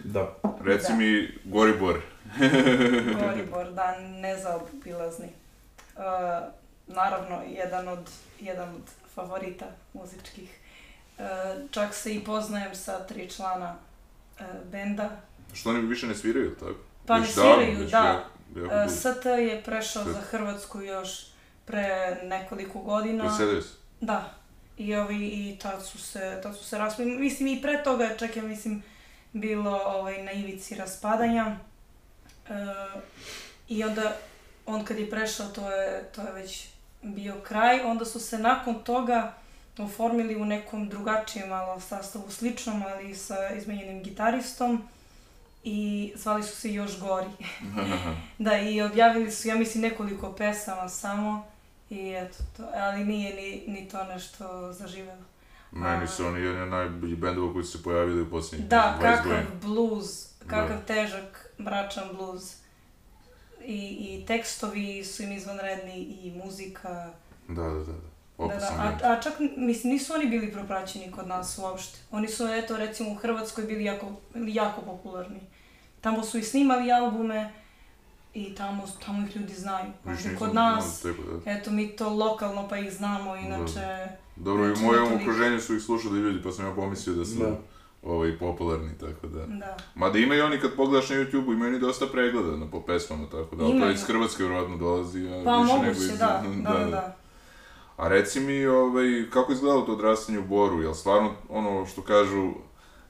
[0.00, 0.36] Da.
[0.60, 0.94] Reci Da.
[0.94, 2.00] mi, Gori Bor.
[3.20, 5.26] Goribor, da, nezaobilazni.
[5.96, 6.02] Uh,
[6.86, 8.10] naravno, jedan od,
[8.40, 8.82] jedan od
[9.14, 10.58] favorita muzičkih.
[11.18, 11.24] Uh,
[11.70, 13.76] čak se i poznajem sa tri člana
[14.40, 15.20] uh, benda.
[15.52, 16.74] Što oni više ne sviraju, tako?
[17.06, 18.24] Pa ne davno, sviraju, već da.
[18.26, 18.88] Uh, dugo.
[18.88, 21.26] ST je prešao za Hrvatsku još
[21.64, 23.24] pre nekoliko godina.
[23.24, 23.74] Preselio se.
[24.00, 24.34] Da.
[24.76, 27.10] I ovi, i tad su se, tad su se raspali.
[27.10, 28.82] Mislim, i pre toga je čak, ja mislim,
[29.32, 31.56] bilo ovaj, na ivici raspadanja.
[32.48, 32.52] E,
[33.68, 34.16] I onda,
[34.66, 36.68] on kad je prešao, to je, to je već
[37.02, 37.80] bio kraj.
[37.80, 39.34] Onda su se nakon toga
[39.78, 44.82] oformili u nekom drugačijem malo sastavu, sličnom, ali sa izmenjenim gitaristom.
[45.64, 47.30] I zvali su se Još Gori.
[48.38, 51.46] da, i objavili su, ja mislim, nekoliko pesama samo.
[51.90, 55.22] I eto to, ali nije ni, ni to nešto zaživelo.
[55.72, 59.02] Meni su oni jedni od najboljih bendova koji su se pojavili u posljednjih Da, 20
[59.02, 59.46] kakav godina.
[59.62, 60.06] bluz,
[60.46, 60.84] kakav Da.
[60.86, 62.54] težak, mračan bluz.
[63.64, 67.10] I, I tekstovi su im izvanredni i muzika.
[67.48, 67.84] Da, da, da.
[67.84, 68.11] da.
[68.48, 71.98] Da, da, a, a čak, mislim, nisu oni bili propraćeni kod nas uopšte.
[72.10, 75.40] Oni su, eto, recimo u Hrvatskoj bili jako, jako popularni.
[76.00, 77.52] Tamo su i snimali albume
[78.34, 79.92] i tamo, tamo ih ljudi znaju.
[80.04, 81.50] Nisam kod nas, tebe, da.
[81.50, 84.08] eto, mi to lokalno pa ih znamo, inače...
[84.36, 87.24] Dobro, i u Znači, mojem okruženju su ih slušali ljudi, pa sam ja pomislio da
[87.24, 87.58] su Da.
[88.02, 89.46] ovaj, popularni, tako da.
[89.46, 89.76] Da.
[89.94, 93.26] Mada ima i oni kad pogledaš na YouTube-u, imaju oni dosta pregleda na, po pesmama,
[93.30, 93.92] tako da, ali to Imaju.
[93.92, 96.18] iz Hrvatske vjerojatno dolazi, a Pa više nego moguće, iz...
[96.18, 97.16] da, da, da, da.
[97.96, 102.52] A reci mi, ovaj, kako izgledalo to odrastanje u Boru, jel stvarno ono što kažu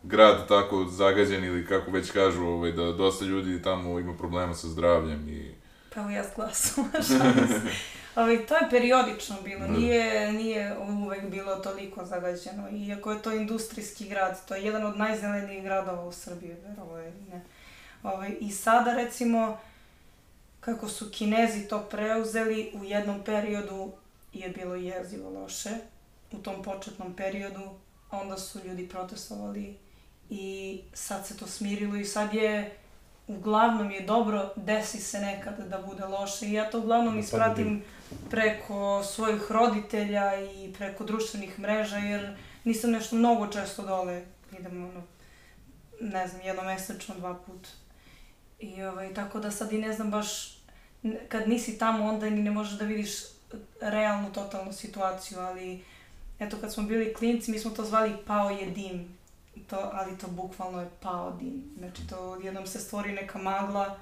[0.03, 4.69] grad tako zagađen ili kako već kažu ovaj, da dosta ljudi tamo ima problema sa
[4.69, 5.55] zdravljem i...
[5.95, 6.85] Pa ja s glasom.
[8.15, 9.73] Ali to je periodično bilo, Da.
[9.73, 12.69] nije, nije uvek bilo toliko zagađeno.
[12.71, 17.23] Iako je to industrijski grad, to je jedan od najzelenijih gradova u Srbiji, verovo ili
[17.33, 17.41] ne.
[18.03, 19.59] Ovaj, I sada recimo,
[20.61, 23.93] kako su Kinezi to preuzeli, u jednom periodu
[24.33, 25.71] je bilo jezivo loše,
[26.33, 27.71] u tom početnom periodu,
[28.11, 29.77] onda su ljudi protestovali
[30.31, 32.77] i sad se to smirilo i sad je
[33.27, 36.47] uglavnom je dobro, desi se nekad da bude loše.
[36.47, 37.83] I ja to uglavnom Da, ispratim
[38.31, 44.25] preko svojih roditelja i preko društvenih mreža jer nisam nešto mnogo često dole,
[44.59, 45.03] idem ono,
[46.01, 47.69] ne znam, jednomesečno, dva put.
[48.59, 50.59] I ovaj, tako da sad i ne znam baš,
[51.29, 53.32] kad nisi tamo onda ni ne možeš da vidiš
[53.81, 55.85] realnu, totalnu situaciju, ali
[56.39, 59.19] eto kad smo bili klinci mi smo to zvali pao je dim,
[59.71, 61.63] to, ali to bukvalno je pao dim.
[61.79, 63.99] Znači to odjednom se stvori neka magla,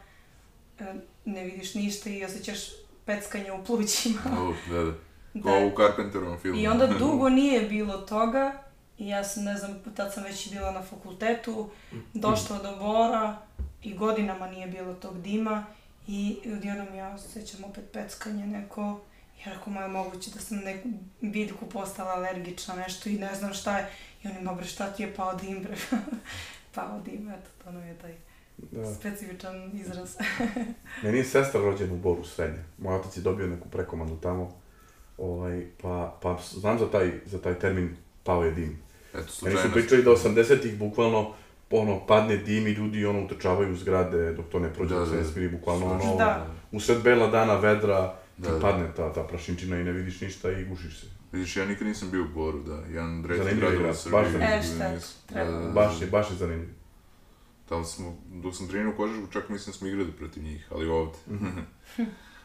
[0.79, 0.95] e,
[1.25, 2.59] ne vidiš ništa i osjećaš
[3.05, 4.21] peckanje u plućima.
[4.41, 4.93] Oh, da, da.
[5.35, 5.43] Da.
[5.43, 6.61] Kao u Carpenterovom filmu.
[6.61, 8.63] I onda dugo nije bilo toga
[8.99, 11.71] i ja sam, ne znam, tad sam već bila na fakultetu,
[12.15, 13.39] došla do Bora
[13.83, 15.65] i godinama nije bilo tog dima
[16.07, 19.01] i odjednom ja osjećam opet peckanje neko
[19.41, 20.89] i rekao, ma je moguće da sam neku
[21.21, 23.91] biljku postala alergična nešto i ne znam šta je.
[24.25, 25.77] I oni, ma bre, šta ti je pao dim, bre?
[26.75, 28.15] pao dim, eto, to nam je taj
[28.59, 28.95] Da.
[28.95, 30.17] specifičan izraz.
[31.03, 32.65] Meni je sestra rođena u Boru srednje.
[32.79, 34.61] Moj otac je dobio neku prekomandu tamo.
[35.19, 38.79] Ovaj, pa, pa znam za taj, za taj termin pao je dim.
[39.15, 41.33] Eto, Meni su pričali da 80-ih bukvalno
[41.71, 45.07] ono, padne dim i ljudi ono utrčavaju u zgrade dok to ne prođe, Da, da,
[45.07, 45.49] da.
[45.49, 46.47] bukvalno ono, Da.
[46.73, 48.61] usred bela dana vedra, ti Da, da.
[48.61, 51.07] padne ta, ta prašinčina i ne vidiš ništa i gušiš se.
[51.33, 52.75] Vidiš, ja nikad nisam bio u Boru, da.
[52.75, 54.23] Jedan Zanimljiv gradova u grad, Srbiji.
[54.23, 54.29] baš
[54.67, 55.03] zanimljiv.
[55.31, 55.71] E, da, da, da.
[55.71, 56.73] Baš je, baš je zanimljivo.
[57.69, 61.21] Tamo smo, dok sam trenirao košarku, čak mislim da smo igrali protiv njih, ali ovdje.
[61.31, 61.47] Mhm.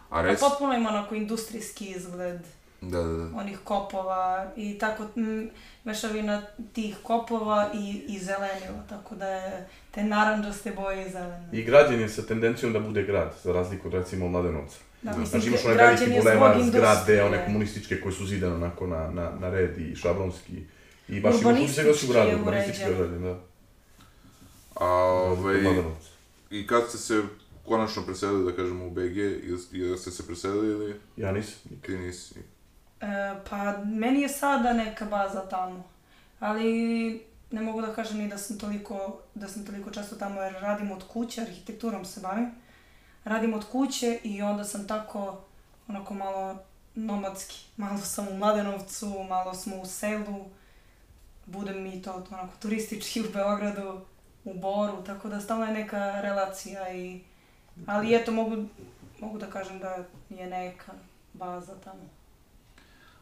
[0.10, 0.44] A A reci...
[0.50, 2.42] potpuno ima onako industrijski izgled.
[2.82, 3.38] Da, da, da.
[3.38, 5.50] onih kopova i tako mm,
[5.84, 6.42] mešavina
[6.74, 11.50] tih kopova i, i zelenila, tako da je te naranđaste boje i zelene.
[11.52, 14.78] I građen je sa tendencijom da bude grad, za razliku od recimo Mladenovca.
[15.06, 15.18] Da, Da.
[15.18, 16.96] mislim, Znači imaš bulevar, industrije.
[16.96, 20.54] zgrade, one komunističke koje su zidane onako na, na, na red i šablonski.
[21.08, 23.02] I baš ima Urbanistički da su grad, je urbanistički uređen.
[23.02, 23.40] urađen, da.
[24.76, 25.58] A, ovaj,
[26.52, 27.22] i kad ste se
[27.66, 31.60] konačno preselili, da kažemo, u BG, ili, ili ste se preselili ili Ja nisam.
[31.82, 32.36] ti nisi?
[33.02, 33.06] E,
[33.50, 35.84] pa meni je sada neka baza tamo,
[36.40, 36.66] ali
[37.52, 40.92] ne mogu da kažem ni da sam toliko, da sam toliko često tamo jer radim
[40.92, 42.52] od kuće, arhitekturom se bavim.
[43.26, 45.38] Radim od kuće i onda sam tako
[45.88, 46.58] onako malo
[46.96, 47.66] nomadski.
[47.78, 50.46] Malo sam u Mladenovcu, malo smo u selu,
[51.46, 54.02] budem mi to onako turistički u Beogradu,
[54.44, 57.20] u Boru, tako da stalno je neka relacija i...
[57.86, 58.56] Ali eto, mogu,
[59.20, 60.92] mogu da kažem da je neka
[61.34, 62.10] baza tamo.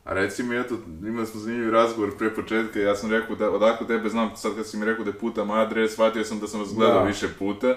[0.03, 0.75] A reci mi, eto,
[1.07, 4.67] imali smo zanimljiv razgovor pre početka, ja sam rekao da odakle tebe znam, sad kad
[4.67, 7.05] si mi rekao da je puta moja adres, shvatio sam da sam vas gledao Da.
[7.05, 7.75] više puta.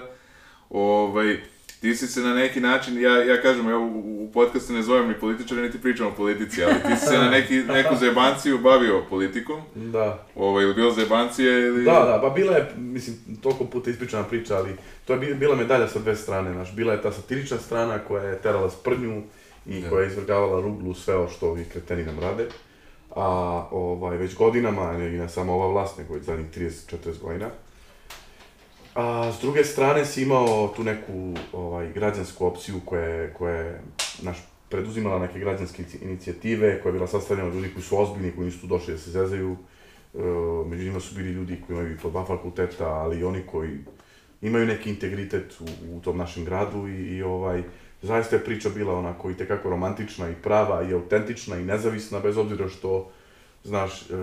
[0.69, 1.41] Ovaj,
[1.81, 3.85] ti si se na neki način, ja, ja kažem, ja u,
[4.23, 7.29] u podcastu ne zovem ni političara, niti pričam o politici, ali ti si se na
[7.29, 10.25] neki, neku zajebanciju bavio politikom, Da.
[10.35, 11.83] ovaj, ili bilo zajebancije ili...
[11.83, 14.75] Da, da, pa bila je, mislim, toliko puta ispričana priča, ali
[15.05, 16.75] to je bi- bila medalja sa dve strane, znaš.
[16.75, 19.21] Bila je ta satirična strana koja je terala sprdnju
[19.65, 19.89] i Da.
[19.89, 22.45] koja je izvrgavala ruglu sve ovo što ovi kreteni nam rade.
[23.11, 23.27] A
[23.71, 27.49] ovaj, već godinama, i ne samo ova vlast, nego i zadnjih 30-40 godina.
[28.97, 33.81] A s druge strane si imao tu neku ovaj, građansku opciju koja je, koja je
[34.21, 34.37] naš,
[34.69, 38.45] preduzimala neke građanske inici- inicijative, koja je bila sastavljena od ljudi koji su ozbiljni, koji
[38.45, 39.57] nisu tu došli da se zezaju.
[40.13, 40.17] E,
[40.67, 43.77] među njima su bili ljudi koji imaju i po dva fakulteta, ali i oni koji
[44.41, 47.63] imaju neki integritet u, u tom našem gradu i, i ovaj,
[48.01, 52.37] zaista je priča bila onako i tekako romantična i prava i autentična i nezavisna, bez
[52.37, 53.11] obzira što,
[53.63, 54.13] znaš, e,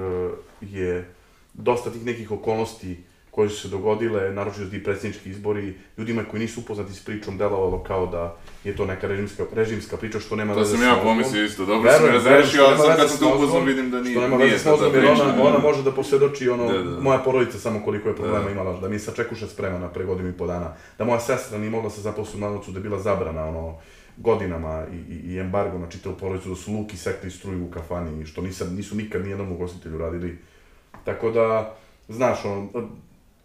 [0.61, 1.09] je
[1.53, 6.61] dosta tih nekih okolnosti koje su se dogodile, naročito ti predsjednički izbori, ljudima koji nisu
[6.61, 10.59] upoznati s pričom delovalo kao da je to neka režimska, režimska priča što nema To
[10.59, 11.05] veze sam s ja mozgom.
[11.07, 14.01] pomislio isto, dobro sam Verujem, verujem, razrešio, ali sad kad sam te upoznao vidim da
[14.01, 16.91] nije, Što nema veze s ta jer ona, ona može da posvjedoči ono, Da, da,
[16.91, 17.01] da.
[17.01, 18.51] moja porodica samo koliko je problema Da.
[18.51, 20.69] imala, da mi je sačekuša spremana pre godinu i po dana,
[20.99, 23.77] da moja sestra nije mogla se zaposliti u Mlanovcu, da je bila zabrana, ono,
[24.17, 28.23] godinama i, i, i embargo na čitavu porodicu, da su luki sekli struju u kafani,
[28.23, 30.39] i što nisam, nisu nikad nijednom ugostitelju radili.
[31.05, 31.75] Tako da,
[32.09, 32.69] znaš, ono,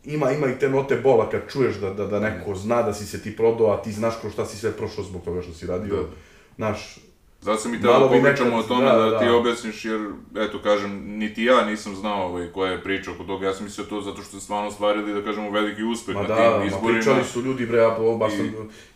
[0.03, 3.05] ima, ima i te note bola kad čuješ da, da, da neko zna da si
[3.05, 5.67] se ti prodao, a ti znaš kroz šta si sve prošao zbog toga što si
[5.67, 5.95] radio.
[5.95, 6.03] Da.
[6.55, 6.99] Znaš,
[7.41, 9.19] Zato sam i teo bi popričamo o tome da, da, da.
[9.19, 13.47] ti objasniš, jer, eto, kažem, niti ja nisam znao ovaj, koja je priča oko toga,
[13.47, 16.27] ja sam mislio to zato što ste stvarno ostvarili, da kažemo, veliki uspeh Ma na
[16.27, 16.99] da, tim ma izborima.
[16.99, 18.45] pričali su ljudi, bre, ja baš sam,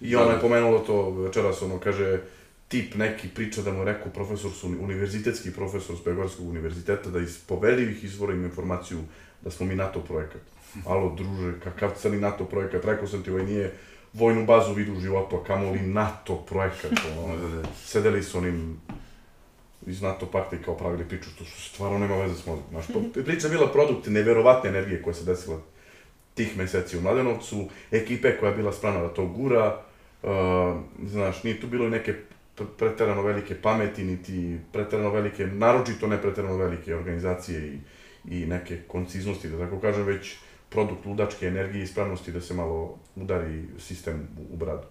[0.01, 0.33] i, da, ona da.
[0.33, 2.21] je pomenulo to večeras, ono, kaže,
[2.67, 7.19] tip neki priča da mu je rekao profesor su, univerzitetski profesor s Beogradskog univerziteta, da
[7.19, 8.99] iz poverljivih izvora ima informaciju
[9.41, 10.52] da smo mi NATO projekat.
[10.85, 13.73] Alo, druže, kakav crni NATO projekat, rekao sam ti, ovaj nije
[14.13, 16.91] vojnu bazu vidu u životu, a kamoli NATO projekat,
[17.25, 17.67] ono, Da, da.
[17.75, 18.81] sedeli su onim
[19.87, 22.65] iz NATO pakta i kao pravili priču, što su stvarno nema veze s mozgom.
[22.69, 25.59] Znaš, pa priča je bila produkt neverovatne energije koja se desila
[26.33, 29.81] tih meseci u Mladenovcu, ekipe koja je bila spremna da to gura,
[30.23, 30.29] uh,
[31.07, 32.13] znaš, nije tu bilo i neke
[32.57, 37.77] pre- preterano velike pameti, niti preterano velike, naročito ne preterano velike organizacije i,
[38.29, 40.35] i neke konciznosti, da tako kažem, već
[40.73, 44.87] produkt ludačke energije i spremnosti da se malo udari sistem u, bradu.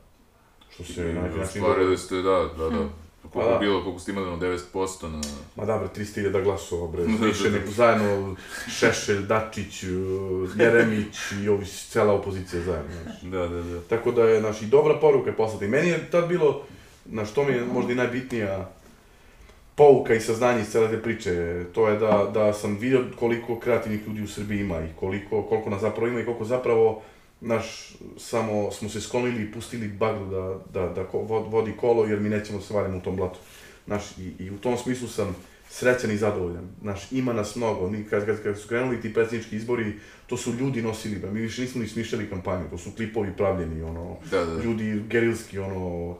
[0.70, 1.62] Što se na neki I način...
[1.62, 2.88] ostvarili ste, da, da, da.
[3.22, 3.58] Koliko Pa da.
[3.58, 5.20] bilo, koliko ste imali, ono, 9% na...
[5.56, 7.58] Ma da bre, 300.000 glasova bre, Da, da, više da.
[7.58, 8.36] nego zajedno
[8.78, 9.90] Šešelj, Dačić, uh,
[10.60, 13.20] Jeremić i ovi, cela opozicija zajedno, znaš.
[13.22, 13.80] Da, da, da.
[13.80, 15.64] Tako da je, znaš, i dobra poruka je poslata.
[15.64, 16.62] I meni je tad bilo,
[17.08, 18.70] znaš, to mi je možda i najbitnija
[19.82, 24.06] pouka i saznanje iz cele te priče, to je da, da sam vidio koliko kreativnih
[24.06, 27.02] ljudi u Srbiji ima i koliko, koliko nas zapravo ima i koliko zapravo,
[27.40, 32.28] naš, samo smo se sklonili i pustili bagru da, da, da vodi kolo jer mi
[32.28, 33.38] nećemo da se valimo u tom blatu.
[33.86, 35.36] Znaš, i, i u tom smislu sam
[35.68, 36.68] srećan i zadovoljan.
[36.80, 37.90] Znaš, ima nas mnogo.
[37.90, 39.92] Mi, kad, kad, kad su krenuli ti predsjednički izbori,
[40.26, 41.30] to su ljudi nosili, ba.
[41.30, 44.62] mi više nismo ni smišljali kampanju, to su klipovi pravljeni, ono, Da, da.
[44.62, 46.16] ljudi gerilski, ono,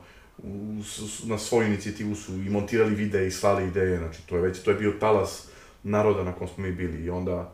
[1.25, 4.71] na svoju inicijativu su i montirali videe i slali ideje, znači to je već, to
[4.71, 5.49] je bio talas
[5.83, 7.53] naroda na kom smo mi bili i onda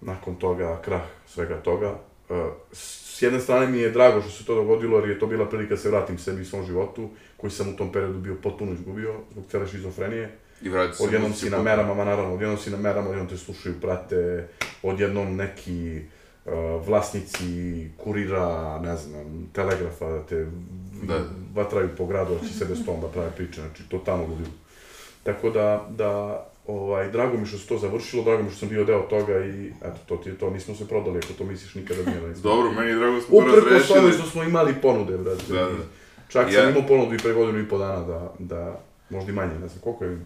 [0.00, 1.98] nakon toga krah svega toga.
[2.30, 5.48] E, S jedne strane mi je drago što se to dogodilo jer je to bila
[5.48, 8.72] prilika da se vratim sebi i svom životu koji sam u tom periodu bio potpuno
[8.72, 10.38] izgubio zbog cele šizofrenije.
[10.62, 13.36] I vratite se Odjednom si na merama, ma naravno, odjednom si na merama, odjednom te
[13.36, 14.48] slušaju, prate,
[14.82, 16.00] odjednom neki
[16.78, 17.46] vlasnici
[17.96, 18.46] kurira,
[18.78, 20.46] ne znam, telegrafa, da te
[21.02, 21.20] Da.
[21.54, 24.50] vatraju po gradu, da će sede s tom da prave priče, znači totalno ludilo.
[25.22, 26.10] Tako da, da,
[26.66, 29.72] ovaj, drago mi što se to završilo, drago mi što sam bio deo toga i
[29.78, 32.42] eto, to ti je to, nismo se prodali, ako to misliš nikada nije da nismo.
[32.44, 34.12] Dobro, meni je drago da smo to Uprkos tome razrešili.
[34.12, 35.42] što smo imali ponude, brate.
[35.48, 35.70] Da, da.
[36.28, 38.80] Čak Ja- sam imao ponudu i pre godinu i po dana da, da
[39.10, 40.18] možda i manje, ne znam koliko je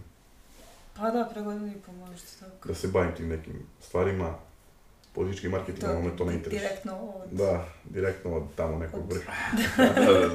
[0.97, 2.69] Pa da, pre godinu i pol možda tako.
[2.69, 4.35] da se bavim tim nekim stvarima.
[5.15, 6.61] Politički marketing, me to ne interesuje.
[6.61, 7.31] direktno od...
[7.31, 9.33] Da, direktno od tamo nekog Od- vrha.
[9.95, 10.29] Da, da,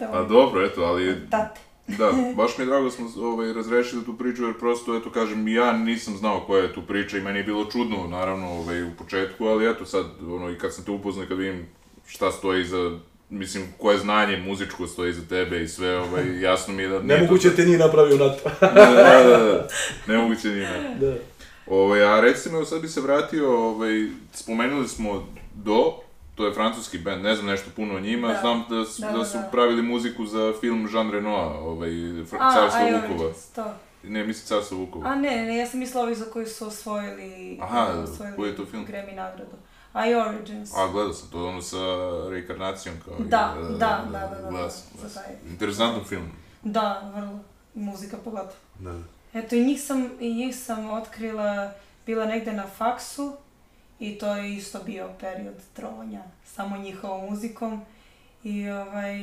[0.00, 0.08] da.
[0.12, 1.60] Pa dobro, eto, ali tate.
[1.88, 5.48] Da, baš mi je drago da smo ovaj, razrešili tu priču, jer prosto, eto, kažem,
[5.48, 8.90] ja nisam znao koja je tu priča i meni je bilo čudno, naravno, ovaj, u
[8.98, 11.66] početku, ali eto sad, ono, i kad sam te upoznao, kad vidim
[12.06, 12.98] šta stoji iza,
[13.30, 16.98] mislim, koje znanje muzičko stoji iza tebe i sve, ovaj, jasno mi je da...
[17.00, 18.50] Nemoguće to- te nije napravio na to.
[18.60, 18.92] Da, da,
[19.22, 19.68] da, da,
[20.06, 21.14] nemoguće nije, da.
[21.68, 23.90] Ovaj, a reci mi, evo sad bi se vratio, ovaj,
[24.32, 25.94] spomenuli smo Do,
[26.34, 28.40] to je francuski band, ne znam nešto puno o njima, Da.
[28.40, 29.42] znam da, su, Da, da, da, su da.
[29.42, 33.14] pravili muziku za film Jean Renoir, ovaj, Fr- A, Carstvo I Vukova.
[33.20, 33.64] Origins, to.
[34.02, 35.06] Ne, mislim Carstvo Vukova.
[35.06, 38.56] A ne, ne, ja sam mislila ovi za koji su osvojili, Aha, osvojili koji je
[38.56, 38.86] to film?
[38.86, 39.56] Grammy nagradu.
[40.08, 40.74] iOrigins.
[40.74, 41.78] A, gledao sam to, ono sa
[42.30, 43.14] reinkarnacijom kao...
[43.16, 45.22] i- Da, da, da, da, da, da, Gledao sam, za gledao sam.
[45.22, 45.50] taj.
[45.50, 46.30] Interesantan film.
[46.62, 47.38] Da, vrlo.
[47.74, 48.52] Muzika pogotovo.
[48.78, 48.94] Da.
[49.34, 51.72] Eto, i njih sam, i njih sam otkrila,
[52.06, 53.36] bila negde na faksu
[53.98, 57.84] i to je isto bio period trovanja samo njihovom muzikom.
[58.44, 59.16] I, ovaj,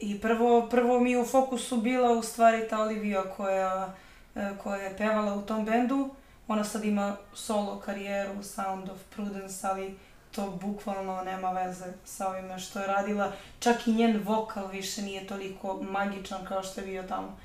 [0.00, 3.94] i prvo, prvo mi u fokusu bila u stvari ta Olivia koja,
[4.34, 6.10] e, koja je pevala u tom bendu.
[6.48, 9.98] Ona sad ima solo karijeru, Sound of Prudence, ali
[10.34, 13.32] to bukvalno nema veze sa ovime što je radila.
[13.58, 17.36] Čak i njen vokal više nije toliko magičan kao što je bio tamo.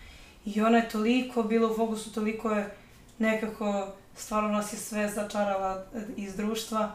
[0.46, 2.76] I ona je toliko bila u fokusu, toliko je
[3.20, 6.92] nekako, stvarno nas je sve začarala e, iz društva.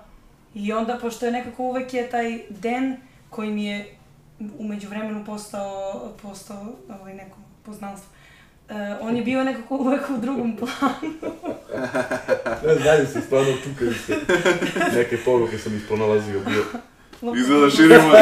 [0.55, 2.97] I onda, pošto je nekako uvek je taj den
[3.31, 3.97] koji mi je
[4.59, 6.67] umeđu vremenu postao, postao
[7.01, 8.11] ovaj, neko poznanstvo.
[8.69, 11.15] E, on je bio nekako uvek u drugom planu.
[12.67, 14.17] Ne, znaju se, stvarno čukaju se.
[14.95, 16.65] Neke poruke sam ispronalazio bio.
[17.37, 18.13] Izgleda širimo,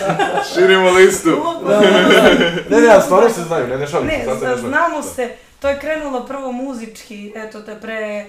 [0.54, 1.30] širimo listu.
[2.70, 5.30] Ne, ne, a stvarno se znaju, ne, ne šalim se, Ne, znamo se,
[5.60, 8.26] to je krenulo prvo muzički, eto te pre,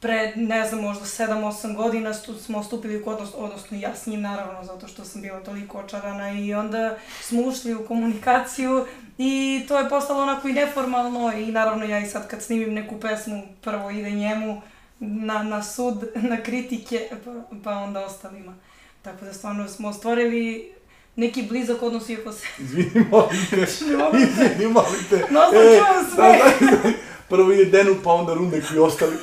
[0.00, 4.20] pre ne znam, možda 7-8 godina stu, smo stupili u odnos, odnosno ja s njim
[4.20, 8.86] naravno, zato što sam bila toliko očarana i onda smo ušli u komunikaciju
[9.18, 13.00] i to je postalo onako i neformalno i naravno ja i sad kad snimim neku
[13.00, 14.62] pesmu, prvo ide njemu
[15.00, 17.30] na, na sud, na kritike, pa,
[17.64, 18.54] pa onda ostalima.
[19.02, 20.72] Tako da stvarno smo stvorili
[21.16, 23.66] neki blizak odnos iako se Izvini, molim te.
[23.66, 23.84] se
[24.14, 25.16] Izvini, molim te.
[25.30, 26.38] No, sam E, čuo sve.
[26.60, 26.90] da, da, da.
[27.28, 29.16] Prvo ide Denu, pa onda Rundek i ostali.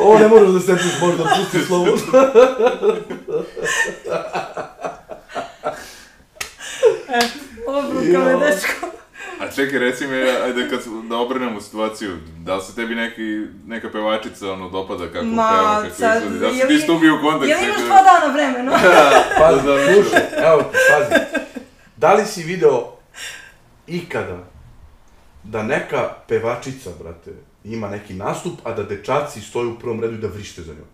[0.00, 1.86] Ovo ne možeš da setiš, možda pusti slovo.
[7.66, 8.38] Obrukao me Jo.
[8.38, 8.85] dečko.
[9.56, 14.52] Čekaj, reci mi, ajde kad, da obrnemo situaciju, da li se tebi neki, neka pevačica
[14.52, 17.48] ono dopada kako Ma, peva, kako sad, izgleda, da li si ti stupio u kontakt
[17.48, 18.72] Jel imaš dva dana vremena?
[19.38, 21.24] Pazi, slušaj, evo, pazi.
[21.96, 22.92] Da li si video
[23.86, 24.44] ikada
[25.42, 27.30] da neka pevačica, brate,
[27.64, 30.88] ima neki nastup, a da dečaci stoju u prvom redu i da vrište za njom?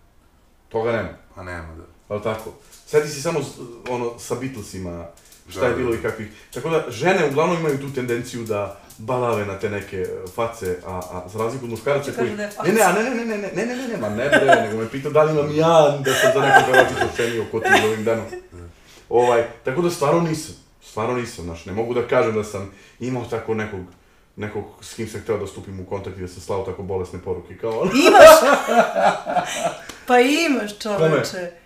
[0.69, 1.09] Toga nema.
[1.35, 1.85] Pa nema, da.
[2.09, 2.53] Ali tako?
[2.87, 3.41] Sjeti si samo
[3.89, 5.07] ono sa Beatlesima,
[5.53, 5.79] šta Da, je da.
[5.79, 6.29] bilo i kakvih.
[6.55, 11.01] Tako da, žene uglavnom imaju tu tendenciju da balave na te neke e, face, a,
[11.13, 12.31] a za razliku od muškaraca koji...
[12.31, 12.47] da.
[12.65, 14.57] Ne, ne, a ne, ne, ne, ne, ne, ne, ne, ne, ne, ma ne bre,
[14.67, 17.69] nego me pitao da li imam ja da sam za neku pevačicu očenio ko ti
[17.87, 18.27] ovim danom.
[19.09, 22.71] Ovaj, tako da stvarno nisam, stvarno nisam, znaš, ne mogu da kažem da sam
[23.01, 23.81] imao tako nekog,
[24.37, 27.19] nekog s kim sam hteo da stupim u kontakt i da sam slao tako bolesne
[27.19, 27.91] poruke kao ono.
[27.91, 28.59] Imaš!
[30.07, 31.62] Pa imaš čoveče.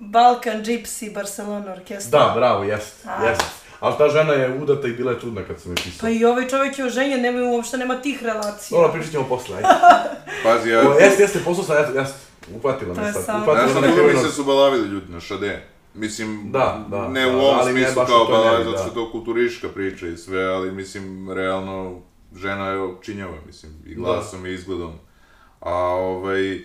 [0.00, 2.18] Balkan Gypsy Barcelona orkestra.
[2.18, 3.24] Da, bravo, jest, A.
[3.24, 3.42] jest.
[3.80, 6.00] Ali ta žena je udata i bila je trudna kad sam je pisao.
[6.00, 8.78] Pa i ovaj čovjek je oženjen, nema, uopšte nema tih relacija.
[8.78, 9.68] Dobro, pričat ćemo posle, ajde.
[10.44, 10.80] Pazi, ja...
[10.80, 12.18] O, Jeste, jeste, posao sam, jeste, jeste.
[12.54, 13.24] Uhvatila To me sad.
[13.24, 15.62] samo- Uhvatila Znaš bilo mi se su balavili ljudi na šade?
[15.94, 18.78] Mislim, Da, da, ne da, u ovom ali ne smislu kao balave, zato da.
[18.78, 22.00] što je to kulturistička priča i sve, ali mislim, realno,
[22.36, 24.92] žena je činjava, mislim, i glasom i izgledom.
[25.60, 26.58] A ovaj,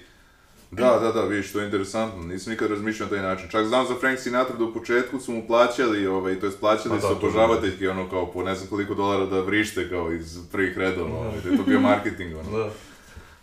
[0.75, 3.49] da, da, da, vidiš, to je interesantno, nisam nikad razmišljao na taj način.
[3.49, 6.89] Čak znam za Frank Sinatra da u početku su mu plaćali, ovaj, to jest plaćali
[6.89, 10.11] Pa da, su to obožavateljki, ono kao po ne znam koliko dolara da vrište kao
[10.11, 12.57] iz prvih redova, ovaj, da je to bio marketing, ono.
[12.57, 12.69] Da.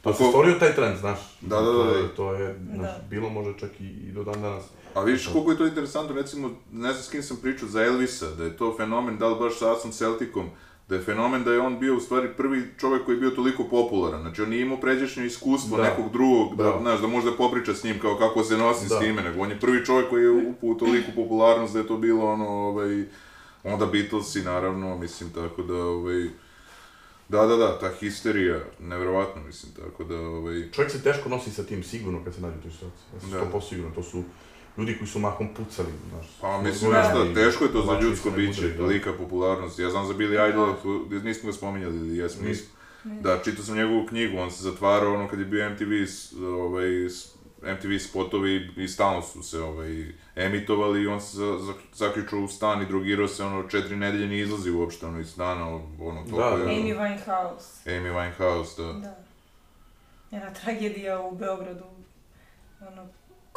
[0.02, 1.18] Pa se stvorio taj trend, znaš.
[1.40, 2.08] Da, da, da, To je, da.
[2.08, 3.04] to je znaš, Da.
[3.10, 4.64] bilo može čak i, i do dan danas.
[4.94, 8.30] A vidiš koliko je to interesantno, recimo, ne znam s kim sam pričao za Elvisa,
[8.30, 10.50] da je to fenomen, da li baš sa Asom Celticom,
[10.90, 13.64] da je fenomen da je on bio u stvari prvi čovjek koji je bio toliko
[13.64, 15.82] popularan, znači on nije imao pređašnje iskustvo Da.
[15.82, 16.78] nekog drugog, da, Da.
[16.80, 18.96] znaš, da možda popriča s njim kao kako se nosi Da.
[18.96, 21.86] s time, nego on je prvi čovjek koji je upao u toliku popularnost da je
[21.86, 23.04] to bilo ono, ovaj,
[23.64, 26.28] onda Beatlesi naravno, mislim, tako da, ovaj,
[27.28, 31.62] da, da, da, ta histerija, nevjerovatno, mislim, tako da, ovaj, Čovjek se teško nosi sa
[31.62, 33.04] tim sigurno kad se nađe u toj situaciji.
[33.14, 33.40] Ja sam Da.
[33.40, 34.22] to posigurno, to su
[34.80, 36.26] ljudi koji su mahom pucali, znaš.
[36.40, 38.82] Pa mislim, znaš šta, teško je to za ljudsko biće, da.
[38.82, 39.78] velika popularnost.
[39.78, 42.66] Ja znam za Billy Idol, tu- nismo ga spominjali, ili jesmo, nismo.
[43.04, 45.92] Da, čitao sam njegovu knjigu, on se zatvarao ono kad je bio MTV,
[46.44, 46.88] ovaj,
[47.74, 52.48] MTV spotovi i stalno su se ovaj, emitovali i on se za, za, zaključao u
[52.48, 55.68] stan i drogirao se, ono, četiri nedelje nije izlazi uopšte, ono, iz stana,
[56.00, 56.58] ono, toliko Da, je...
[56.58, 56.64] da.
[56.64, 57.86] Amy Winehouse.
[57.86, 58.92] Amy Winehouse, da.
[58.92, 59.16] Da.
[60.30, 61.84] Jedna tragedija u Beogradu.
[62.80, 63.06] Ono,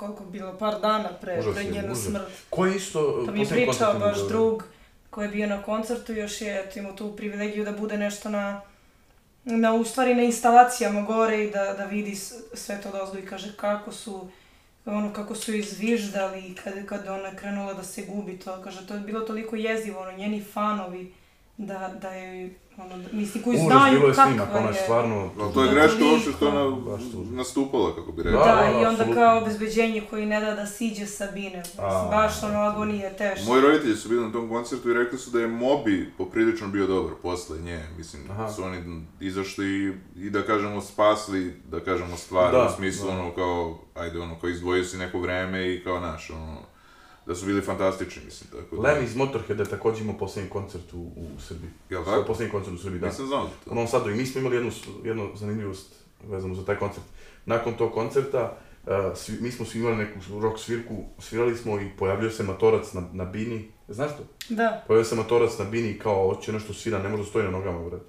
[0.06, 2.06] koliko bilo, par dana pre, Užas pre je, njenu užas.
[2.06, 2.28] smrt.
[2.50, 3.24] Ko je isto...
[3.26, 4.30] To mi je pričao baš imao?
[4.30, 4.64] drug
[5.10, 8.62] koji je bio na koncertu, još je eto, imao tu privilegiju da bude nešto na,
[9.44, 12.16] na u stvari na instalacijama gore i da, da vidi
[12.54, 14.28] sve to dozgo i kaže kako su
[14.86, 19.00] ono kako su izviždali kad, kad ona krenula da se gubi to, kaže to je
[19.00, 21.14] bilo toliko jezivo, ono njeni fanovi
[21.58, 25.30] da, da je, ono, mislim, koji Užas, znaju bilo je kakva snimak, ona je stvarno...
[25.40, 26.78] Ali to je Da, greška uopšte što ona
[27.32, 28.40] nastupala, kako bi rekao.
[28.40, 29.16] Da, Da, i onda apsolutno.
[29.16, 31.58] kao obezbeđenje koji ne da da siđe Sabine.
[31.58, 33.46] Mislim, A, baš ono agonije teško.
[33.46, 36.88] Moji roditelji su bili na tom koncertu i rekli su da je Mobi poprilično bio
[36.88, 37.84] dobar posle nje.
[37.98, 38.52] Mislim, Aha.
[38.52, 38.78] su oni
[39.20, 43.14] izašli i, i da kažemo spasli, da kažemo stvar Da, u smislu da.
[43.14, 46.58] ono kao, ajde ono, kao izdvojio si neko vreme i kao naš, ono,
[47.26, 48.82] da su bili fantastični, mislim, tako da.
[48.82, 51.70] Lem iz Motorheada je također imao posljednji koncert u, u Srbiji.
[51.90, 52.24] Jel tako?
[52.28, 53.08] Posljednji koncert u Srbiji, da.
[53.08, 53.76] Nisam znao za U to.
[53.76, 54.72] Novom Sadu i mi smo imali jednu,
[55.04, 55.94] jednu zanimljivost
[56.28, 57.06] vezanu za taj koncert.
[57.46, 61.90] Nakon tog koncerta, uh, svi, mi smo svi imali neku rock svirku, svirali smo i
[62.00, 63.66] pojavljuje se matorac na, na bini.
[63.88, 64.24] Znaš to?
[64.50, 64.84] Da.
[64.88, 67.52] Pojavio se matorac na bini i kao, hoće nešto svira, ne može da stoji na
[67.52, 68.06] nogama, brate.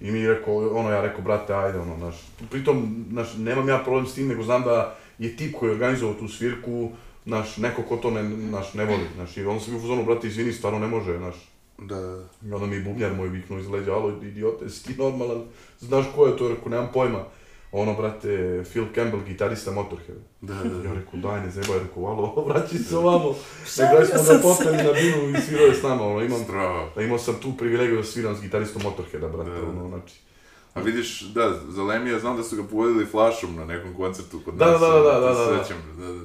[0.00, 2.14] I mi rekao, ono, ja rekao, brate, ajde, ono, znaš.
[2.50, 6.14] Pritom, znaš, nemam ja problem s tim, nego znam da je tip koji je organizovao
[6.14, 6.90] tu svirku,
[7.26, 9.36] znaš, neko ko to ne, znaš, ne voli, znaš.
[9.36, 11.34] I on se bio u fazonu, brate, izvini, stvarno ne može, znaš.
[11.78, 12.24] Da, da, da.
[12.48, 15.42] I onda mi bubnjar moj viknuo iz leđa, alo, idiote, jesi ti normalan,
[15.80, 17.24] znaš ko je to, rekao, nemam pojma.
[17.72, 20.18] Ono, brate, Phil Campbell, gitarista Motorhead.
[20.40, 20.88] Da, da, da.
[20.88, 23.34] Ja rekao, daj, ne zebaj, rekao, alo, vraćaj se ovamo.
[23.76, 26.88] Šalio Negdje smo ga popeli na binu i svirao je s nama, ono, imam, Strava.
[26.94, 29.66] da imao sam tu privilegiju da sviram s gitaristom Motorheada, brate, Da, da.
[29.68, 30.14] ono, znači.
[30.74, 34.54] A vidiš, da, za Lemija znam da su ga povodili flašom na nekom koncertu kod
[34.54, 34.80] Da, nas.
[34.80, 35.64] da, da, da, da, se da.
[35.64, 36.20] Sećam, da, da.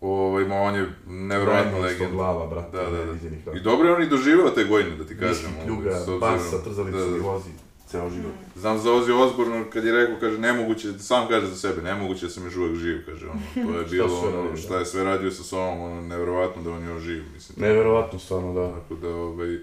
[0.00, 2.12] Ovo, ima, on je isto legenda.
[2.12, 3.12] glava, brate, Da, da, da.
[3.46, 3.52] da.
[3.52, 5.50] I dobro je on i doživeo te godine, da ti kažem.
[5.54, 7.16] ovaj, pljuga, s obzirom- bas sa trzalicom da, da.
[7.16, 7.50] i vozi
[7.86, 8.32] ceo život.
[8.56, 12.32] Znam za Ozzy Osbourne kad je rekao, kaže, nemoguće, sam kaže za sebe, nemoguće da
[12.32, 15.04] sam još uvijek živ, kaže, ono, to je Šta bilo, sve ono, šta je sve
[15.04, 17.68] radio sa sobom, ono, nevjerovatno da on još živ, mislim.
[17.68, 18.72] Neverovatno, stvarno, da.
[18.72, 19.58] Tako da, ovaj...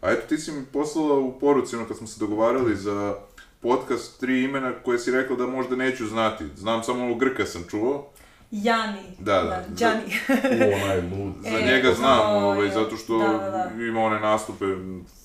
[0.00, 3.14] A eto, ti si mi poslala u poruci, ono, kad smo se dogovarali za
[3.60, 6.44] podcast tri imena koje si rekla da možda neću znati.
[6.56, 8.10] Znam samo ovo Grka sam čuo.
[8.50, 9.16] Jani.
[9.18, 9.64] Da, da.
[9.78, 10.04] Jani.
[10.28, 11.34] U, onaj lud.
[11.42, 13.84] Za E, njega znam, ovo ovaj, zato što da, da, da.
[13.84, 14.64] ima one nastupe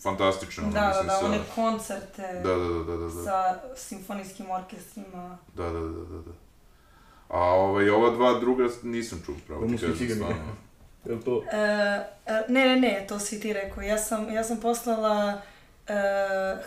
[0.04, 1.26] fantastične, ono, Da, da, mislim, da, sa...
[1.26, 3.24] one koncerte Da, da, da, da, da, da.
[3.24, 5.38] sa simfonijskim orkestrima.
[5.54, 6.32] Da, da, da, da, da.
[7.30, 10.20] A ovaj, ova dva druga nisam čuo, pravo ti Rumunski kažem, cigani.
[10.22, 10.56] stvarno.
[11.06, 11.44] Jel to?
[11.52, 11.58] E,
[12.26, 13.84] e, ne, ne, ne, to si ti rekao.
[13.84, 15.41] Ja sam, ja sam poslala
[15.88, 15.94] e,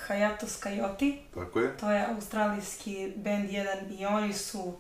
[0.09, 1.17] Hayato Skayoti.
[1.35, 1.77] Tako je?
[1.77, 4.75] To je australijski band jedan i oni su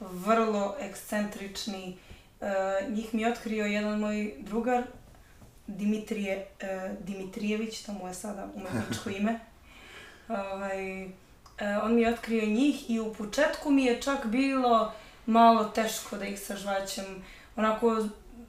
[0.00, 1.96] vrlo ekscentrični.
[2.40, 2.46] E,
[2.88, 4.82] njih mi je otkrio jedan moj drugar,
[5.66, 9.40] Dimitrije, e, Dimitrijević, to mu je sada umetničko ime.
[10.28, 11.08] Ovaj, e,
[11.82, 14.92] on mi je otkrio njih i u početku mi je čak bilo
[15.26, 17.04] malo teško da ih sažvaćem.
[17.56, 18.06] Onako,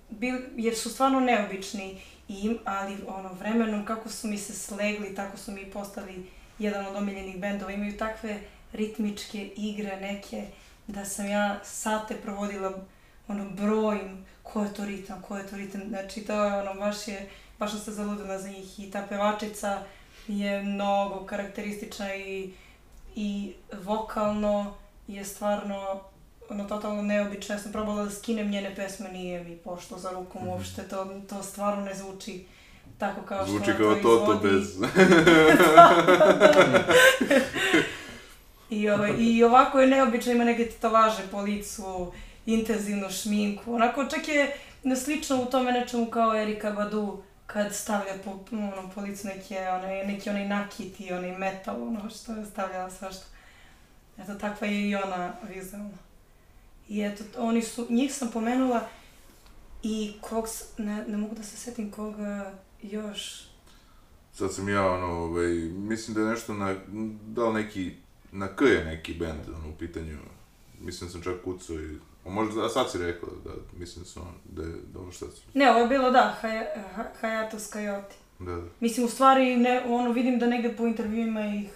[0.09, 5.37] bil, jer su stvarno neobični, im- ali ono, vremenom kako su mi se slegli, tako
[5.37, 6.25] su mi postali
[6.59, 7.71] jedan od omiljenih bendova.
[7.71, 8.39] Imaju takve
[8.73, 10.45] ritmičke igre neke,
[10.91, 12.73] da sam ja sate provodila
[13.27, 15.81] ono, brojim ko je to ritam, ko je to ritam.
[15.89, 19.83] Znači, to je ono, baš je, baš se zaludila za njih i ta pevačica
[20.27, 22.53] je mnogo karakteristična i,
[23.15, 23.53] i
[23.83, 24.73] vokalno
[25.07, 26.01] je stvarno
[26.49, 27.55] ono, totalno neobično.
[27.55, 31.43] Ja sam probala da skinem njene pesme, nije mi pošlo za rukom uopšte, to, to
[31.43, 32.45] stvarno ne zvuči
[32.97, 34.49] tako kao što Zvuči ona kao to Toto izvodi.
[34.49, 34.77] bez...
[38.71, 42.11] I, ovaj, I ovako je neobično, ima neke tetovaže po licu,
[42.45, 43.73] intenzivnu šminku.
[43.73, 44.57] Onako čak je
[45.03, 50.07] slično u tome nečemu kao Erika Badu kad stavlja po, ono, po licu neke, onaj,
[50.07, 53.25] neki onaj nakit i onaj metal, ono što je stavljala svašta.
[54.17, 55.97] Eto, takva je i ona vizualno.
[56.89, 58.87] I eto, oni su, njih sam pomenula
[59.83, 63.47] i kog, ne, ne mogu da se setim koga još.
[64.33, 66.75] Sad sam ja, ono, ovaj, mislim da je nešto na,
[67.27, 67.95] da li neki,
[68.31, 70.17] na K je neki band, ono, u pitanju,
[70.79, 74.21] mislim da sam čak kucao i, a možda, a sad si rekla, da, mislim da
[74.21, 78.15] on- da je, dobro šta su, Ne, ovo je bilo da, Haya- Ha- Hayato Skayoti.
[78.39, 81.69] da, da, Mislim, u stvari, ne, ono, vidim da negde po intervjuima ih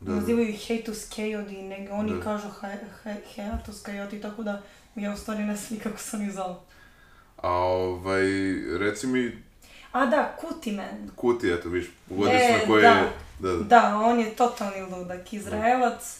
[0.00, 2.20] da, nazivaju ih Hatus Kayodi, nego oni Da.
[2.20, 2.68] kažu Ha-
[3.04, 4.62] Ha- Hayatus Kayoti, tako da
[4.96, 6.62] ja u stvari ne znam ni kako sam ih zvala.
[7.36, 8.22] A ovaj,
[8.78, 9.42] reci mi,
[9.92, 11.10] A da, Kutiman.
[11.16, 13.08] Kuti, eto, viš, pogodio E, na koje da.
[13.40, 16.18] Da, da, Da, on je totalni ludak, Izraelac,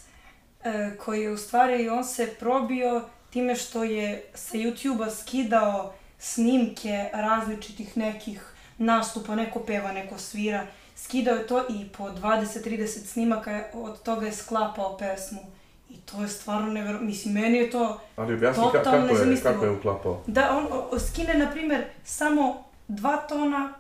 [0.65, 7.11] e, koji je u stvari, on se probio time što je sa YouTube-a skidao snimke
[7.13, 8.43] različitih nekih
[8.79, 10.67] nastupa, neko peva, neko svira.
[10.97, 15.41] Skidao je to i po 20-30 snimaka od toga je sklapao pesmu.
[15.91, 17.07] I to je stvarno nevjerojatno.
[17.07, 18.01] Mislim, meni je to...
[18.17, 20.23] Ali objasni ka, kako, je, kako je uklapao.
[20.27, 23.73] Da on o- skine, na primjer, samo dva tona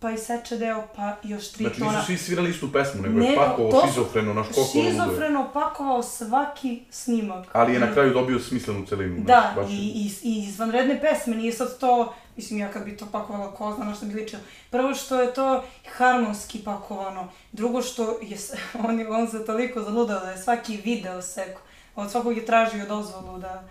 [0.00, 1.92] pa i seče deo, pa još tri Znači tona.
[1.92, 4.72] nisu svi svirali istu pesmu, nego Ne, je pakovao šizofreno, naš koliko.
[4.72, 7.46] Šizofreno pakovao svaki snimak.
[7.52, 9.20] Ali je na I- kraju dobio smislenu celinu.
[9.20, 12.96] Da, baš je- i, i, i izvanredne pesme, nije sad to, mislim ja kad bi
[12.96, 14.42] to pakovala ko zna na što bi ličilo.
[14.70, 18.36] Prvo što je to harmonski pakovano, drugo što je,
[18.86, 21.60] on, je, on se toliko zaludao da je svaki video seko,
[21.96, 23.64] od svakog je tražio dozvolu da,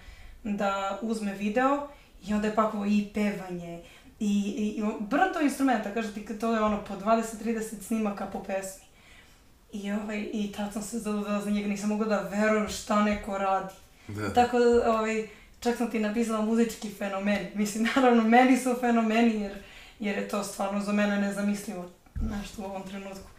[0.44, 1.88] da uzme video
[2.22, 3.82] i onda je pakovao i pevanje,
[4.20, 8.84] i, i, i brdo instrumenta, kaže ti, to je ono po 20-30 snimaka po pesmi.
[9.74, 13.38] I, ovaj, i tad sam se zaludala za njega, nisam mogla da verujem šta neko
[13.38, 13.74] radi.
[14.08, 14.34] Da.
[14.34, 15.28] Tako da, ovaj,
[15.60, 17.48] čak sam ti napisala muzički fenomen.
[17.56, 19.58] Mislim, naravno, meni su fenomeni jer,
[20.00, 21.90] jer je to stvarno za mene nezamislivo
[22.22, 23.30] nešto u ovom trenutku.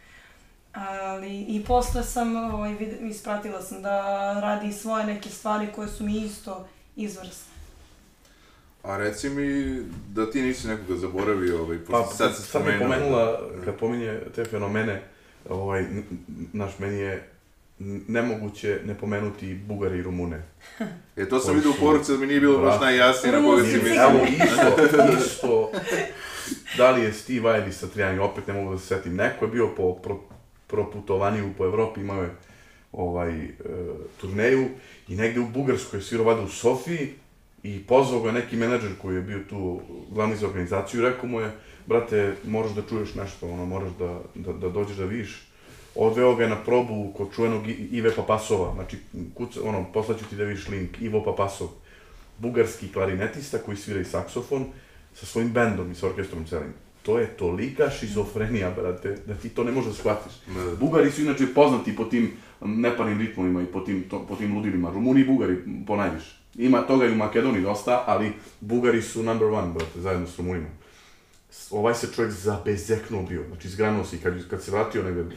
[0.73, 3.97] Ali i posle sam, ovaj, vid- ispratila sam da
[4.41, 7.50] radi svoje neke stvari koje su mi isto izvrsne.
[8.83, 9.75] A reci mi
[10.09, 12.87] da ti nisi nekoga zaboravio, ovaj, pošto Pa, si sad mi je spomenuo.
[12.87, 15.01] pomenula, kad pominje te fenomene,
[15.49, 17.27] ovaj, n- n- znaš, meni je
[18.07, 20.41] nemoguće ne pomenuti Bugare i Rumune.
[21.15, 23.73] E, to sam vidio u poruci, ali mi nije bilo baš najjasnije na koga si
[23.73, 24.03] mislio.
[24.03, 25.71] Evo, isto, isto,
[26.77, 29.15] da li je Steve Vai ili Satriani, opet ne mogu da se setim.
[29.15, 30.19] Neko je bio po pro,
[30.67, 32.29] proputovanju po Evropi, imao je
[32.91, 33.49] ovaj, e,
[34.21, 34.67] turneju
[35.07, 37.13] i negde u Bugarskoj je svirao vada u Sofiji
[37.63, 41.39] i pozvao ga neki menadžer koji je bio tu glavni za organizaciju i rekao mu
[41.39, 41.51] je,
[41.85, 45.47] brate, moraš da čuješ nešto, ono, moraš da, da, da dođeš da vidiš.
[45.95, 48.97] Odveo ga je na probu kod čuvenog Ive Papasova, znači,
[49.33, 51.67] kuca, ono, poslaću ti da vidiš link, Ivo Papasov,
[52.37, 54.65] bugarski klarinetista koji svira i saksofon
[55.13, 56.73] sa svojim bendom i sa orkestrom celim.
[57.03, 60.33] To je tolika šizofrenija, brate, da ti to ne možeš da shvatiš.
[60.79, 62.31] Bugari su inače poznati po tim
[62.61, 64.91] neparnim ritmovima i po tim, to, po tim ludilima.
[64.91, 65.57] Rumuni i Bugari
[65.87, 66.40] ponajviše.
[66.55, 70.67] Ima toga i u Makedoniji dosta, ali Bugari su number one, brate, zajedno s Rumunima.
[71.69, 75.35] Ovaj se čovjek zabezeknuo bio, znači zgranuo se i kad, kad se vratio negde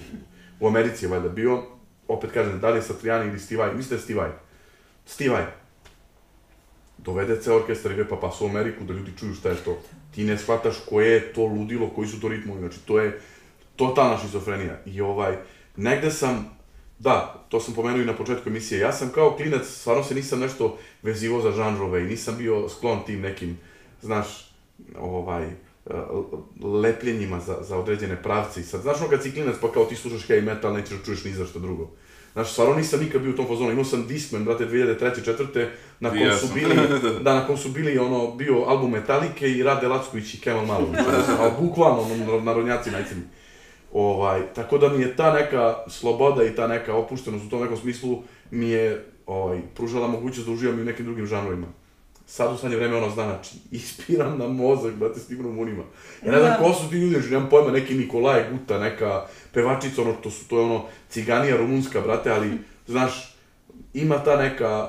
[0.61, 1.63] u Americi je valjda bio,
[2.09, 4.33] opet kažem, da li je Satriani ili Steve Vai, mislim da je.
[5.07, 5.45] Steve Vai.
[6.99, 9.83] Dovede ceo orkestar i pa pasu u Ameriku da ljudi čuju šta je to.
[10.15, 13.21] Ti ne shvataš koje je to ludilo, koji su to ritmovi, znači to je
[13.77, 14.79] totalna šizofrenija.
[14.87, 15.37] I ovaj,
[15.77, 16.57] negde sam,
[16.99, 20.41] da, to sam pomenuo i na početku emisije, ja sam kao klinac, stvarno se nisam
[20.41, 23.59] nešto vezivo za žanrove i nisam bio sklon tim nekim,
[24.03, 24.55] znaš,
[25.01, 25.93] ovaj, eh,
[26.63, 29.97] lepljenjima za, za određene pravce i sad, znaš ono kad si klinac pa kao ti
[29.97, 31.91] slušaš heavy metal, nećeš da čuješ ni za što drugo.
[32.33, 35.25] Znaš, stvarno nisam nikad bio u tom fazonu, imao sam Discman, brate, 2003.
[35.25, 36.77] četvrte, na kom ja su bili,
[37.25, 40.99] da, na kom su bili, ono, bio album Metalike i Rade Lacković i Kemal Malović,
[40.99, 43.23] ono, ali bukvalno, ono, narodnjaci najcrnji.
[43.95, 47.77] Ovaj, tako da mi je ta neka sloboda i ta neka opuštenost u tom nekom
[47.77, 51.67] smislu mi je ovaj, pružala mogućnost da uživam i u nekim drugim žanrovima.
[52.27, 53.51] Sad u zadnje vreme ono zna, znači,
[53.83, 55.83] ispiram na mozak, brate, s tim rumunima.
[56.27, 56.57] Ja ne znam Da.
[56.59, 60.59] ko su ti ljudi, nemam pojma, neki Nikolaj Guta, neka pevačica, ono, to, su, to
[60.59, 62.51] je ono, ciganija rumunska, brate, ali,
[62.87, 63.37] znaš,
[63.95, 64.89] ima ta neka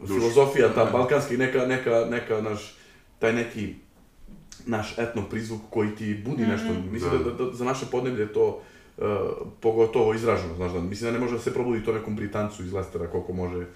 [0.00, 0.14] Duša.
[0.14, 0.90] filozofija, ta Da.
[0.90, 2.74] balkanska i neka, neka, neka, naš,
[3.18, 3.74] taj neki
[4.66, 6.68] naš etno prizvuk koji ti budi nešto.
[6.92, 7.18] Mislim Da.
[7.18, 8.62] da, da, da za naše podneblje je to
[8.96, 9.04] uh,
[9.60, 12.72] pogotovo izraženo, znaš da, mislim da ne može da se probudi to nekom Britancu iz
[12.72, 13.66] Lestera koliko može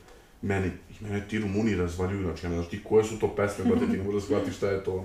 [0.42, 0.70] meni.
[0.90, 3.86] I mene ti Rumuni razvaljuju, znači ja ne znaš ti koje su to pesme, brate,
[3.86, 5.04] ti ne možeš da shvatiš šta je to.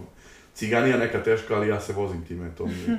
[0.53, 2.97] Ciganija neka teška, ali ja se vozim time, to mi je.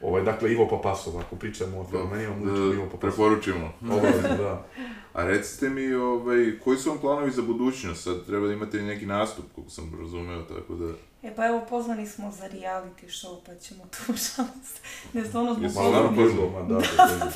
[0.00, 2.34] Ovaj, dakle, Ivo Papasov, ako pričamo o fenomenima,
[2.72, 3.00] Ivo Da, Papasov.
[3.00, 3.72] preporučimo.
[3.82, 4.66] Obavezno, da.
[5.12, 8.04] A recite mi, ovaj, koji su vam planovi za budućnost?
[8.04, 10.92] Sad treba da imate neki nastup, koliko sam razumeo, tako da...
[11.26, 14.68] E pa evo, pozvani smo za reality show, pa ćemo tu šans.
[15.12, 16.16] Ne, smo Jesu Malo stvarno pozvani.
[16.16, 17.30] nam pozvao, ma da, da, da.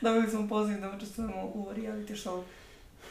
[0.00, 2.42] Dobili smo poziv da učestvujemo u reality show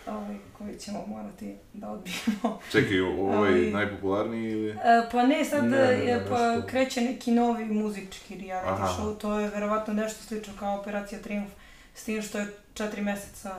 [0.08, 2.60] ovaj, koji ćemo morati da odbijemo.
[2.72, 4.70] Čekaj, ovaj Ali- najpopularniji ili...
[4.70, 4.76] E,
[5.12, 8.88] pa ne, sad Ne, ne, ne, je, pa kreće neki novi muzički reality Aha.
[8.98, 11.52] show, to je verovatno nešto slično kao Operacija Triumf,
[11.96, 13.56] s tim što je četiri meseca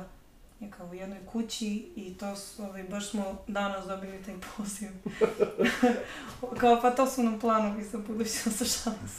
[0.62, 4.90] je kao u jednoj kući i to su, ovaj, baš smo danas dobili taj poziv.
[6.60, 9.12] kao pa to su nam planovi za budućnost za šans.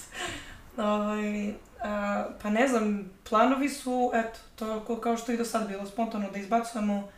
[0.78, 1.54] Ovaj,
[1.84, 6.32] a, pa ne znam, planovi su, eto, to kao što i do sad bilo, spontano
[6.32, 7.12] da izbacujemo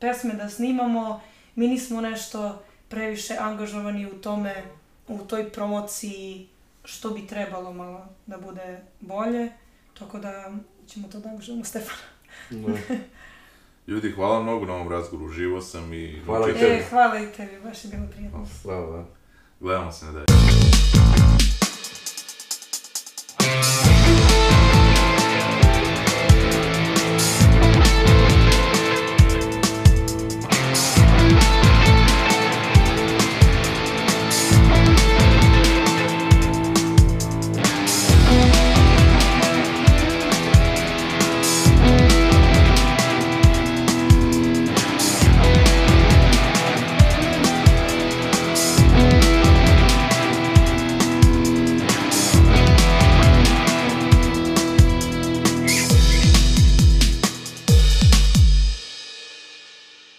[0.00, 1.20] pesme, da snimamo,
[1.54, 4.64] mi nismo nešto previše angažovani u tome,
[5.08, 6.48] u toj promociji,
[6.84, 9.52] što bi trebalo malo da bude bolje,
[9.98, 10.52] tako da
[10.86, 12.02] ćemo to da angažujemo Stefana.
[12.50, 12.94] Da.
[13.86, 16.20] Ljudi, hvala mnogo na ovom razgovoru, uživo sam i...
[16.26, 16.64] Hvala i tebi.
[16.66, 18.46] E, hvala i tebi, baš je bilo prijatno.
[18.46, 19.04] Strava, da.
[19.60, 20.71] Gledamo se na dalje.